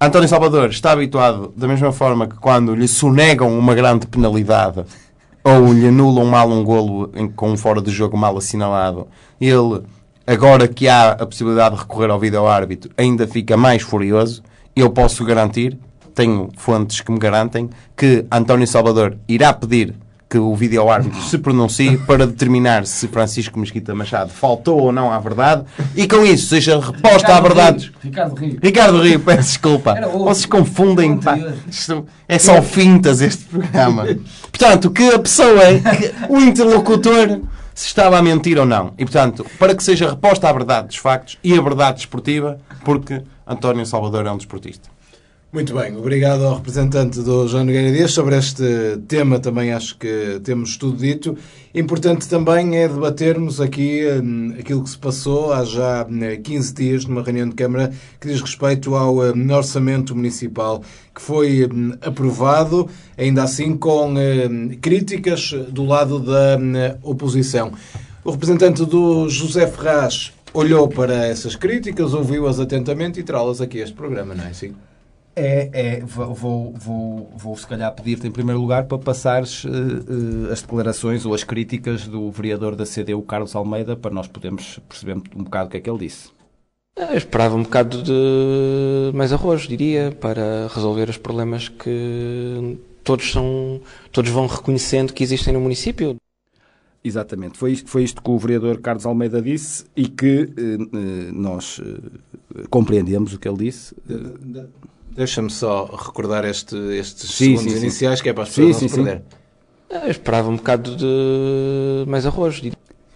António 0.00 0.28
Salvador 0.28 0.70
está 0.70 0.92
habituado 0.92 1.52
da 1.56 1.68
mesma 1.68 1.92
forma 1.92 2.26
que 2.26 2.36
quando 2.36 2.74
lhe 2.74 2.88
sonegam 2.88 3.56
uma 3.58 3.74
grande 3.74 4.06
penalidade 4.06 4.82
ou 5.44 5.72
lhe 5.74 5.86
anulam 5.88 6.24
mal 6.24 6.48
um 6.50 6.64
golo 6.64 7.10
em- 7.14 7.28
com 7.28 7.50
um 7.50 7.56
fora 7.58 7.82
de 7.82 7.90
jogo 7.90 8.16
mal 8.16 8.36
assinalado, 8.38 9.06
ele, 9.38 9.82
agora 10.26 10.66
que 10.66 10.88
há 10.88 11.10
a 11.10 11.26
possibilidade 11.26 11.74
de 11.74 11.82
recorrer 11.82 12.08
ao 12.10 12.18
vídeo-árbitro, 12.18 12.90
ainda 12.96 13.26
fica 13.28 13.58
mais 13.58 13.82
furioso. 13.82 14.42
Eu 14.74 14.88
posso 14.88 15.22
garantir, 15.24 15.78
tenho 16.14 16.48
fontes 16.56 17.00
que 17.00 17.10
me 17.10 17.18
garantem, 17.18 17.68
que 17.96 18.24
António 18.30 18.66
Salvador 18.66 19.16
irá 19.28 19.52
pedir 19.52 19.94
que 20.30 20.38
o 20.38 20.54
vídeo-árbitro 20.54 21.20
se 21.22 21.36
pronuncie 21.38 21.98
para 21.98 22.24
determinar 22.24 22.86
se 22.86 23.08
Francisco 23.08 23.58
Mesquita 23.58 23.92
Machado 23.96 24.30
faltou 24.30 24.80
ou 24.80 24.92
não 24.92 25.10
à 25.10 25.18
verdade 25.18 25.64
e 25.96 26.06
com 26.06 26.24
isso 26.24 26.46
seja 26.46 26.78
reposta 26.78 27.34
à 27.34 27.40
verdade. 27.40 27.92
Ricardo 28.00 28.36
Rio. 28.36 28.58
Ricardo 28.62 29.02
Rio, 29.02 29.18
peço 29.18 29.48
desculpa. 29.48 29.96
Vocês 30.08 30.46
confundem. 30.46 31.18
pá. 31.18 31.36
É 32.28 32.38
só 32.38 32.62
fintas 32.62 33.20
este 33.20 33.44
programa. 33.46 34.06
Portanto, 34.52 34.88
que 34.92 35.02
a 35.02 35.18
pessoa, 35.18 35.62
que 35.96 36.32
o 36.32 36.38
interlocutor, 36.38 37.40
se 37.74 37.86
estava 37.86 38.16
a 38.16 38.22
mentir 38.22 38.56
ou 38.56 38.66
não. 38.66 38.92
E 38.96 39.04
portanto, 39.04 39.44
para 39.58 39.74
que 39.74 39.82
seja 39.82 40.10
reposta 40.10 40.48
a 40.48 40.52
verdade 40.52 40.88
dos 40.88 40.96
factos 40.96 41.38
e 41.42 41.58
a 41.58 41.60
verdade 41.60 41.96
desportiva, 41.96 42.60
porque 42.84 43.20
António 43.44 43.84
Salvador 43.84 44.26
é 44.26 44.30
um 44.30 44.36
desportista. 44.36 44.88
Muito 45.52 45.74
bem, 45.74 45.96
obrigado 45.96 46.44
ao 46.44 46.54
representante 46.54 47.20
do 47.22 47.48
João 47.48 47.64
Nogueira 47.64 47.90
Dias. 47.90 48.12
Sobre 48.12 48.36
este 48.36 48.62
tema 49.08 49.40
também 49.40 49.72
acho 49.72 49.98
que 49.98 50.40
temos 50.44 50.76
tudo 50.76 50.98
dito. 50.98 51.36
Importante 51.74 52.28
também 52.28 52.76
é 52.76 52.86
debatermos 52.86 53.60
aqui 53.60 54.00
hum, 54.22 54.54
aquilo 54.56 54.84
que 54.84 54.90
se 54.90 54.98
passou 54.98 55.52
há 55.52 55.64
já 55.64 56.06
hum, 56.08 56.20
15 56.40 56.72
dias 56.72 57.04
numa 57.04 57.20
reunião 57.20 57.48
de 57.48 57.56
Câmara 57.56 57.92
que 58.20 58.28
diz 58.28 58.40
respeito 58.40 58.94
ao 58.94 59.16
hum, 59.16 59.52
orçamento 59.52 60.14
municipal 60.14 60.84
que 61.12 61.20
foi 61.20 61.66
hum, 61.66 61.94
aprovado, 62.00 62.88
ainda 63.18 63.42
assim 63.42 63.76
com 63.76 64.14
hum, 64.14 64.78
críticas 64.80 65.52
do 65.68 65.84
lado 65.84 66.20
da 66.20 66.58
hum, 66.60 66.74
oposição. 67.02 67.72
O 68.22 68.30
representante 68.30 68.86
do 68.86 69.28
José 69.28 69.66
Ferraz 69.66 70.32
olhou 70.54 70.86
para 70.86 71.26
essas 71.26 71.56
críticas, 71.56 72.14
ouviu-as 72.14 72.60
atentamente 72.60 73.18
e 73.18 73.24
trá-las 73.24 73.60
aqui 73.60 73.80
a 73.80 73.82
este 73.82 73.96
programa, 73.96 74.32
não 74.32 74.44
é 74.44 74.50
assim? 74.50 74.72
É, 75.36 75.70
é, 75.72 76.00
vou, 76.00 76.34
vou, 76.34 76.72
vou, 76.72 77.32
vou 77.36 77.56
se 77.56 77.66
calhar 77.66 77.94
pedir-te 77.94 78.26
em 78.26 78.30
primeiro 78.30 78.60
lugar 78.60 78.84
para 78.84 78.98
passares 78.98 79.64
eh, 79.64 79.68
eh, 79.68 80.52
as 80.52 80.60
declarações 80.60 81.24
ou 81.24 81.32
as 81.32 81.44
críticas 81.44 82.06
do 82.06 82.30
vereador 82.30 82.74
da 82.74 82.84
CDU, 82.84 83.22
Carlos 83.22 83.54
Almeida, 83.54 83.96
para 83.96 84.10
nós 84.10 84.26
podermos 84.26 84.80
perceber 84.88 85.22
um 85.34 85.44
bocado 85.44 85.68
o 85.68 85.70
que 85.70 85.76
é 85.76 85.80
que 85.80 85.88
ele 85.88 86.00
disse. 86.00 86.30
Eu 86.96 87.16
esperava 87.16 87.54
um 87.54 87.62
bocado 87.62 88.02
de 88.02 89.12
mais 89.14 89.32
arroz, 89.32 89.62
diria, 89.62 90.12
para 90.20 90.68
resolver 90.74 91.08
os 91.08 91.16
problemas 91.16 91.68
que 91.68 92.78
todos 93.04 93.30
são, 93.30 93.80
todos 94.12 94.30
vão 94.30 94.46
reconhecendo 94.46 95.12
que 95.12 95.22
existem 95.22 95.54
no 95.54 95.60
município. 95.60 96.16
Exatamente. 97.02 97.56
Foi 97.56 97.72
isto, 97.72 97.88
foi 97.88 98.04
isto 98.04 98.22
que 98.22 98.30
o 98.30 98.38
vereador 98.38 98.78
Carlos 98.80 99.06
Almeida 99.06 99.40
disse 99.40 99.86
e 99.96 100.06
que 100.06 100.52
eh, 100.56 100.76
eh, 100.92 101.32
nós 101.32 101.80
eh, 101.80 102.64
compreendemos 102.68 103.32
o 103.32 103.38
que 103.38 103.48
ele 103.48 103.56
disse. 103.56 103.94
Deixa-me 105.10 105.50
só 105.50 105.84
recordar 105.86 106.44
este- 106.44 106.76
estes 106.94 107.30
Sim, 107.30 107.56
segundos 107.56 107.64
sim, 107.64 107.70
sim. 107.78 107.84
iniciais, 107.86 108.20
que 108.22 108.28
é 108.28 108.32
para 108.32 108.44
as 108.44 108.48
pessoas 108.50 108.76
sim, 108.76 108.82
não 108.84 108.88
se 108.88 108.94
sim. 108.94 109.20
Eu 109.90 110.10
esperava 110.10 110.48
um 110.48 110.56
bocado 110.56 110.94
de 110.96 112.04
mais 112.06 112.24
arroz. 112.24 112.62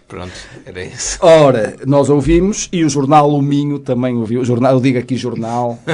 Pronto, 0.08 0.32
era 0.66 0.84
isso. 0.84 1.18
Ora, 1.22 1.76
nós 1.86 2.10
ouvimos 2.10 2.68
e 2.72 2.84
o 2.84 2.88
jornal 2.90 3.30
O 3.32 3.40
Minho 3.40 3.78
também 3.78 4.16
ouviu. 4.16 4.40
O 4.40 4.44
jornal, 4.44 4.74
eu 4.74 4.80
digo 4.80 4.98
aqui 4.98 5.16
jornal. 5.16 5.78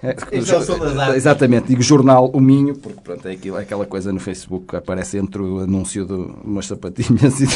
É, 0.00 0.14
jo- 0.40 1.14
Exatamente, 1.16 1.66
digo 1.68 1.82
jornal 1.82 2.30
O 2.32 2.40
Minho, 2.40 2.76
porque 2.76 3.00
pronto, 3.02 3.26
é 3.26 3.32
aquilo, 3.32 3.58
é 3.58 3.62
aquela 3.62 3.84
coisa 3.84 4.12
no 4.12 4.20
Facebook 4.20 4.66
que 4.68 4.76
aparece 4.76 5.18
entre 5.18 5.42
o 5.42 5.58
anúncio 5.58 6.04
de 6.04 6.12
umas 6.44 6.66
sapatinhas 6.66 7.40
e, 7.40 7.48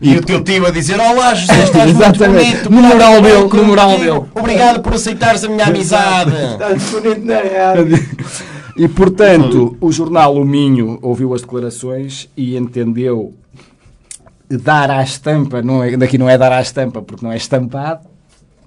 E 0.00 0.16
o 0.16 0.22
teu 0.22 0.42
tio 0.42 0.66
a 0.66 0.70
dizer: 0.70 0.98
Olá, 0.98 1.34
José, 1.34 1.64
estás 1.64 1.92
muito 1.92 2.00
Exatamente. 2.02 2.50
bonito. 2.52 2.70
No 2.70 2.82
moral 2.82 3.18
obrigado 3.18 3.22
dele, 3.38 3.48
por 3.50 3.56
no 3.58 3.64
moral 3.64 3.98
dele. 3.98 4.22
Obrigado 4.34 4.80
por 4.82 4.94
aceitares 4.94 5.44
a 5.44 5.48
minha 5.48 5.66
amizade. 5.66 6.32
E 8.76 8.88
portanto, 8.88 9.76
o 9.80 9.90
jornal 9.92 10.36
O 10.36 10.44
Minho 10.44 10.98
ouviu 11.02 11.34
as 11.34 11.40
declarações 11.42 12.28
e 12.36 12.56
entendeu 12.56 13.34
dar 14.48 14.90
à 14.90 15.02
estampa, 15.02 15.60
não 15.60 15.82
é, 15.82 15.96
daqui 15.96 16.16
não 16.16 16.30
é 16.30 16.38
dar 16.38 16.52
à 16.52 16.60
estampa 16.62 17.02
porque 17.02 17.24
não 17.24 17.32
é 17.32 17.36
estampado. 17.36 18.06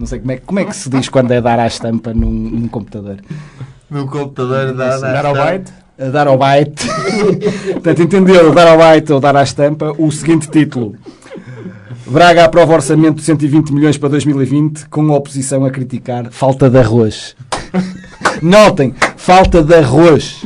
Não 0.02 0.08
sei 0.08 0.18
como 0.18 0.32
é, 0.32 0.38
como 0.38 0.60
é 0.60 0.66
que 0.66 0.76
se 0.76 0.90
diz 0.90 1.08
quando 1.10 1.30
é 1.32 1.40
dar 1.40 1.60
à 1.60 1.68
estampa 1.68 2.12
num, 2.12 2.32
num 2.32 2.68
computador. 2.68 3.18
No 3.88 4.08
computador 4.08 4.74
dá, 4.74 4.98
Dar 4.98 5.28
ao 5.28 5.36
byte? 5.36 5.72
A 6.00 6.06
dar 6.06 6.28
ao 6.28 6.40
byte. 6.40 6.88
Portanto, 7.74 8.02
entendeu 8.02 8.52
dar 8.52 8.68
ao 8.68 8.80
byte 8.80 9.14
ou 9.14 9.20
dar 9.20 9.36
à 9.36 9.44
estampa 9.44 9.94
o 10.00 10.12
seguinte 10.12 10.50
título. 10.50 10.96
Braga 12.08 12.46
aprova 12.46 12.74
orçamento 12.74 13.18
de 13.18 13.22
120 13.22 13.70
milhões 13.72 13.96
para 13.96 14.10
2020 14.10 14.88
com 14.88 15.08
a 15.14 15.18
oposição 15.18 15.64
a 15.66 15.70
criticar 15.70 16.32
falta 16.32 16.68
de 16.68 16.80
arroz. 16.80 17.36
Notem, 18.42 18.96
falta 19.16 19.62
de 19.62 19.76
arroz. 19.76 20.44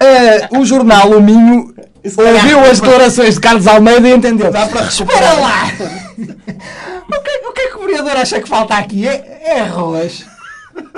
Eh, 0.00 0.48
o 0.58 0.64
jornal 0.64 1.10
O 1.10 1.22
Minho 1.22 1.71
ouviu 2.04 2.60
as 2.60 2.80
declarações 2.80 3.34
de 3.34 3.40
Carlos 3.40 3.66
Almeida 3.66 4.08
e 4.08 4.12
entendeu. 4.12 4.50
Dá 4.50 4.66
para 4.66 4.86
Espera 4.86 5.32
lá! 5.34 5.72
O 7.12 7.20
que, 7.20 7.48
o 7.48 7.52
que 7.52 7.60
é 7.60 7.70
que 7.70 7.76
o 7.76 7.80
vereador 7.80 8.16
acha 8.16 8.40
que 8.40 8.48
falta 8.48 8.74
aqui? 8.74 9.06
É, 9.06 9.42
é 9.44 9.60
arroz. 9.60 10.24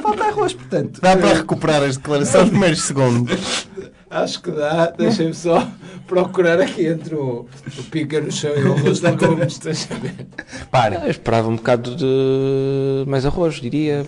Falta 0.00 0.24
arroz, 0.24 0.52
portanto. 0.52 1.00
Dá 1.00 1.16
para 1.16 1.34
recuperar 1.34 1.82
as 1.82 1.96
declarações 1.96 2.50
primeiros 2.50 2.82
segundos. 2.82 3.66
Acho 4.10 4.42
que 4.42 4.50
dá. 4.52 4.90
Deixem-me 4.90 5.34
só 5.34 5.66
procurar 6.06 6.60
aqui 6.60 6.86
entre 6.86 7.16
o, 7.16 7.46
o 7.78 7.82
pica 7.90 8.20
no 8.20 8.30
chão 8.30 8.52
e 8.56 8.62
o 8.62 8.74
arroz 8.74 9.00
da 9.00 9.10
Gomes. 9.10 9.58
Para. 10.70 11.04
Eu 11.04 11.10
esperava 11.10 11.48
um 11.48 11.56
bocado 11.56 11.96
de 11.96 13.04
mais 13.08 13.26
arroz, 13.26 13.56
diria. 13.56 14.06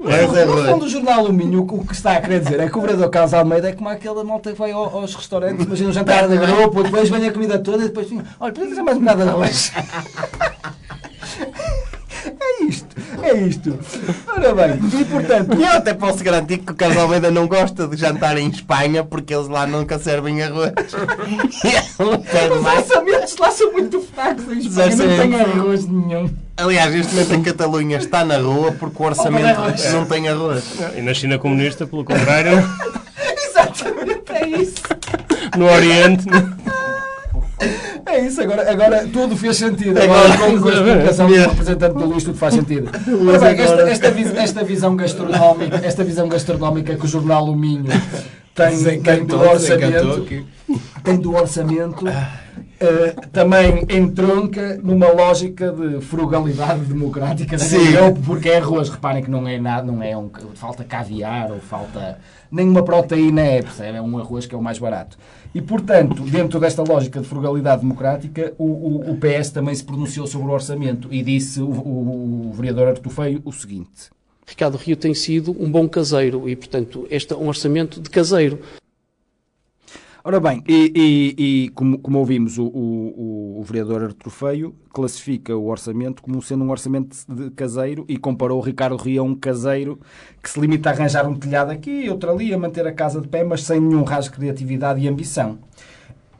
No 0.00 0.64
fundo, 0.72 0.86
o 0.86 0.88
jornal 0.88 1.26
O 1.26 1.32
Minho, 1.32 1.60
o 1.62 1.84
que 1.86 1.92
está 1.92 2.16
a 2.16 2.20
querer 2.22 2.40
dizer 2.40 2.58
é 2.58 2.70
que 2.70 2.78
o 2.78 2.80
vereador 2.80 3.10
Carlos 3.10 3.34
Almeida 3.34 3.68
é 3.68 3.72
como 3.74 3.90
aquela 3.90 4.24
malta 4.24 4.50
que 4.50 4.58
vai 4.58 4.72
ao- 4.72 4.96
aos 4.96 5.14
restaurantes, 5.14 5.66
imagina 5.66 5.90
um 5.90 5.92
jantar 5.92 6.26
de 6.26 6.38
grupo, 6.38 6.82
depois 6.82 7.10
vem 7.10 7.28
a 7.28 7.32
comida 7.32 7.58
toda 7.58 7.84
e 7.84 7.88
depois, 7.88 8.08
olha, 8.40 8.50
precisa 8.52 8.70
dizer 8.70 8.82
mais 8.82 8.96
bocado 8.98 9.22
de 9.24 9.28
arroz. 9.28 9.72
É 12.26 12.64
isto, 12.64 12.96
é 13.22 13.34
isto. 13.34 13.78
Ora 14.26 14.54
bem, 14.54 15.00
e 15.00 15.04
portanto, 15.04 15.56
E 15.58 15.62
eu 15.62 15.68
até 15.72 15.94
posso 15.94 16.22
garantir 16.22 16.58
que 16.58 16.72
o 16.72 16.74
Carlos 16.74 16.98
Almeida 16.98 17.30
não 17.30 17.46
gosta 17.48 17.86
de 17.88 17.96
jantar 17.96 18.36
em 18.36 18.48
Espanha 18.48 19.02
porque 19.04 19.34
eles 19.34 19.48
lá 19.48 19.66
nunca 19.66 19.98
servem 19.98 20.42
arroz. 20.42 20.72
Os 21.98 22.66
orçamentos 22.66 23.36
lá 23.38 23.50
são 23.50 23.72
muito 23.72 24.00
fracos 24.02 24.44
em 24.52 24.58
Espanha, 24.58 24.96
não 24.96 25.16
tem 25.18 25.40
arroz 25.40 25.86
nenhum. 25.86 26.30
Aliás, 26.56 26.94
este 26.94 27.14
momento 27.14 27.34
em 27.34 27.42
Catalunha 27.42 27.96
está 27.98 28.24
na 28.24 28.36
rua 28.38 28.72
porque 28.72 29.02
o 29.02 29.06
orçamento 29.06 29.60
não 29.92 30.04
tem 30.04 30.28
arroz. 30.28 30.64
E 30.96 31.00
na 31.00 31.14
China 31.14 31.38
comunista, 31.38 31.86
pelo 31.86 32.04
contrário, 32.04 32.52
Exatamente, 33.48 34.32
é 34.32 34.48
isso. 34.48 34.82
no 35.56 35.66
Oriente. 35.70 36.24
É 38.06 38.20
isso, 38.20 38.40
agora, 38.40 38.70
agora 38.70 39.06
tudo 39.12 39.36
fez 39.36 39.56
sentido. 39.56 40.00
Agora, 40.00 40.36
com, 40.38 40.68
a 40.68 40.72
explicação 40.72 41.26
do 41.28 41.34
representante 41.34 41.94
do 41.94 42.04
Luís, 42.06 42.24
tudo 42.24 42.38
faz 42.38 42.54
sentido. 42.54 42.90
Ora 43.28 43.38
bem, 43.38 43.60
esta, 43.60 43.82
esta, 43.82 44.40
esta 44.40 44.64
visão 44.64 44.96
gastronómica, 44.96 45.80
esta 45.84 46.02
visão 46.02 46.28
gastronómica 46.28 46.96
que 46.96 47.04
o 47.04 47.08
jornal 47.08 47.44
O 47.44 47.56
Minho 47.56 47.84
tem, 48.54 49.02
tem 49.02 49.24
do 49.24 49.38
orçamento, 49.38 50.26
tem 51.04 51.16
do 51.16 51.34
orçamento 51.34 52.04
eh, 52.82 53.14
também 53.30 53.84
entronca 53.90 54.80
numa 54.82 55.12
lógica 55.12 55.70
de 55.70 56.00
frugalidade 56.00 56.80
democrática 56.80 57.58
da 57.58 57.62
Sim. 57.62 57.92
Porque 58.24 58.48
é 58.48 58.56
arroz. 58.56 58.88
Reparem 58.88 59.22
que 59.22 59.30
não 59.30 59.46
é 59.46 59.58
nada, 59.58 59.92
não 59.92 60.02
é 60.02 60.16
um, 60.16 60.30
falta 60.54 60.82
caviar 60.82 61.52
ou 61.52 61.60
falta 61.60 62.18
nenhuma 62.50 62.82
proteína 62.82 63.42
é, 63.42 63.62
percebe? 63.62 63.98
É 63.98 64.02
um 64.02 64.18
arroz 64.18 64.46
que 64.46 64.54
é 64.54 64.58
o 64.58 64.62
mais 64.62 64.78
barato. 64.78 65.18
E, 65.54 65.60
portanto, 65.60 66.22
dentro 66.22 66.60
desta 66.60 66.82
lógica 66.82 67.20
de 67.20 67.26
frugalidade 67.26 67.82
democrática, 67.82 68.54
o, 68.56 68.64
o- 68.64 69.10
o 69.12 69.16
PS 69.16 69.50
também 69.50 69.74
se 69.74 69.82
pronunciou 69.82 70.26
sobre 70.26 70.46
o 70.48 70.50
orçamento 70.52 71.08
e 71.10 71.22
disse 71.22 71.60
o, 71.60 71.66
o, 71.68 72.50
o 72.50 72.52
vereador 72.52 72.88
Artur 72.88 73.10
Feio 73.12 73.42
o 73.44 73.52
seguinte. 73.52 74.10
Ricardo 74.46 74.76
Rio 74.76 74.96
tem 74.96 75.14
sido 75.14 75.56
um 75.60 75.70
bom 75.70 75.88
caseiro 75.88 76.48
e, 76.48 76.54
portanto, 76.56 77.06
este 77.10 77.32
é 77.32 77.36
um 77.36 77.48
orçamento 77.48 78.00
de 78.00 78.10
caseiro. 78.10 78.60
Ora 80.22 80.38
bem, 80.38 80.62
e, 80.68 80.92
e- 81.38 81.64
e 81.64 81.68
como, 81.70 81.98
como 81.98 82.18
ouvimos, 82.18 82.58
o, 82.58 82.64
o, 82.66 83.60
o 83.60 83.62
vereador 83.64 84.02
Artur 84.04 84.30
Feio 84.30 84.74
classifica 84.92 85.56
o 85.56 85.66
orçamento 85.68 86.22
como 86.22 86.42
sendo 86.42 86.62
um 86.62 86.70
orçamento 86.70 87.16
de 87.26 87.50
caseiro 87.50 88.04
e 88.06 88.18
comparou 88.18 88.58
o 88.58 88.60
Ricardo 88.62 88.96
Rio 88.96 89.22
a 89.22 89.24
um 89.24 89.34
caseiro 89.34 89.98
que 90.42 90.50
se 90.50 90.60
limita 90.60 90.90
a 90.90 90.92
arranjar 90.92 91.26
um 91.26 91.34
telhado 91.34 91.70
aqui 91.70 92.04
e 92.04 92.10
outro 92.10 92.30
ali, 92.30 92.52
a 92.52 92.58
manter 92.58 92.86
a 92.86 92.92
casa 92.92 93.18
de 93.20 93.28
pé, 93.28 93.42
mas 93.44 93.62
sem 93.64 93.80
nenhum 93.80 94.02
rasgo 94.02 94.34
de 94.34 94.40
criatividade 94.40 95.00
e 95.00 95.08
ambição. 95.08 95.58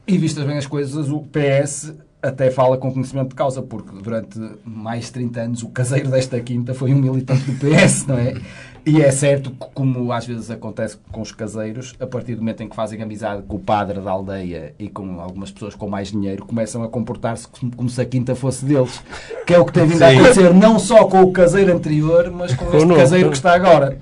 E 0.07 0.15
vistas 0.17 0.45
bem 0.45 0.57
as 0.57 0.67
coisas, 0.67 1.09
o 1.09 1.21
PS 1.21 1.93
até 2.21 2.51
fala 2.51 2.77
com 2.77 2.91
conhecimento 2.91 3.29
de 3.29 3.35
causa, 3.35 3.63
porque 3.63 3.99
durante 3.99 4.39
mais 4.63 5.05
de 5.05 5.11
30 5.13 5.41
anos 5.41 5.63
o 5.63 5.69
caseiro 5.69 6.09
desta 6.09 6.39
quinta 6.39 6.73
foi 6.75 6.93
um 6.93 6.97
militante 6.97 7.49
do 7.49 7.53
PS, 7.57 8.05
não 8.05 8.17
é? 8.17 8.35
E 8.85 9.01
é 9.01 9.11
certo 9.11 9.51
que, 9.51 9.67
como 9.73 10.11
às 10.11 10.25
vezes 10.25 10.49
acontece 10.49 10.97
com 11.11 11.21
os 11.21 11.31
caseiros, 11.31 11.95
a 11.99 12.07
partir 12.07 12.35
do 12.35 12.39
momento 12.39 12.63
em 12.63 12.69
que 12.69 12.75
fazem 12.75 13.01
amizade 13.01 13.43
com 13.43 13.57
o 13.57 13.59
padre 13.59 13.99
da 13.99 14.11
aldeia 14.11 14.73
e 14.79 14.89
com 14.89 15.19
algumas 15.21 15.51
pessoas 15.51 15.75
com 15.75 15.87
mais 15.87 16.11
dinheiro, 16.11 16.45
começam 16.45 16.83
a 16.83 16.87
comportar-se 16.87 17.47
como, 17.47 17.89
se 17.89 18.01
a 18.01 18.05
quinta 18.05 18.35
fosse 18.35 18.65
deles. 18.65 19.03
Que 19.45 19.53
é 19.53 19.59
o 19.59 19.65
que 19.65 19.73
tem 19.73 19.85
vindo 19.85 20.01
a 20.01 20.09
acontecer 20.09 20.53
não 20.53 20.79
só 20.79 21.05
com 21.05 21.21
o 21.21 21.31
caseiro 21.31 21.73
anterior, 21.73 22.31
mas 22.31 22.53
com 22.53 22.65
este 22.75 22.95
caseiro 22.95 23.29
que 23.29 23.35
está 23.35 23.53
agora. 23.53 23.99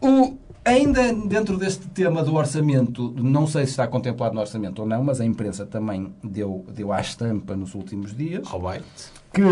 O, 0.00 0.36
Ainda 0.64 1.12
dentro 1.12 1.58
deste 1.58 1.88
tema 1.88 2.22
do 2.22 2.36
orçamento, 2.36 3.12
não 3.18 3.48
sei 3.48 3.64
se 3.64 3.72
está 3.72 3.84
contemplado 3.88 4.34
no 4.34 4.40
orçamento 4.40 4.80
ou 4.80 4.86
não, 4.86 5.02
mas 5.02 5.20
a 5.20 5.24
imprensa 5.24 5.66
também 5.66 6.12
deu, 6.22 6.64
deu 6.72 6.92
à 6.92 7.00
estampa 7.00 7.56
nos 7.56 7.74
últimos 7.74 8.14
dias 8.14 8.46
Alright. 8.52 8.84
que 9.32 9.42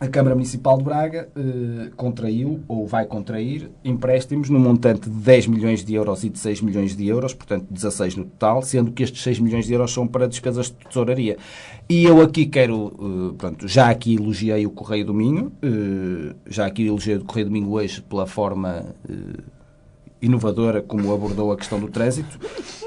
a 0.00 0.08
Câmara 0.08 0.34
Municipal 0.34 0.78
de 0.78 0.84
Braga 0.84 1.28
eh, 1.36 1.90
contraiu 1.94 2.60
ou 2.66 2.86
vai 2.86 3.04
contrair 3.04 3.70
empréstimos 3.84 4.48
no 4.48 4.58
montante 4.58 5.10
de 5.10 5.16
10 5.16 5.48
milhões 5.48 5.84
de 5.84 5.94
euros 5.94 6.24
e 6.24 6.30
de 6.30 6.38
6 6.38 6.62
milhões 6.62 6.96
de 6.96 7.06
euros, 7.06 7.34
portanto 7.34 7.66
16 7.70 8.16
no 8.16 8.24
total, 8.24 8.62
sendo 8.62 8.92
que 8.92 9.02
estes 9.02 9.22
6 9.22 9.40
milhões 9.40 9.66
de 9.66 9.74
euros 9.74 9.92
são 9.92 10.08
para 10.08 10.26
despesas 10.26 10.68
de 10.68 10.88
tesouraria. 10.88 11.36
E 11.86 12.04
eu 12.04 12.22
aqui 12.22 12.46
quero, 12.46 12.94
eh, 12.98 13.34
pronto, 13.36 13.68
já 13.68 13.90
aqui 13.90 14.14
elogiei 14.14 14.64
o 14.64 14.70
Correio 14.70 15.04
do 15.04 15.12
Minho, 15.12 15.52
eh, 15.62 16.34
já 16.46 16.64
aqui 16.64 16.86
elogiei 16.86 17.16
o 17.16 17.24
Correio 17.24 17.48
do 17.48 17.52
Minho 17.52 17.70
hoje 17.70 18.00
pela 18.00 18.26
forma 18.26 18.94
eh, 19.06 19.42
inovadora 20.22 20.82
como 20.82 21.12
abordou 21.12 21.52
a 21.52 21.56
questão 21.56 21.80
do 21.80 21.88
trânsito 21.88 22.38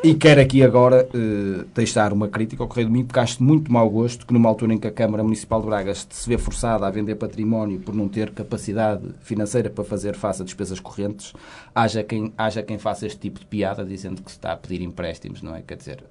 e 0.03 0.13
quero 0.13 0.41
aqui 0.41 0.61
agora 0.61 1.07
eh, 1.13 1.65
deixar 1.73 2.13
uma 2.13 2.27
crítica 2.27 2.63
ao 2.63 2.67
Correio 2.67 2.87
do 2.87 2.93
Minho 2.93 3.05
porque 3.05 3.19
acho 3.19 3.37
de 3.37 3.43
muito 3.43 3.71
mau 3.71 3.89
gosto 3.89 4.25
que 4.25 4.33
numa 4.33 4.49
altura 4.49 4.73
em 4.73 4.77
que 4.77 4.87
a 4.87 4.91
Câmara 4.91 5.23
Municipal 5.23 5.61
de 5.61 5.67
Braga 5.67 5.93
se 5.93 6.29
vê 6.29 6.37
forçada 6.37 6.85
a 6.85 6.91
vender 6.91 7.15
património 7.15 7.79
por 7.79 7.95
não 7.95 8.07
ter 8.07 8.31
capacidade 8.31 9.03
financeira 9.21 9.69
para 9.69 9.83
fazer 9.83 10.15
face 10.15 10.41
a 10.41 10.45
despesas 10.45 10.79
correntes, 10.79 11.33
haja 11.73 12.03
quem, 12.03 12.33
haja 12.37 12.61
quem 12.61 12.77
faça 12.77 13.07
este 13.07 13.19
tipo 13.19 13.39
de 13.39 13.45
piada 13.45 13.83
dizendo 13.83 14.21
que 14.21 14.31
se 14.31 14.37
está 14.37 14.53
a 14.53 14.57
pedir 14.57 14.81
empréstimos, 14.81 15.41
não 15.41 15.55
é? 15.55 15.61
Quer 15.61 15.77
dizer, 15.77 16.03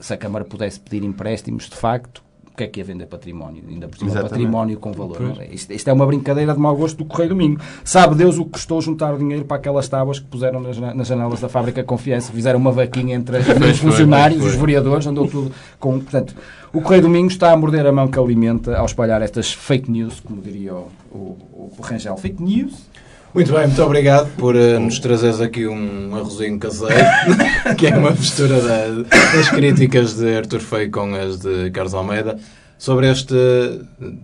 se 0.00 0.14
a 0.14 0.16
Câmara 0.16 0.44
pudesse 0.44 0.80
pedir 0.80 1.04
empréstimos, 1.04 1.68
de 1.68 1.76
facto, 1.76 2.22
o 2.52 2.56
que 2.56 2.64
é 2.64 2.66
que 2.66 2.80
é 2.80 2.84
vender 2.84 3.06
património? 3.06 3.62
Ainda 3.68 3.88
por 3.88 3.98
cima, 3.98 4.10
Exatamente. 4.10 4.30
património 4.32 4.78
com 4.78 4.92
valor. 4.92 5.38
é? 5.40 5.46
Isto, 5.54 5.72
isto 5.72 5.88
é 5.88 5.92
uma 5.92 6.06
brincadeira 6.06 6.52
de 6.52 6.58
mau 6.58 6.76
gosto 6.76 6.98
do 6.98 7.04
Correio 7.04 7.30
do 7.30 7.36
Minho. 7.36 7.58
Sabe 7.84 8.14
Deus 8.14 8.38
o 8.38 8.44
que 8.44 8.50
custou 8.52 8.80
juntar 8.80 9.16
dinheiro 9.16 9.44
para 9.44 9.56
aquelas 9.56 9.88
tábuas 9.88 10.18
que 10.18 10.26
puseram 10.26 10.60
nas, 10.60 10.76
nas 10.78 11.06
janelas 11.06 11.40
da 11.40 11.48
fábrica 11.48 11.82
Confiança. 11.82 12.32
Fizeram 12.32 12.58
uma 12.58 12.72
vaquinha 12.72 13.14
entre, 13.16 13.38
os 13.38 13.78
funcionários, 13.80 14.44
os 14.44 14.54
vereadores, 14.54 15.06
andou 15.06 15.26
tudo 15.26 15.52
com. 15.78 16.00
Portanto, 16.00 16.34
o 16.72 16.80
Correio 16.82 17.02
do 17.02 17.08
Minho 17.08 17.28
está 17.28 17.52
a 17.52 17.56
morder 17.56 17.86
a 17.86 17.92
mão 17.92 18.08
que 18.08 18.18
alimenta 18.18 18.76
ao 18.76 18.84
espalhar 18.86 19.22
estas 19.22 19.52
fake 19.52 19.90
news, 19.90 20.20
como 20.20 20.42
diria 20.42 20.74
o, 20.74 20.88
o, 21.12 21.72
o 21.78 21.82
Rangel. 21.82 22.16
Fake 22.16 22.42
news? 22.42 22.90
Muito 23.32 23.52
bem, 23.52 23.66
muito 23.66 23.82
obrigado 23.82 24.28
por 24.36 24.56
eh, 24.56 24.78
nos 24.78 24.98
trazeres 24.98 25.40
aqui 25.40 25.66
um 25.68 26.14
arrozinho 26.16 26.58
caseiro, 26.58 26.94
que 27.78 27.86
é 27.86 27.96
uma 27.96 28.10
mistura 28.10 28.60
da- 28.60 29.02
das 29.36 29.48
críticas 29.48 30.14
de 30.14 30.36
Artur 30.36 30.58
Feio 30.60 30.90
com 30.90 31.14
as 31.14 31.38
de 31.38 31.70
Carlos 31.70 31.94
Almeida. 31.94 32.38
Sobre 32.76 33.10
este. 33.10 33.34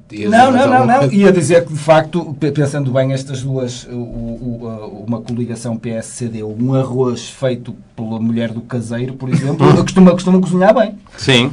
dias 0.09 0.31
Não, 0.31 0.51
não, 0.51 0.67
não, 0.67 0.87
não. 0.87 1.13
Ia 1.13 1.31
dizer 1.31 1.67
que, 1.67 1.75
de 1.75 1.79
facto, 1.79 2.35
pe- 2.41 2.51
pensando 2.51 2.91
bem, 2.91 3.13
estas 3.13 3.43
duas, 3.43 3.85
o- 3.85 3.95
o- 3.95 4.61
a- 4.69 4.87
uma 4.87 5.21
coligação 5.21 5.77
PS-CD, 5.77 6.43
um 6.43 6.75
arroz 6.75 7.29
feito 7.29 7.77
pela 7.95 8.19
mulher 8.19 8.51
do 8.51 8.63
caseiro, 8.63 9.13
por 9.13 9.29
exemplo, 9.29 9.59
costuma, 9.85 10.11
costuma 10.13 10.41
cozinhar 10.41 10.75
bem. 10.75 10.95
Sim. 11.19 11.53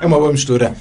É 0.00 0.06
uma 0.06 0.18
boa 0.18 0.30
mistura. 0.30 0.72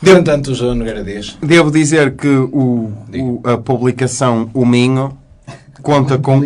No 0.00 0.12
entanto, 0.12 0.52
o 0.52 0.54
João 0.54 0.74
Nogueira 0.74 1.02
diz. 1.02 1.36
Devo 1.42 1.70
dizer 1.70 2.14
que 2.16 2.28
o, 2.28 2.92
o- 3.12 3.40
a 3.44 3.56
publicação 3.58 4.48
O 4.54 4.64
Minho 4.64 5.16
conta 5.82 6.16
com, 6.18 6.40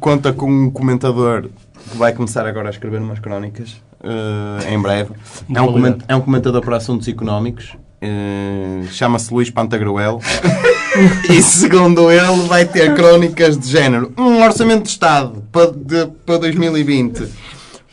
conta 0.00 0.32
com 0.32 0.50
um 0.50 0.70
comentador 0.70 1.48
que 1.90 1.96
vai 1.96 2.12
começar 2.12 2.46
agora 2.46 2.68
a 2.68 2.70
escrever 2.70 3.00
umas 3.00 3.18
crónicas 3.20 3.76
eh, 4.02 4.72
em 4.74 4.80
breve. 4.80 5.10
É 5.54 5.60
um, 5.62 5.72
coment- 5.72 6.02
é 6.08 6.16
um 6.16 6.20
comentador 6.20 6.60
para 6.62 6.76
assuntos 6.78 7.06
económicos. 7.06 7.76
eh, 8.02 8.82
Chama-se 8.90 9.32
Luís 9.32 9.50
Pantagruel. 9.50 10.20
e 11.30 11.40
segundo 11.42 12.10
ele, 12.10 12.42
vai 12.48 12.64
ter 12.64 12.92
crónicas 12.94 13.56
de 13.56 13.68
género. 13.70 14.12
Um 14.18 14.42
orçamento 14.42 14.82
de 14.84 14.88
Estado 14.88 15.44
para, 15.52 15.70
de- 15.70 16.06
para 16.26 16.38
2020. 16.38 17.22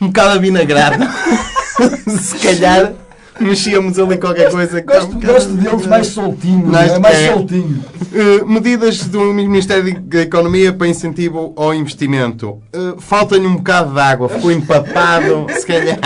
Um 0.00 0.08
bocado 0.08 0.30
avinagrado. 0.30 1.04
Se 2.08 2.36
calhar 2.38 2.92
mexíamos 3.40 3.98
ali 3.98 4.16
qualquer 4.18 4.50
coisa. 4.50 4.80
que 4.80 4.86
Gosto, 4.92 5.16
um 5.16 5.20
gosto 5.20 5.52
deles 5.52 5.86
mais 5.86 6.06
soltinhos, 6.08 6.68
Mais- 6.70 6.88
não 6.90 6.96
é? 6.96 6.98
mais 7.00 7.18
é. 7.18 7.32
soltinho. 7.32 7.84
Uh, 8.12 8.46
medidas 8.46 9.04
do 9.06 9.20
Ministério 9.32 10.00
da 10.02 10.20
Economia 10.20 10.72
para 10.72 10.86
incentivo 10.88 11.52
ao 11.56 11.74
investimento. 11.74 12.60
Uh, 12.74 13.00
Falta-lhe 13.00 13.46
um 13.46 13.56
bocado 13.56 13.92
de 13.92 14.00
água, 14.00 14.28
ficou 14.28 14.52
empapado, 14.52 15.46
se 15.50 15.66
calhar. 15.66 15.98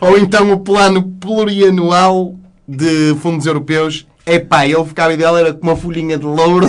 Ou 0.00 0.16
então 0.18 0.52
o 0.52 0.60
plano 0.60 1.02
plurianual 1.20 2.34
de 2.66 3.16
fundos 3.20 3.46
europeus. 3.46 4.06
Epá, 4.24 4.66
ele 4.66 4.84
ficava 4.84 5.12
ideal, 5.14 5.36
era 5.36 5.52
com 5.54 5.66
uma 5.66 5.76
folhinha 5.76 6.18
de 6.18 6.24
louro. 6.26 6.66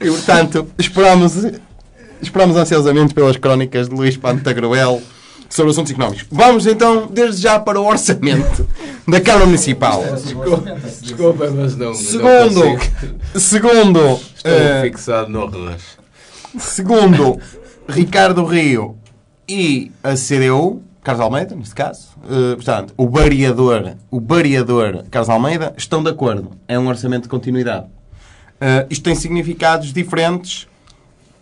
e 0.00 0.08
portanto, 0.10 0.66
esperamos, 0.78 1.46
esperamos 2.20 2.56
ansiosamente 2.56 3.14
pelas 3.14 3.36
crónicas 3.36 3.88
de 3.88 3.94
Luís 3.94 4.16
Pantagruel 4.16 5.00
sobre 5.50 5.72
assuntos 5.72 5.92
económicos. 5.92 6.24
Vamos 6.30 6.66
então, 6.66 7.06
desde 7.12 7.42
já, 7.42 7.58
para 7.60 7.78
o 7.78 7.84
orçamento 7.86 8.66
da 9.06 9.20
Câmara 9.20 9.44
Municipal. 9.46 10.02
Desculpa, 11.02 11.50
mas 11.50 11.76
não. 11.76 11.88
não 11.88 11.94
Segundo, 11.94 12.62
consigo. 12.62 12.80
segundo, 13.36 13.98
Estou 14.36 14.52
eh, 14.52 14.82
fixado 14.82 15.28
no 15.28 15.42
arroz. 15.44 15.82
segundo 16.58 17.38
Ricardo 17.88 18.44
Rio 18.44 18.96
e 19.48 19.90
a 20.02 20.14
CDU, 20.14 20.80
Carlos 21.02 21.24
Almeida, 21.24 21.54
neste 21.56 21.74
caso, 21.74 22.08
eh, 22.30 22.54
portanto, 22.54 22.94
o 22.96 23.08
variador, 23.08 23.94
o 24.10 24.20
variador 24.20 25.04
Carlos 25.10 25.28
Almeida, 25.28 25.74
estão 25.76 26.02
de 26.02 26.10
acordo. 26.10 26.52
É 26.68 26.78
um 26.78 26.86
orçamento 26.88 27.24
de 27.24 27.28
continuidade. 27.28 27.86
Eh, 28.60 28.86
isto 28.90 29.02
tem 29.02 29.14
significados 29.14 29.92
diferentes. 29.92 30.68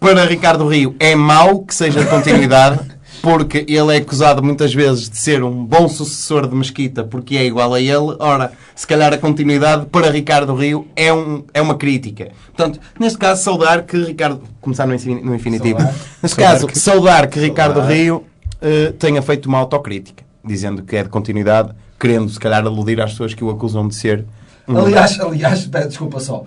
Para 0.00 0.24
Ricardo 0.24 0.66
Rio 0.68 0.94
é 1.00 1.16
mau 1.16 1.62
que 1.64 1.74
seja 1.74 2.00
de 2.04 2.06
continuidade, 2.08 2.78
porque 3.22 3.64
ele 3.68 3.94
é 3.94 3.98
acusado 3.98 4.42
muitas 4.42 4.72
vezes 4.74 5.08
de 5.10 5.16
ser 5.18 5.42
um 5.42 5.64
bom 5.64 5.88
sucessor 5.88 6.46
de 6.46 6.54
Mesquita, 6.54 7.04
porque 7.04 7.36
é 7.36 7.44
igual 7.44 7.74
a 7.74 7.80
ele. 7.80 8.16
Ora, 8.18 8.52
se 8.74 8.86
calhar 8.86 9.12
a 9.12 9.18
continuidade 9.18 9.86
para 9.86 10.10
Ricardo 10.10 10.54
Rio 10.54 10.86
é, 10.96 11.12
um, 11.12 11.44
é 11.52 11.60
uma 11.60 11.74
crítica. 11.76 12.28
Portanto, 12.54 12.80
neste 12.98 13.18
caso, 13.18 13.42
saudar 13.42 13.82
que 13.82 13.96
Ricardo. 13.96 14.40
Começar 14.60 14.86
no, 14.86 14.94
infin- 14.94 15.20
no 15.20 15.34
infinitivo. 15.34 15.78
Saudar. 15.80 15.94
Neste 16.22 16.36
caso, 16.36 16.66
saudar 16.74 17.26
que 17.28 17.38
Ricardo 17.40 17.76
Saudar. 17.80 17.92
Rio 17.92 18.24
eh, 18.60 18.92
tenha 18.98 19.22
feito 19.22 19.46
uma 19.46 19.58
autocrítica, 19.58 20.22
dizendo 20.44 20.82
que 20.82 20.96
é 20.96 21.02
de 21.02 21.08
continuidade, 21.08 21.70
querendo 21.98 22.28
se 22.30 22.38
calhar 22.38 22.64
aludir 22.66 23.00
às 23.00 23.12
pessoas 23.12 23.32
que 23.34 23.42
o 23.42 23.50
acusam 23.50 23.86
de 23.88 23.94
ser. 23.94 24.24
um- 24.66 24.76
Aliás, 24.76 25.18
aliás, 25.20 25.66
desculpa 25.66 26.20
só. 26.20 26.44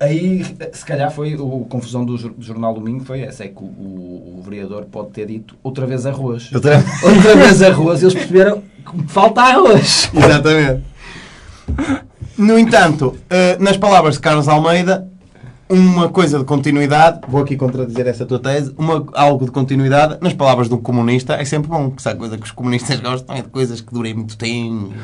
Aí, 0.00 0.44
se 0.72 0.84
calhar, 0.84 1.10
foi 1.10 1.34
a 1.34 1.36
confusão 1.68 2.04
do, 2.04 2.16
do 2.16 2.34
Jornal 2.42 2.72
Domingo 2.72 3.04
foi 3.04 3.22
essa, 3.22 3.44
é 3.44 3.48
que 3.48 3.58
o, 3.60 3.64
o- 3.66 4.36
o 4.38 4.42
vereador 4.48 4.84
pode 4.84 5.10
ter 5.10 5.26
dito 5.26 5.56
outra 5.62 5.86
vez 5.86 6.06
arroz. 6.06 6.52
Outra- 6.54 6.76
Outra 7.02 7.34
vez 7.36 7.60
arroz, 7.62 8.02
eles 8.02 8.14
perceberam 8.14 8.62
que 8.62 9.08
falta 9.08 9.40
arroz. 9.42 10.08
Exatamente. 10.14 10.82
No 12.36 12.56
entanto, 12.58 13.16
eh, 13.28 13.56
nas 13.58 13.76
palavras 13.76 14.14
de 14.14 14.20
Carlos 14.20 14.46
Almeida, 14.48 15.07
uma 15.68 16.08
coisa 16.08 16.38
de 16.38 16.44
continuidade, 16.44 17.20
vou 17.28 17.42
aqui 17.42 17.56
contradizer 17.56 18.06
essa 18.06 18.24
tua 18.24 18.38
tese, 18.38 18.72
uma, 18.78 19.06
algo 19.12 19.44
de 19.44 19.50
continuidade, 19.50 20.16
nas 20.20 20.32
palavras 20.32 20.68
de 20.68 20.74
um 20.74 20.78
comunista, 20.78 21.34
é 21.34 21.44
sempre 21.44 21.68
bom, 21.68 21.90
porque 21.90 22.02
se 22.02 22.08
há 22.08 22.14
coisa 22.14 22.38
que 22.38 22.44
os 22.44 22.52
comunistas 22.52 22.98
gostam 23.00 23.36
é 23.36 23.42
de 23.42 23.48
coisas 23.48 23.80
que 23.80 23.92
durem 23.92 24.14
muito 24.14 24.36
tempo 24.36 24.94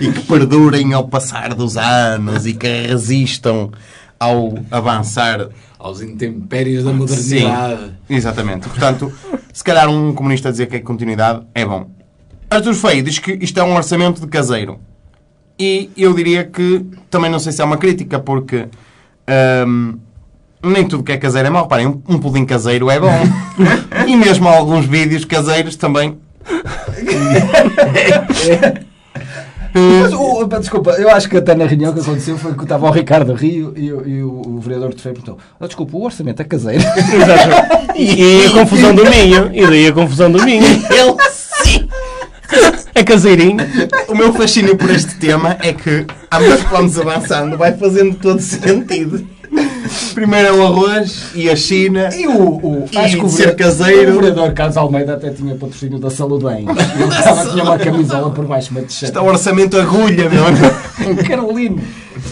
e 0.00 0.12
que 0.12 0.20
perdurem 0.26 0.92
ao 0.92 1.06
passar 1.06 1.54
dos 1.54 1.76
anos 1.76 2.46
e 2.46 2.54
que 2.54 2.66
resistam 2.66 3.70
ao 4.18 4.54
avançar 4.70 5.48
Aos 5.78 6.00
intempéries 6.00 6.82
da 6.82 6.92
modernidade. 6.92 7.92
Exatamente. 8.08 8.68
Portanto, 8.68 9.12
se 9.52 9.62
calhar 9.62 9.88
um 9.88 10.14
comunista 10.14 10.50
dizer 10.50 10.66
que 10.66 10.76
é 10.76 10.80
continuidade 10.80 11.44
é 11.54 11.64
bom. 11.64 11.90
Artur 12.48 12.74
Feio 12.74 13.02
diz 13.02 13.18
que 13.18 13.32
isto 13.32 13.60
é 13.60 13.62
um 13.62 13.74
orçamento 13.76 14.20
de 14.20 14.26
caseiro. 14.26 14.80
E 15.58 15.90
eu 15.96 16.14
diria 16.14 16.44
que 16.44 16.84
também 17.10 17.30
não 17.30 17.38
sei 17.38 17.52
se 17.52 17.60
é 17.60 17.64
uma 17.64 17.76
crítica, 17.76 18.18
porque 18.18 18.66
hum, 19.66 19.98
nem 20.62 20.86
tudo 20.86 21.02
que 21.02 21.12
é 21.12 21.16
caseiro 21.16 21.48
é 21.48 21.50
mau. 21.50 21.62
Reparem, 21.64 21.86
um, 21.86 22.02
um 22.08 22.18
pudim 22.18 22.44
caseiro 22.44 22.90
é 22.90 22.98
bom. 22.98 23.10
e 24.06 24.16
mesmo 24.16 24.48
alguns 24.48 24.86
vídeos 24.86 25.24
caseiros 25.24 25.76
também. 25.76 26.18
Mas, 29.76 30.12
o- 30.12 30.44
desculpa, 30.46 30.92
eu 30.92 31.10
acho 31.10 31.28
que 31.28 31.36
até 31.36 31.52
na 31.54 31.66
reunião 31.66 31.92
que 31.92 31.98
aconteceu 31.98 32.38
foi 32.38 32.54
que 32.54 32.62
estava 32.62 32.86
o 32.86 32.90
Ricardo 32.92 33.32
Rio 33.34 33.72
e, 33.76 33.92
o- 33.92 34.08
e 34.08 34.22
o, 34.22 34.42
o 34.46 34.60
vereador 34.60 34.94
de 34.94 35.02
Feio 35.02 35.14
perguntou: 35.16 35.38
"Oh, 35.58 35.66
desculpa, 35.66 35.96
o 35.96 36.04
orçamento 36.04 36.40
é 36.40 36.44
caseiro. 36.44 36.82
Exato. 36.82 37.84
E 37.96 38.46
a 38.46 38.50
confusão 38.50 38.92
do 38.92 39.04
Minho. 39.08 39.50
E 39.54 39.64
daí 39.64 39.86
a 39.86 39.92
confusão 39.92 40.28
do 40.30 40.42
Minho. 40.42 40.64
Ele! 40.90 41.14
É 42.94 43.02
caseirinho. 43.02 43.56
O 44.08 44.14
meu 44.14 44.32
fascínio 44.32 44.76
por 44.76 44.90
este 44.90 45.16
tema 45.16 45.56
é 45.60 45.72
que, 45.72 46.06
à 46.30 46.38
medida 46.38 46.58
que 46.58 46.70
vamos 46.70 46.98
avançando, 46.98 47.56
vai 47.56 47.72
fazendo 47.76 48.14
todo 48.16 48.40
sentido. 48.40 49.26
Primeiro 50.14 50.48
é 50.48 50.52
o 50.52 50.64
arroz 50.64 51.30
e 51.34 51.48
a 51.50 51.56
China. 51.56 52.10
E 52.14 52.26
o, 52.26 52.56
o, 52.56 52.88
E 52.92 52.96
acho 52.96 53.16
que 53.16 53.24
o, 53.24 53.28
ser 53.28 53.56
caseiro. 53.56 54.12
o 54.12 54.20
vereador 54.20 54.52
Carlos 54.52 54.76
Almeida 54.76 55.14
até 55.14 55.30
tinha 55.30 55.54
patrocínio 55.54 55.98
da 55.98 56.10
Saúde 56.10 56.44
Bem. 56.44 56.66
Ele 56.68 57.08
estava, 57.08 57.50
tinha 57.50 57.64
uma 57.64 57.78
camisola 57.78 58.30
por 58.30 58.46
baixo, 58.46 58.70
uma 58.70 58.82
t-shirt. 58.82 59.10
Está 59.10 59.22
o 59.22 59.26
orçamento 59.26 59.76
agulha, 59.78 60.28
meu 60.28 60.46
amigo. 60.46 61.24
Carolino. 61.26 61.82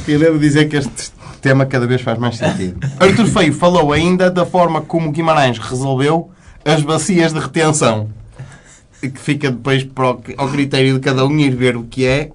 Eu 0.07 0.19
devo 0.19 0.39
dizer 0.39 0.69
que 0.69 0.77
este, 0.77 1.13
tema 1.41 1.67
cada 1.67 1.87
vez 1.87 2.01
faz 2.01 2.19
mais 2.19 2.37
sentido. 2.37 2.87
Artur 3.01 3.27
Feio 3.27 3.53
falou 3.53 3.93
ainda 3.93 4.31
da 4.31 4.47
forma 4.47 4.81
como 4.81 5.11
Guimarães 5.11 5.59
resolveu 5.59 6.31
as 6.65 6.83
bacias 6.83 7.33
de 7.33 7.41
retenção. 7.41 8.09
Que 9.03 9.19
fica 9.19 9.51
depois 9.51 9.85
para 9.85 10.17
ao 10.37 10.49
critério 10.49 10.95
de 10.95 11.01
cada 11.01 11.27
um 11.27 11.39
ir 11.39 11.55
ver 11.55 11.77
o 11.77 11.85
que 11.85 12.07
é. 12.07 12.31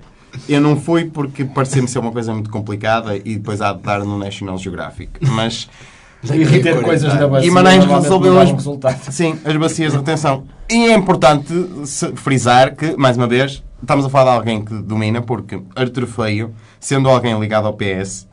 Eu 0.47 0.61
não 0.61 0.79
fui 0.79 1.05
porque 1.05 1.45
parecia-me 1.45 1.87
ser 1.87 1.99
uma 1.99 2.11
coisa 2.11 2.33
muito 2.33 2.49
complicada 2.49 3.15
e 3.15 3.35
depois 3.35 3.61
há 3.61 3.73
de 3.73 3.81
dar 3.81 3.99
no 4.03 4.19
National 4.19 4.57
Geographic. 4.57 5.11
Mas 5.21 5.67
E 6.23 6.61
ter 6.61 6.81
coisas 6.81 7.13
na 7.13 7.27
bacia. 7.27 7.47
Guimarães 7.47 7.85
resolveu 7.85 8.39
as, 8.39 8.49
sim, 9.11 9.37
as 9.43 9.55
bacias 9.55 9.91
de 9.91 9.97
retenção. 9.97 10.43
E 10.69 10.87
é 10.87 10.93
importante 10.93 11.53
frisar 12.15 12.75
que, 12.75 12.97
mais 12.97 13.17
uma 13.17 13.27
vez, 13.27 13.63
estamos 13.81 14.05
a 14.05 14.09
falar 14.09 14.31
de 14.31 14.37
alguém 14.37 14.65
que 14.65 14.73
domina, 14.73 15.21
porque 15.21 15.61
Artur 15.75 16.05
Feio, 16.07 16.53
sendo 16.79 17.09
alguém 17.09 17.39
ligado 17.39 17.67
ao 17.67 17.73
PS, 17.73 18.27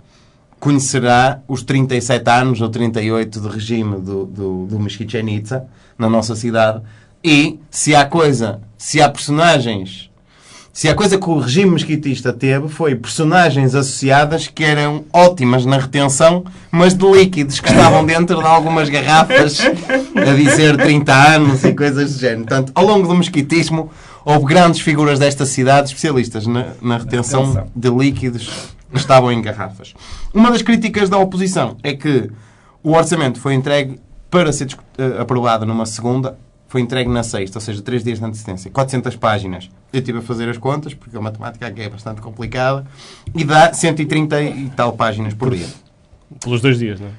conhecerá 0.59 1.41
os 1.47 1.63
37 1.63 2.29
anos 2.31 2.61
ou 2.61 2.69
38 2.69 3.41
de 3.41 3.49
regime 3.49 4.01
do, 4.01 4.25
do, 4.25 4.67
do 4.67 4.79
na 5.99 6.09
nossa 6.09 6.35
cidade. 6.35 6.83
E 7.25 7.59
se 7.71 7.95
há 7.95 8.05
coisa, 8.05 8.61
se 8.77 9.01
há 9.01 9.09
personagens 9.09 10.11
se 10.75 10.89
a 10.89 10.95
coisa 10.97 11.17
que 11.17 11.31
o 11.31 11.39
regime 11.39 11.71
mesquitista 11.71 12.33
teve 12.33 12.67
foi 12.67 12.97
personagens 12.97 13.77
associadas 13.77 14.49
que 14.49 14.65
eram 14.65 15.05
ótimas 15.13 15.65
na 15.65 15.79
retenção, 15.79 16.45
mas 16.69 16.95
de 16.95 17.07
líquidos 17.07 17.61
que 17.61 17.69
estavam 17.69 18.03
dentro 18.05 18.41
de 18.41 18.45
algumas 18.45 18.89
garrafas 18.89 19.61
a 19.61 20.35
dizer 20.35 20.77
30 20.77 21.15
anos 21.15 21.63
e 21.63 21.73
coisas 21.73 22.15
do 22.15 22.19
género. 22.19 22.41
Portanto, 22.41 22.73
ao 22.75 22.85
longo 22.85 23.07
do 23.07 23.15
mesquitismo, 23.15 23.89
houve 24.25 24.47
grandes 24.47 24.81
figuras 24.81 25.21
desta 25.21 25.47
cidade 25.47 25.91
especialistas 25.91 26.45
na, 26.45 26.73
na 26.83 26.99
retenção 26.99 27.53
retenção. 27.53 27.71
de 27.77 27.91
líquidos 27.91 28.49
que 28.91 28.99
estavam 28.99 29.31
em 29.31 29.41
garrafas. 29.41 29.95
Uma 30.35 30.51
das 30.51 30.61
críticas 30.61 31.09
da 31.09 31.19
oposição 31.19 31.77
é 31.85 31.93
que 31.93 32.29
o 32.83 32.95
orçamento 32.95 33.39
foi 33.39 33.55
entregue 33.55 34.01
para 34.29 34.53
ser 34.53 34.77
eh, 34.99 35.21
aprovado 35.21 35.65
numa 35.65 35.87
segunda, 35.87 36.37
foi 36.75 36.81
entregue 36.81 37.09
na 37.09 37.23
sexta, 37.23 37.59
ou 37.59 37.61
seja, 37.61 37.81
três 37.81 38.03
dias 38.03 38.19
de 38.19 38.25
antecedência. 38.25 38.69
400 38.69 39.15
páginas. 39.15 39.71
Eu 39.93 40.01
estive 40.01 40.19
a 40.19 40.23
fazer 40.23 40.49
as 40.49 40.59
contas, 40.59 40.93
porque 40.93 41.17
a 41.17 41.21
matemática 41.21 41.69
aqui 41.69 41.83
é 41.83 41.89
bastante 41.89 42.21
complicada, 42.21 42.85
e 43.33 43.45
dá 43.45 43.73
130 43.73 44.43
e 44.43 44.73
tal 44.75 44.93
páginas 44.95 45.35
por 45.35 45.55
dia. 45.55 45.69
Pelos 46.43 46.61
dois 46.61 46.81
dias, 46.81 46.99
não 46.99 47.07
é? 47.07 47.11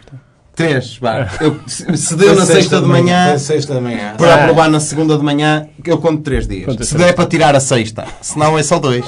Três, 0.54 0.98
vá. 0.98 1.30
Eu, 1.40 1.58
se 1.68 2.16
deu 2.18 2.36
na 2.36 2.46
sexta 2.46 2.82
de 2.82 2.88
manhã, 2.88 3.38
sexta 3.38 3.76
de 3.76 3.80
manhã. 3.80 4.16
para 4.18 4.44
aprovar 4.44 4.70
na 4.70 4.82
segunda 4.82 5.18
de 5.18 5.24
manhã, 5.24 5.70
eu 5.86 6.00
conto 6.00 6.22
três 6.22 6.46
dias. 6.46 6.66
Conta 6.66 6.84
Se 6.84 6.94
três. 6.94 7.08
der 7.08 7.14
para 7.14 7.26
tirar 7.26 7.56
a 7.56 7.62
sexta, 7.62 8.06
senão 8.20 8.58
é 8.58 8.64
só 8.64 8.78
dois. 8.78 9.06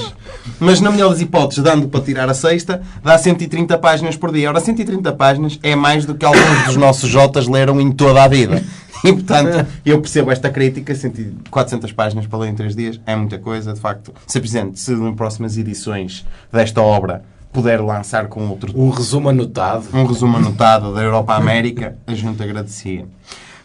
Mas 0.61 0.79
na 0.79 0.91
melhor 0.91 1.09
das 1.09 1.19
hipóteses, 1.19 1.61
dando 1.61 1.89
para 1.89 1.99
tirar 1.99 2.29
a 2.29 2.33
sexta, 2.33 2.81
dá 3.03 3.17
130 3.17 3.77
páginas 3.79 4.15
por 4.15 4.31
dia. 4.31 4.47
Ora, 4.47 4.61
130 4.61 5.11
páginas 5.11 5.59
é 5.61 5.75
mais 5.75 6.05
do 6.05 6.15
que 6.15 6.25
alguns 6.25 6.65
dos 6.67 6.77
nossos 6.77 7.09
Jotas 7.09 7.49
leram 7.49 7.81
em 7.81 7.91
toda 7.91 8.23
a 8.23 8.29
vida. 8.29 8.63
E, 9.03 9.13
portanto, 9.13 9.67
eu 9.85 10.01
percebo 10.01 10.31
esta 10.31 10.49
crítica. 10.49 10.93
100 10.93 11.35
400 11.49 11.91
páginas 11.91 12.27
para 12.27 12.39
ler 12.39 12.49
em 12.49 12.55
3 12.55 12.75
dias 12.75 12.99
é 13.05 13.15
muita 13.15 13.37
coisa. 13.37 13.73
De 13.73 13.79
facto, 13.79 14.13
Sr. 14.25 14.39
Presidente, 14.39 14.79
se 14.79 14.93
em 14.93 15.13
próximas 15.13 15.57
edições 15.57 16.25
desta 16.51 16.81
obra 16.81 17.23
puder 17.51 17.81
lançar 17.81 18.27
com 18.27 18.47
outro 18.49 18.71
Um 18.79 18.89
resumo 18.89 19.29
anotado. 19.29 19.85
um 19.93 20.05
resumo 20.05 20.37
anotado 20.37 20.93
da 20.93 21.01
Europa 21.01 21.33
à 21.33 21.37
América, 21.37 21.97
a 22.05 22.13
Junta 22.13 22.43
agradecia. 22.43 23.05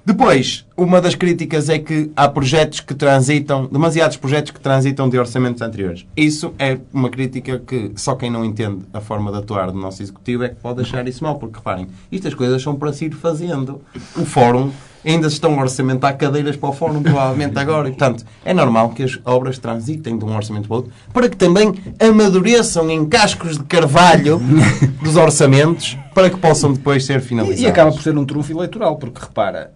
Depois, 0.05 0.67
uma 0.77 1.01
das 1.01 1.15
críticas 1.15 1.69
é 1.69 1.79
que 1.79 2.11
há 2.17 2.29
projetos 2.29 2.81
que 2.81 2.93
transitam, 2.93 3.67
demasiados 3.67 4.17
projetos 4.17 4.51
que 4.51 4.59
transitam 4.59 5.09
de 5.09 5.17
orçamentos 5.17 5.63
anteriores. 5.63 6.05
Isso 6.17 6.53
é 6.59 6.79
uma 6.93 7.09
crítica 7.09 7.61
que 7.61 7.93
só 7.95 8.17
quem 8.17 8.29
não 8.29 8.45
entende 8.45 8.85
a 8.93 9.01
forma 9.01 9.31
de 9.31 9.39
atuar 9.39 9.71
do 9.71 9.79
nosso 9.79 10.03
Executivo 10.03 10.43
é 10.43 10.49
que 10.49 10.57
pode 10.57 10.81
achar 10.81 11.07
isso 11.07 11.23
mal, 11.23 11.37
porque 11.37 11.59
reparem, 11.59 11.87
estas 12.11 12.35
coisas 12.35 12.61
são 12.61 12.75
para 12.75 12.93
se 12.93 13.05
ir 13.05 13.15
fazendo. 13.15 13.81
O 14.17 14.25
Fórum 14.25 14.73
ainda 15.05 15.29
se 15.29 15.35
estão 15.35 15.59
a 15.59 15.63
orçamentar 15.63 16.17
cadeiras 16.17 16.57
para 16.57 16.69
o 16.69 16.73
Fórum, 16.73 17.03
provavelmente 17.03 17.59
agora, 17.59 17.89
e 17.89 17.93
portanto 17.93 18.25
é 18.45 18.53
normal 18.55 18.91
que 18.91 19.03
as 19.03 19.19
obras 19.25 19.59
transitem 19.59 20.17
de 20.19 20.25
um 20.25 20.35
orçamento 20.35 20.69
para 20.69 20.77
outro, 20.77 20.93
para 21.13 21.29
que 21.29 21.37
também 21.37 21.75
amadureçam 22.01 22.91
em 22.91 23.05
cascos 23.07 23.59
de 23.59 23.65
carvalho 23.65 24.41
dos 25.03 25.17
orçamentos, 25.17 25.97
para 26.15 26.29
que 26.31 26.37
possam 26.37 26.73
depois 26.73 27.05
ser 27.05 27.21
finalizados. 27.21 27.63
E 27.63 27.67
acaba 27.67 27.91
por 27.91 28.03
ser 28.03 28.17
um 28.17 28.25
trunfo 28.25 28.53
eleitoral, 28.53 28.97
porque 28.97 29.21
repara, 29.21 29.73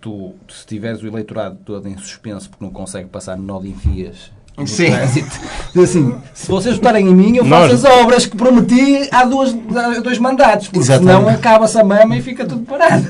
tu, 0.00 0.34
se 0.48 0.66
tiveres 0.66 1.02
o 1.02 1.06
eleitorado 1.06 1.56
todo 1.64 1.88
em 1.88 1.96
suspenso 1.96 2.50
porque 2.50 2.64
não 2.64 2.72
consegue 2.72 3.08
passar 3.08 3.36
no 3.36 3.44
nó 3.44 3.60
de 3.60 3.68
enfias. 3.68 4.30
Sim. 4.66 4.88
assim, 5.80 6.14
se 6.34 6.48
vocês 6.48 6.74
votarem 6.76 7.06
em 7.06 7.14
mim, 7.14 7.36
eu 7.36 7.44
Nós- 7.44 7.70
faço 7.70 7.86
as 7.86 7.94
obras 8.02 8.26
que 8.26 8.36
prometi 8.36 9.08
há, 9.12 9.24
duas, 9.24 9.56
há 9.76 10.00
dois 10.00 10.18
mandatos, 10.18 10.66
porque 10.66 10.80
Exatamente. 10.80 11.16
senão 11.16 11.28
acaba-se 11.28 11.78
a 11.78 11.84
mama 11.84 12.16
e 12.16 12.22
fica 12.22 12.44
tudo 12.44 12.62
parado. 12.62 13.06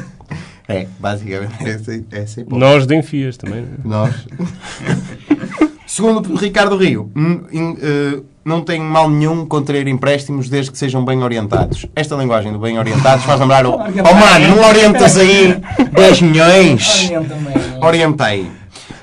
É, 0.69 0.87
basicamente, 1.01 1.55
essa, 1.67 1.93
essa 2.13 2.41
é 2.41 2.43
a 2.43 2.43
hipótese. 2.43 2.47
Nós 2.51 2.87
de 2.87 2.95
enfias 2.95 3.37
também. 3.37 3.61
é? 3.61 3.65
Nós. 3.89 4.15
Segundo 5.87 6.35
Ricardo 6.37 6.77
Rio, 6.77 7.11
in- 7.17 7.77
eh, 7.81 8.21
não 8.45 8.61
tem 8.63 8.79
mal 8.79 9.09
nenhum 9.09 9.47
contrair 9.47 9.89
empréstimos 9.89 10.49
desde 10.51 10.71
que 10.71 10.77
sejam 10.79 11.03
bem 11.05 11.23
orientados. 11.23 11.87
Esta 11.97 12.15
linguagem 12.15 12.53
do 12.53 12.59
bem 12.59 12.79
orientados 12.79 13.25
faz 13.25 13.41
lembrar 13.41 13.65
o. 13.67 13.73
Oh 13.73 13.79
mano, 14.15 14.57
não 14.57 14.69
orientas 14.69 15.17
aí 15.17 15.57
10 15.93 16.21
milhões? 16.21 17.11
Orienta 17.83 18.25
aí. 18.27 18.51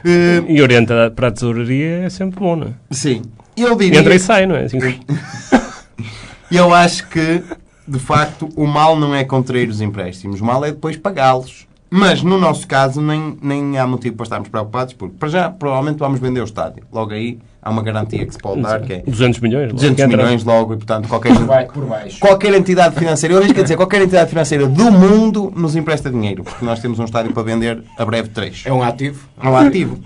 Eh, 0.06 0.44
E 0.48 0.62
orienta 0.62 1.12
para 1.16 1.30
a 1.30 1.32
tesouraria 1.32 2.04
é 2.06 2.10
sempre 2.10 2.40
bom, 2.40 2.56
não 2.56 2.68
é? 2.68 2.72
sim. 2.92 3.24
Eu 3.58 3.76
diria. 3.76 4.00
Entra 4.02 4.14
e 4.14 4.20
sai, 4.20 4.46
não 4.46 4.56
é? 4.56 4.66
Assim, 4.66 4.78
Eu 6.52 6.74
acho 6.74 7.08
que, 7.08 7.42
de 7.88 8.00
facto, 8.00 8.50
o 8.56 8.66
mal 8.66 8.96
não 8.96 9.14
é 9.14 9.24
contrair 9.24 9.70
os 9.70 9.82
empréstimos. 9.82 10.42
O 10.42 10.46
mal 10.46 10.64
é 10.66 10.72
depois 10.72 10.98
pagá-los. 10.98 11.68
Mas, 11.90 12.24
no 12.24 12.38
nosso 12.38 12.68
caso, 12.68 13.00
nem, 13.00 13.38
nem 13.42 13.78
há 13.78 13.86
motivo 13.86 14.16
para 14.16 14.24
estarmos 14.24 14.50
preocupados, 14.50 14.94
porque, 14.94 15.16
para 15.18 15.30
já, 15.30 15.50
provavelmente 15.50 16.00
vamos 16.00 16.20
vender 16.20 16.42
o 16.42 16.44
estádio. 16.44 16.84
Logo 16.92 17.14
aí, 17.14 17.40
há 17.62 17.70
uma 17.70 17.84
garantia 17.84 18.26
que 18.26 18.34
se 18.34 18.40
pode 18.40 18.62
dar, 18.62 18.82
que 18.82 18.94
é 18.94 19.04
200 19.06 19.40
milhões. 19.40 19.68
logo 19.68 19.76
200 19.76 19.96
que 19.96 20.02
entra. 20.02 20.18
milhões 20.18 20.44
logo, 20.44 20.74
e, 20.74 20.78
portanto, 20.78 21.08
qualquer, 21.08 21.34
por 21.72 21.86
baixo. 21.86 22.20
qualquer 22.20 22.54
entidade 22.56 22.96
financeira, 22.96 23.36
eu 23.36 23.40
arrisco 23.40 23.60
a 23.60 23.64
dizer, 23.64 23.78
qualquer 23.78 24.02
entidade 24.02 24.30
financeira 24.30 24.68
do 24.68 24.92
mundo 24.92 25.54
nos 25.56 25.76
empresta 25.76 26.10
dinheiro, 26.10 26.44
porque 26.44 26.66
nós 26.66 26.80
temos 26.80 27.00
um 27.00 27.06
estádio 27.06 27.32
para 27.34 27.44
vender 27.44 27.84
a 27.98 28.04
breve 28.04 28.30
trecho. 28.30 28.68
É 28.68 28.74
um 28.74 28.82
ativo. 28.82 29.30
É 29.42 29.48
um 29.48 29.56
ativo. 29.56 30.00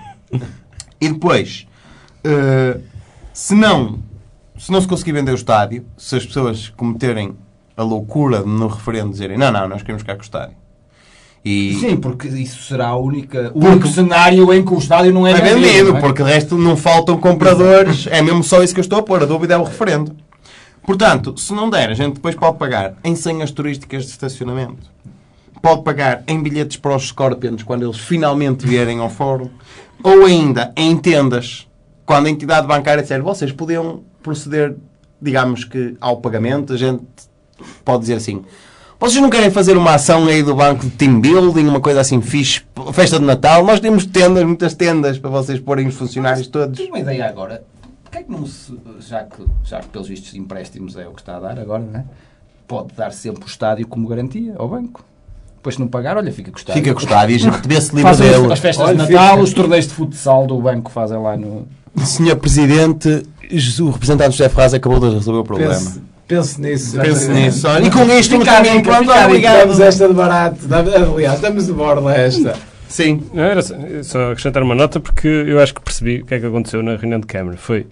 E 1.02 1.08
depois, 1.08 1.66
eh, 2.24 2.78
se 3.34 3.56
não 3.56 4.00
se 4.60 4.72
não 4.74 4.82
se 4.82 4.88
conseguir 4.88 5.14
vender 5.14 5.32
o 5.32 5.36
estádio, 5.36 5.86
se 5.98 6.18
as 6.18 6.26
pessoas 6.26 6.68
cometerem 6.68 7.34
a 7.80 7.84
loucura 7.84 8.44
de 8.44 8.50
no 8.50 8.68
referendo 8.68 9.12
dizerem 9.12 9.38
não, 9.38 9.50
não, 9.54 9.70
nós 9.70 9.82
queremos 9.82 10.04
o 10.04 10.22
estádio. 10.22 10.56
E 11.46 11.76
Sim, 11.80 11.96
porque 11.96 12.28
isso 12.28 12.62
será 12.64 12.88
a 12.88 12.98
única, 12.98 13.52
o 13.56 13.66
único 13.66 13.88
cenário 13.88 14.54
em 14.54 14.66
que 14.66 14.74
o 14.74 14.78
estádio 14.78 15.14
não 15.14 15.26
é, 15.26 15.32
é 15.32 15.36
vendido. 15.36 15.62
vendido, 15.62 15.98
é? 15.98 16.02
porque 16.02 16.22
de 16.22 16.30
resto 16.30 16.58
não 16.58 16.76
faltam 16.76 17.18
compradores. 17.18 18.06
É 18.08 18.22
mesmo 18.22 18.44
só 18.44 18.62
isso 18.62 18.74
que 18.74 18.82
eu 18.82 18.84
estou 18.84 19.00
a 19.00 19.04
pôr. 19.04 19.24
A 19.24 19.26
dúvida 19.26 19.54
é 19.54 19.58
o 19.58 19.64
referendo. 19.64 20.14
Portanto, 20.84 21.40
se 21.40 21.54
não 21.54 21.70
der, 21.70 21.90
a 21.90 21.94
gente 21.94 22.16
depois 22.16 22.36
pode 22.36 22.58
pagar 22.58 22.96
em 23.02 23.16
senhas 23.16 23.52
turísticas 23.52 24.04
de 24.04 24.12
estacionamento. 24.12 24.92
Pode 25.62 25.84
pagar 25.84 26.24
em 26.28 26.44
bilhetes 26.44 26.76
para 26.76 26.98
os 26.98 27.08
Scorpions 27.08 27.64
quando 27.64 27.86
eles 27.86 27.98
finalmente 27.98 28.68
vierem 28.68 29.00
ao 29.00 29.10
fórum. 29.10 29.50
Ou 30.04 30.26
ainda 30.26 30.74
em 30.76 30.98
tendas, 30.98 31.66
quando 32.06 32.26
a 32.26 32.30
entidade 32.30 32.68
bancária 32.68 33.02
disser 33.02 33.24
vocês 33.24 33.54
podiam 33.54 34.04
proceder, 34.22 34.76
digamos 35.22 35.64
que, 35.64 35.96
ao 36.02 36.18
pagamento. 36.18 36.74
A 36.74 36.78
gente 36.78 37.29
pode 37.86 38.02
dizer 38.02 38.16
assim. 38.16 38.42
Vocês 39.00 39.22
não 39.22 39.30
querem 39.30 39.50
fazer 39.50 39.78
uma 39.78 39.94
ação 39.96 40.26
aí 40.28 40.44
do 40.44 40.54
banco 40.54 40.84
de 40.84 40.92
team 40.92 41.22
building, 41.22 41.66
uma 41.68 41.80
coisa 41.80 42.02
assim 42.02 42.20
fixe, 42.22 42.62
festa 42.92 43.18
de 43.18 43.24
Natal? 43.26 43.64
Nós 43.66 43.80
temos 43.80 44.06
tendas, 44.06 44.44
muitas 44.44 44.74
tendas 44.74 45.18
para 45.18 45.30
vocês 45.30 45.58
porem 45.60 45.88
os 45.88 45.96
funcionários 45.96 46.48
todos. 46.48 46.78
Tenho 46.78 46.90
uma 46.90 47.00
ideia 47.00 47.26
agora. 47.30 47.64
Porquê 48.04 48.18
é 48.18 48.24
que 48.24 48.32
não 48.32 48.46
se, 48.46 48.78
já 49.00 49.24
que, 49.24 49.42
já 49.64 49.80
que 49.80 49.88
pelos 49.88 50.08
vistos 50.10 50.34
empréstimos 50.36 50.98
é 50.98 51.08
o 51.08 51.12
que 51.12 51.22
está 51.22 51.38
a 51.38 51.40
dar 51.40 51.60
agora, 51.60 51.82
não 51.84 52.00
é? 52.00 52.04
Pode 52.68 52.94
dar 52.94 53.14
sempre 53.14 53.46
o 53.46 53.48
estádio 53.48 53.88
como 53.88 54.06
garantia 54.08 54.54
ao 54.58 54.68
banco. 54.68 55.06
Depois 55.56 55.76
se 55.76 55.82
não 55.82 55.88
pagar, 55.88 56.18
olha, 56.18 56.32
fica 56.34 56.52
com 56.52 56.58
o 56.58 56.60
estádio. 56.60 56.82
Fica 56.82 56.94
com 56.94 57.00
o 57.00 57.04
estádio, 57.04 57.36
a 57.36 57.40
gente 57.40 57.68
vê-se 57.68 57.90
livre 57.96 58.02
Fazem 58.04 58.30
as, 58.30 58.36
dele. 58.42 58.54
as 58.54 58.60
festas 58.60 58.86
Olha, 58.86 58.96
de 59.06 59.14
Natal, 59.14 59.30
fica- 59.32 59.44
os 59.44 59.54
torneios 59.54 59.88
de 59.88 59.94
futsal 59.94 60.46
do 60.48 60.60
banco 60.62 60.92
fazem 60.92 61.18
lá 61.22 61.38
no... 61.38 61.68
Senhor 62.06 62.36
Presidente, 62.38 63.24
o 63.82 63.90
representante 63.90 64.32
José 64.32 64.50
Ferraz 64.50 64.74
acabou 64.74 65.00
de 65.00 65.10
resolver 65.16 65.40
o 65.40 65.44
problema. 65.44 65.74
Pense, 65.74 66.02
pense 66.30 66.62
nisso. 66.62 66.98
Pense 66.98 67.28
nisso. 67.30 67.68
Olha, 67.68 67.86
E 67.86 67.92
com 67.92 68.04
isto, 68.12 68.38
no 68.38 68.46
caminho, 68.46 68.82
pronto, 68.82 69.12
obrigado. 69.12 69.60
Damos 69.60 69.80
esta 69.82 70.08
de 70.08 70.14
barato. 70.14 70.66
Damos- 70.68 70.94
Aliás, 70.96 71.36
estamos 71.36 71.66
de 71.66 71.74
borla 71.74 72.16
esta. 72.16 72.56
Sim. 72.88 73.22
Não, 73.34 73.44
era 73.44 73.62
só, 73.62 73.76
só 74.04 74.32
acrescentar 74.32 74.64
uma 74.64 74.74
nota 74.76 75.00
porque 75.00 75.28
eu 75.28 75.60
acho 75.60 75.74
que 75.76 75.82
percebi 75.82 76.22
o 76.22 76.26
que 76.26 76.34
é 76.36 76.40
que 76.40 76.46
aconteceu 76.46 76.82
na 76.82 76.96
reunião 76.96 77.20
de 77.20 77.28
Câmara. 77.28 77.58
Foi 77.58 77.86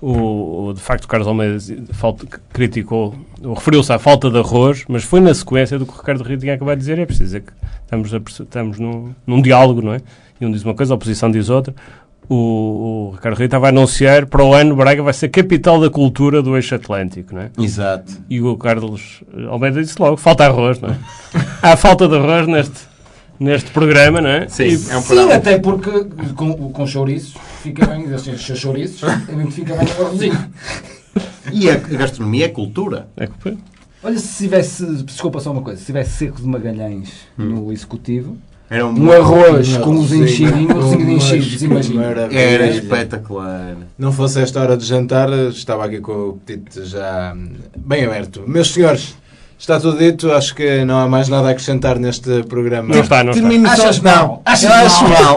o, 0.00 0.66
o- 0.68 0.74
de 0.74 0.80
facto 0.80 1.04
o 1.04 1.08
Carlos 1.08 1.26
Almeida 1.28 1.58
falta, 1.92 2.26
criticou, 2.52 3.14
ou 3.42 3.54
referiu-se 3.54 3.92
à 3.92 3.98
falta 3.98 4.30
de 4.30 4.38
arroz, 4.38 4.84
mas 4.88 5.04
foi 5.04 5.20
na 5.20 5.32
sequência 5.34 5.78
do 5.78 5.86
que 5.86 5.92
o 5.92 5.96
Ricardo 5.96 6.22
Rio 6.24 6.38
tinha 6.38 6.54
acabado 6.54 6.76
de 6.76 6.80
dizer. 6.80 6.98
É 6.98 7.06
preciso 7.06 7.24
dizer 7.26 7.40
que 7.42 7.52
estamos, 7.84 8.12
a 8.14 8.18
estamos 8.18 8.78
num, 8.78 9.14
num 9.26 9.40
diálogo, 9.40 9.80
não 9.82 9.94
é? 9.94 10.00
E 10.40 10.46
um 10.46 10.50
diz 10.50 10.64
uma 10.64 10.74
coisa, 10.74 10.92
a 10.92 10.96
oposição 10.96 11.30
diz 11.30 11.48
outra. 11.48 11.72
O, 12.28 12.34
o 12.34 13.10
Ricardo 13.14 13.36
Rio 13.36 13.44
estava 13.46 13.66
a 13.66 13.68
anunciar 13.70 14.26
para 14.26 14.42
o 14.44 14.54
ano 14.54 14.74
Braga 14.76 15.02
vai 15.02 15.12
ser 15.12 15.28
capital 15.28 15.80
da 15.80 15.90
cultura 15.90 16.40
do 16.42 16.56
eixo 16.56 16.74
atlântico, 16.74 17.34
não 17.34 17.42
é? 17.42 17.50
Exato. 17.58 18.12
E 18.30 18.40
o 18.40 18.56
Carlos 18.56 19.22
Almeida 19.48 19.82
disse 19.82 20.00
logo, 20.00 20.16
falta 20.16 20.44
arroz, 20.44 20.80
não 20.80 20.90
é? 20.90 20.96
Há 21.62 21.76
falta 21.76 22.08
de 22.08 22.16
arroz 22.16 22.46
neste, 22.46 22.78
neste 23.38 23.70
programa, 23.70 24.20
não 24.20 24.30
é? 24.30 24.48
Sim, 24.48 24.64
E- 24.64 24.90
é 24.90 24.96
um 24.96 25.00
Sim, 25.02 25.06
programa. 25.08 25.34
até 25.34 25.58
porque 25.58 25.90
com, 26.36 26.54
com 26.72 26.86
chouriços 26.86 27.34
fica 27.62 27.86
bem, 27.86 28.12
assim, 28.14 28.36
chouriços, 28.36 29.02
identifica 29.28 29.74
bem 29.76 29.86
o 29.98 30.02
arrozinho. 30.06 30.50
E 31.52 31.68
a 31.68 31.76
gastronomia 31.76 32.46
é 32.46 32.48
cultura. 32.48 33.08
é 33.16 33.26
que- 33.26 33.58
Olha, 34.04 34.18
se 34.18 34.44
tivesse, 34.44 34.84
desculpa 35.04 35.38
só 35.38 35.52
uma 35.52 35.62
coisa, 35.62 35.78
se 35.78 35.86
tivesse 35.86 36.10
seco 36.16 36.40
de 36.40 36.46
Magalhães 36.48 37.10
no 37.38 37.70
executivo, 37.70 38.36
Era 38.72 38.86
um, 38.86 39.04
um 39.04 39.12
arroz 39.12 39.76
com 39.76 39.98
os 39.98 40.10
enchidos, 40.14 40.54
umas 40.94 41.60
imagina. 41.60 42.04
Era 42.32 42.68
espetacular. 42.68 43.76
Não 43.98 44.10
fosse 44.10 44.40
esta 44.40 44.62
hora 44.62 44.78
de 44.78 44.86
jantar, 44.86 45.28
estava 45.50 45.84
aqui 45.84 46.00
com 46.00 46.12
o 46.12 46.30
apetite 46.42 46.82
já 46.86 47.34
hum, 47.36 47.50
bem 47.76 48.06
aberto. 48.06 48.42
Meus 48.46 48.72
senhores, 48.72 49.14
está 49.58 49.78
tudo 49.78 49.98
dito. 49.98 50.32
Acho 50.32 50.54
que 50.54 50.86
não 50.86 50.98
há 50.98 51.06
mais 51.06 51.28
nada 51.28 51.48
a 51.48 51.50
acrescentar 51.50 51.98
neste 51.98 52.44
programa. 52.44 52.94
Não 52.94 53.02
está, 53.02 53.22
não 53.22 53.32
está. 53.32 53.42
Termino 53.42 53.68
só- 53.68 53.72
Achas 53.74 53.98
mal? 54.00 54.42
Achas 54.42 54.70
eu 54.70 54.72
acho 54.72 55.04
mal. 55.06 55.36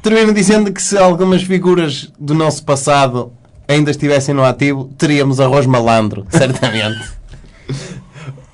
Termino 0.00 0.32
dizendo 0.32 0.72
que 0.72 0.80
se 0.80 0.96
algumas 0.96 1.42
figuras 1.42 2.12
do 2.16 2.32
nosso 2.32 2.62
passado 2.64 3.32
ainda 3.66 3.90
estivessem 3.90 4.32
no 4.32 4.44
ativo, 4.44 4.88
teríamos 4.96 5.40
arroz 5.40 5.66
malandro, 5.66 6.24
certamente. 6.30 7.17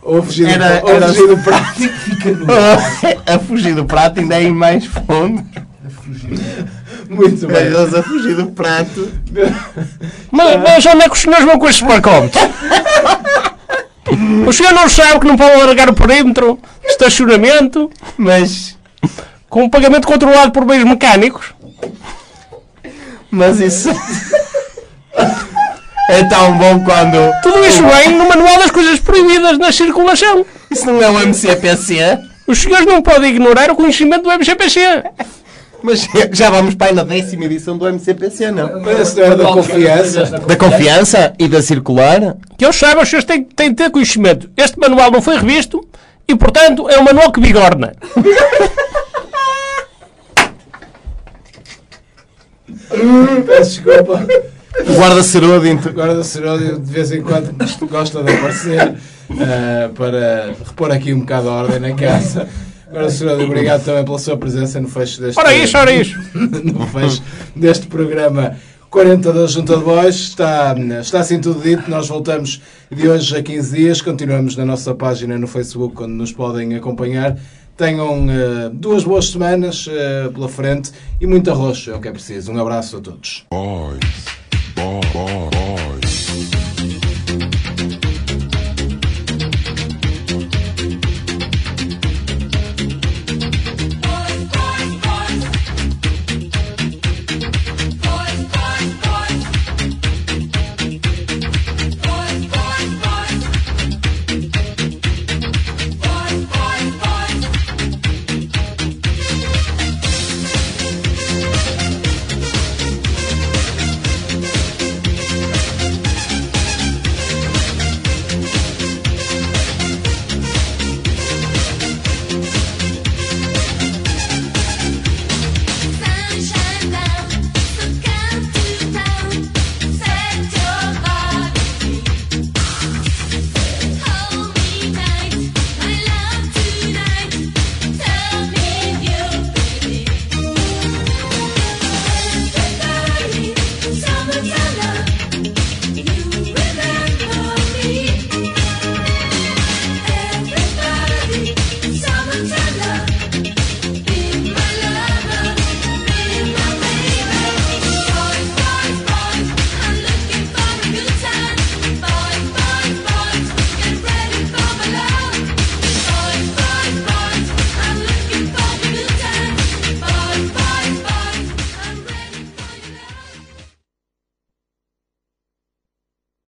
Ou 0.04 0.22
fugir, 0.22 0.46
Era- 0.48 0.80
do, 0.80 0.86
ou 0.86 0.92
era- 0.94 1.06
fugir 1.08 1.26
do 1.28 1.38
prato. 1.42 1.88
Fica 1.88 2.30
no 2.32 2.46
a 3.34 3.38
fugir 3.38 3.74
do 3.74 3.84
prato 3.84 4.20
ainda 4.20 4.34
é 4.36 4.42
ir 4.44 4.52
mais 4.52 4.84
fundo. 4.86 5.44
Muito 7.08 7.46
bem. 7.46 7.56
Eles 7.66 7.94
a 7.94 8.02
fugir 8.02 8.36
do 8.36 8.46
prato. 8.46 9.10
Mas, 10.30 10.60
mas 10.60 10.86
onde 10.86 11.02
é 11.04 11.08
que 11.08 11.14
os 11.14 11.20
senhores 11.20 11.44
vão 11.44 11.58
com 11.58 11.68
estes 11.68 11.86
parcómetros? 11.86 12.42
O 14.46 14.52
senhor 14.52 14.72
não 14.72 14.88
sabe 14.88 15.20
que 15.20 15.26
não 15.26 15.36
pode 15.36 15.52
alargar 15.60 15.88
o 15.88 15.94
perímetro, 15.94 16.58
estacionamento, 16.84 17.90
Mas, 18.18 18.76
com 19.48 19.64
um 19.64 19.70
pagamento 19.70 20.06
controlado 20.06 20.50
por 20.52 20.64
meios 20.66 20.84
mecânicos? 20.84 21.54
mas 23.30 23.60
isso 23.60 23.88
é 26.08 26.24
tão 26.24 26.56
bom 26.58 26.80
quando. 26.84 27.16
Tudo 27.42 27.64
isso 27.64 27.82
vem 27.86 28.16
no 28.16 28.28
manual 28.28 28.58
das 28.58 28.70
coisas 28.70 29.00
proibidas 29.00 29.58
na 29.58 29.72
circulação. 29.72 30.44
Isso 30.70 30.86
não 30.86 31.02
é 31.02 31.08
o 31.08 31.20
MCPC. 31.20 32.18
Os 32.46 32.58
senhores 32.58 32.86
não 32.86 33.00
podem 33.00 33.30
ignorar 33.30 33.70
o 33.70 33.76
conhecimento 33.76 34.24
do 34.24 34.32
MGPC. 34.32 34.80
Mas 35.82 36.08
já 36.32 36.50
vamos 36.50 36.74
para 36.74 36.88
aí 36.88 36.94
na 36.94 37.04
décima 37.04 37.44
edição 37.44 37.76
do 37.76 37.86
MCPC, 37.86 38.50
não? 38.50 38.80
Mas 38.80 39.16
é 39.18 39.36
da 39.36 39.44
confiança. 39.44 40.24
Da 40.24 40.56
confiança 40.56 41.34
e 41.38 41.46
da 41.46 41.62
circular. 41.62 42.36
Que 42.56 42.64
eu 42.64 42.72
saiba, 42.72 43.02
os 43.02 43.08
senhores 43.08 43.26
têm, 43.26 43.44
têm 43.44 43.68
de 43.70 43.76
ter 43.76 43.90
conhecimento. 43.90 44.50
Este 44.56 44.78
manual 44.78 45.10
não 45.10 45.20
foi 45.20 45.36
revisto 45.36 45.86
e, 46.26 46.34
portanto, 46.34 46.88
é 46.88 46.98
um 46.98 47.02
manual 47.02 47.30
que 47.30 47.40
bigorna. 47.40 47.94
Peço 53.46 53.82
desculpa. 53.82 54.26
O 54.80 54.92
guarda-cerudo. 54.98 55.88
Agora 55.88 56.18
o 56.18 56.24
Seródio 56.24 56.78
de 56.78 56.90
vez 56.90 57.12
em 57.12 57.22
quando 57.22 57.54
gosta 57.88 58.22
de 58.22 58.32
aparecer 58.32 58.96
eh, 59.30 59.90
para 59.94 60.54
repor 60.66 60.90
aqui 60.90 61.12
um 61.12 61.20
bocado 61.20 61.48
a 61.48 61.52
ordem 61.52 61.78
na 61.78 61.92
casa. 61.94 62.48
Agora, 62.88 63.08
Seródio, 63.10 63.46
obrigado 63.46 63.84
também 63.84 64.04
pela 64.04 64.18
sua 64.18 64.36
presença 64.36 64.80
no 64.80 64.88
fecho 64.88 65.20
deste, 65.20 65.38
Ora 65.38 65.54
isso, 65.54 65.76
ora 65.76 65.92
isso. 65.92 66.18
no 66.34 66.86
fecho 66.86 67.22
deste 67.54 67.86
programa 67.86 68.56
40 68.90 69.32
da 69.32 69.46
Junta 69.46 69.76
de 69.76 69.84
Bois. 69.84 70.14
Está, 70.14 70.74
está 71.00 71.20
assim 71.20 71.40
tudo 71.40 71.60
dito. 71.60 71.90
Nós 71.90 72.08
voltamos 72.08 72.60
de 72.90 73.08
hoje 73.08 73.36
a 73.36 73.42
15 73.42 73.76
dias. 73.76 74.02
Continuamos 74.02 74.56
na 74.56 74.64
nossa 74.64 74.94
página 74.94 75.38
no 75.38 75.46
Facebook, 75.46 76.02
onde 76.02 76.12
nos 76.12 76.32
podem 76.32 76.74
acompanhar. 76.74 77.36
Tenham 77.76 78.26
eh, 78.30 78.70
duas 78.72 79.02
boas 79.02 79.30
semanas 79.30 79.88
eh, 79.90 80.30
pela 80.32 80.48
frente 80.48 80.92
e 81.20 81.26
muito 81.26 81.50
arroz, 81.50 81.88
é 81.88 81.94
o 81.94 82.00
que 82.00 82.06
é 82.06 82.12
preciso. 82.12 82.52
Um 82.52 82.60
abraço 82.60 82.98
a 82.98 83.00
todos. 83.00 83.44
Boys. 83.50 84.43
bar, 84.74 85.00
bar, 85.12 85.50
bars. 85.50 86.13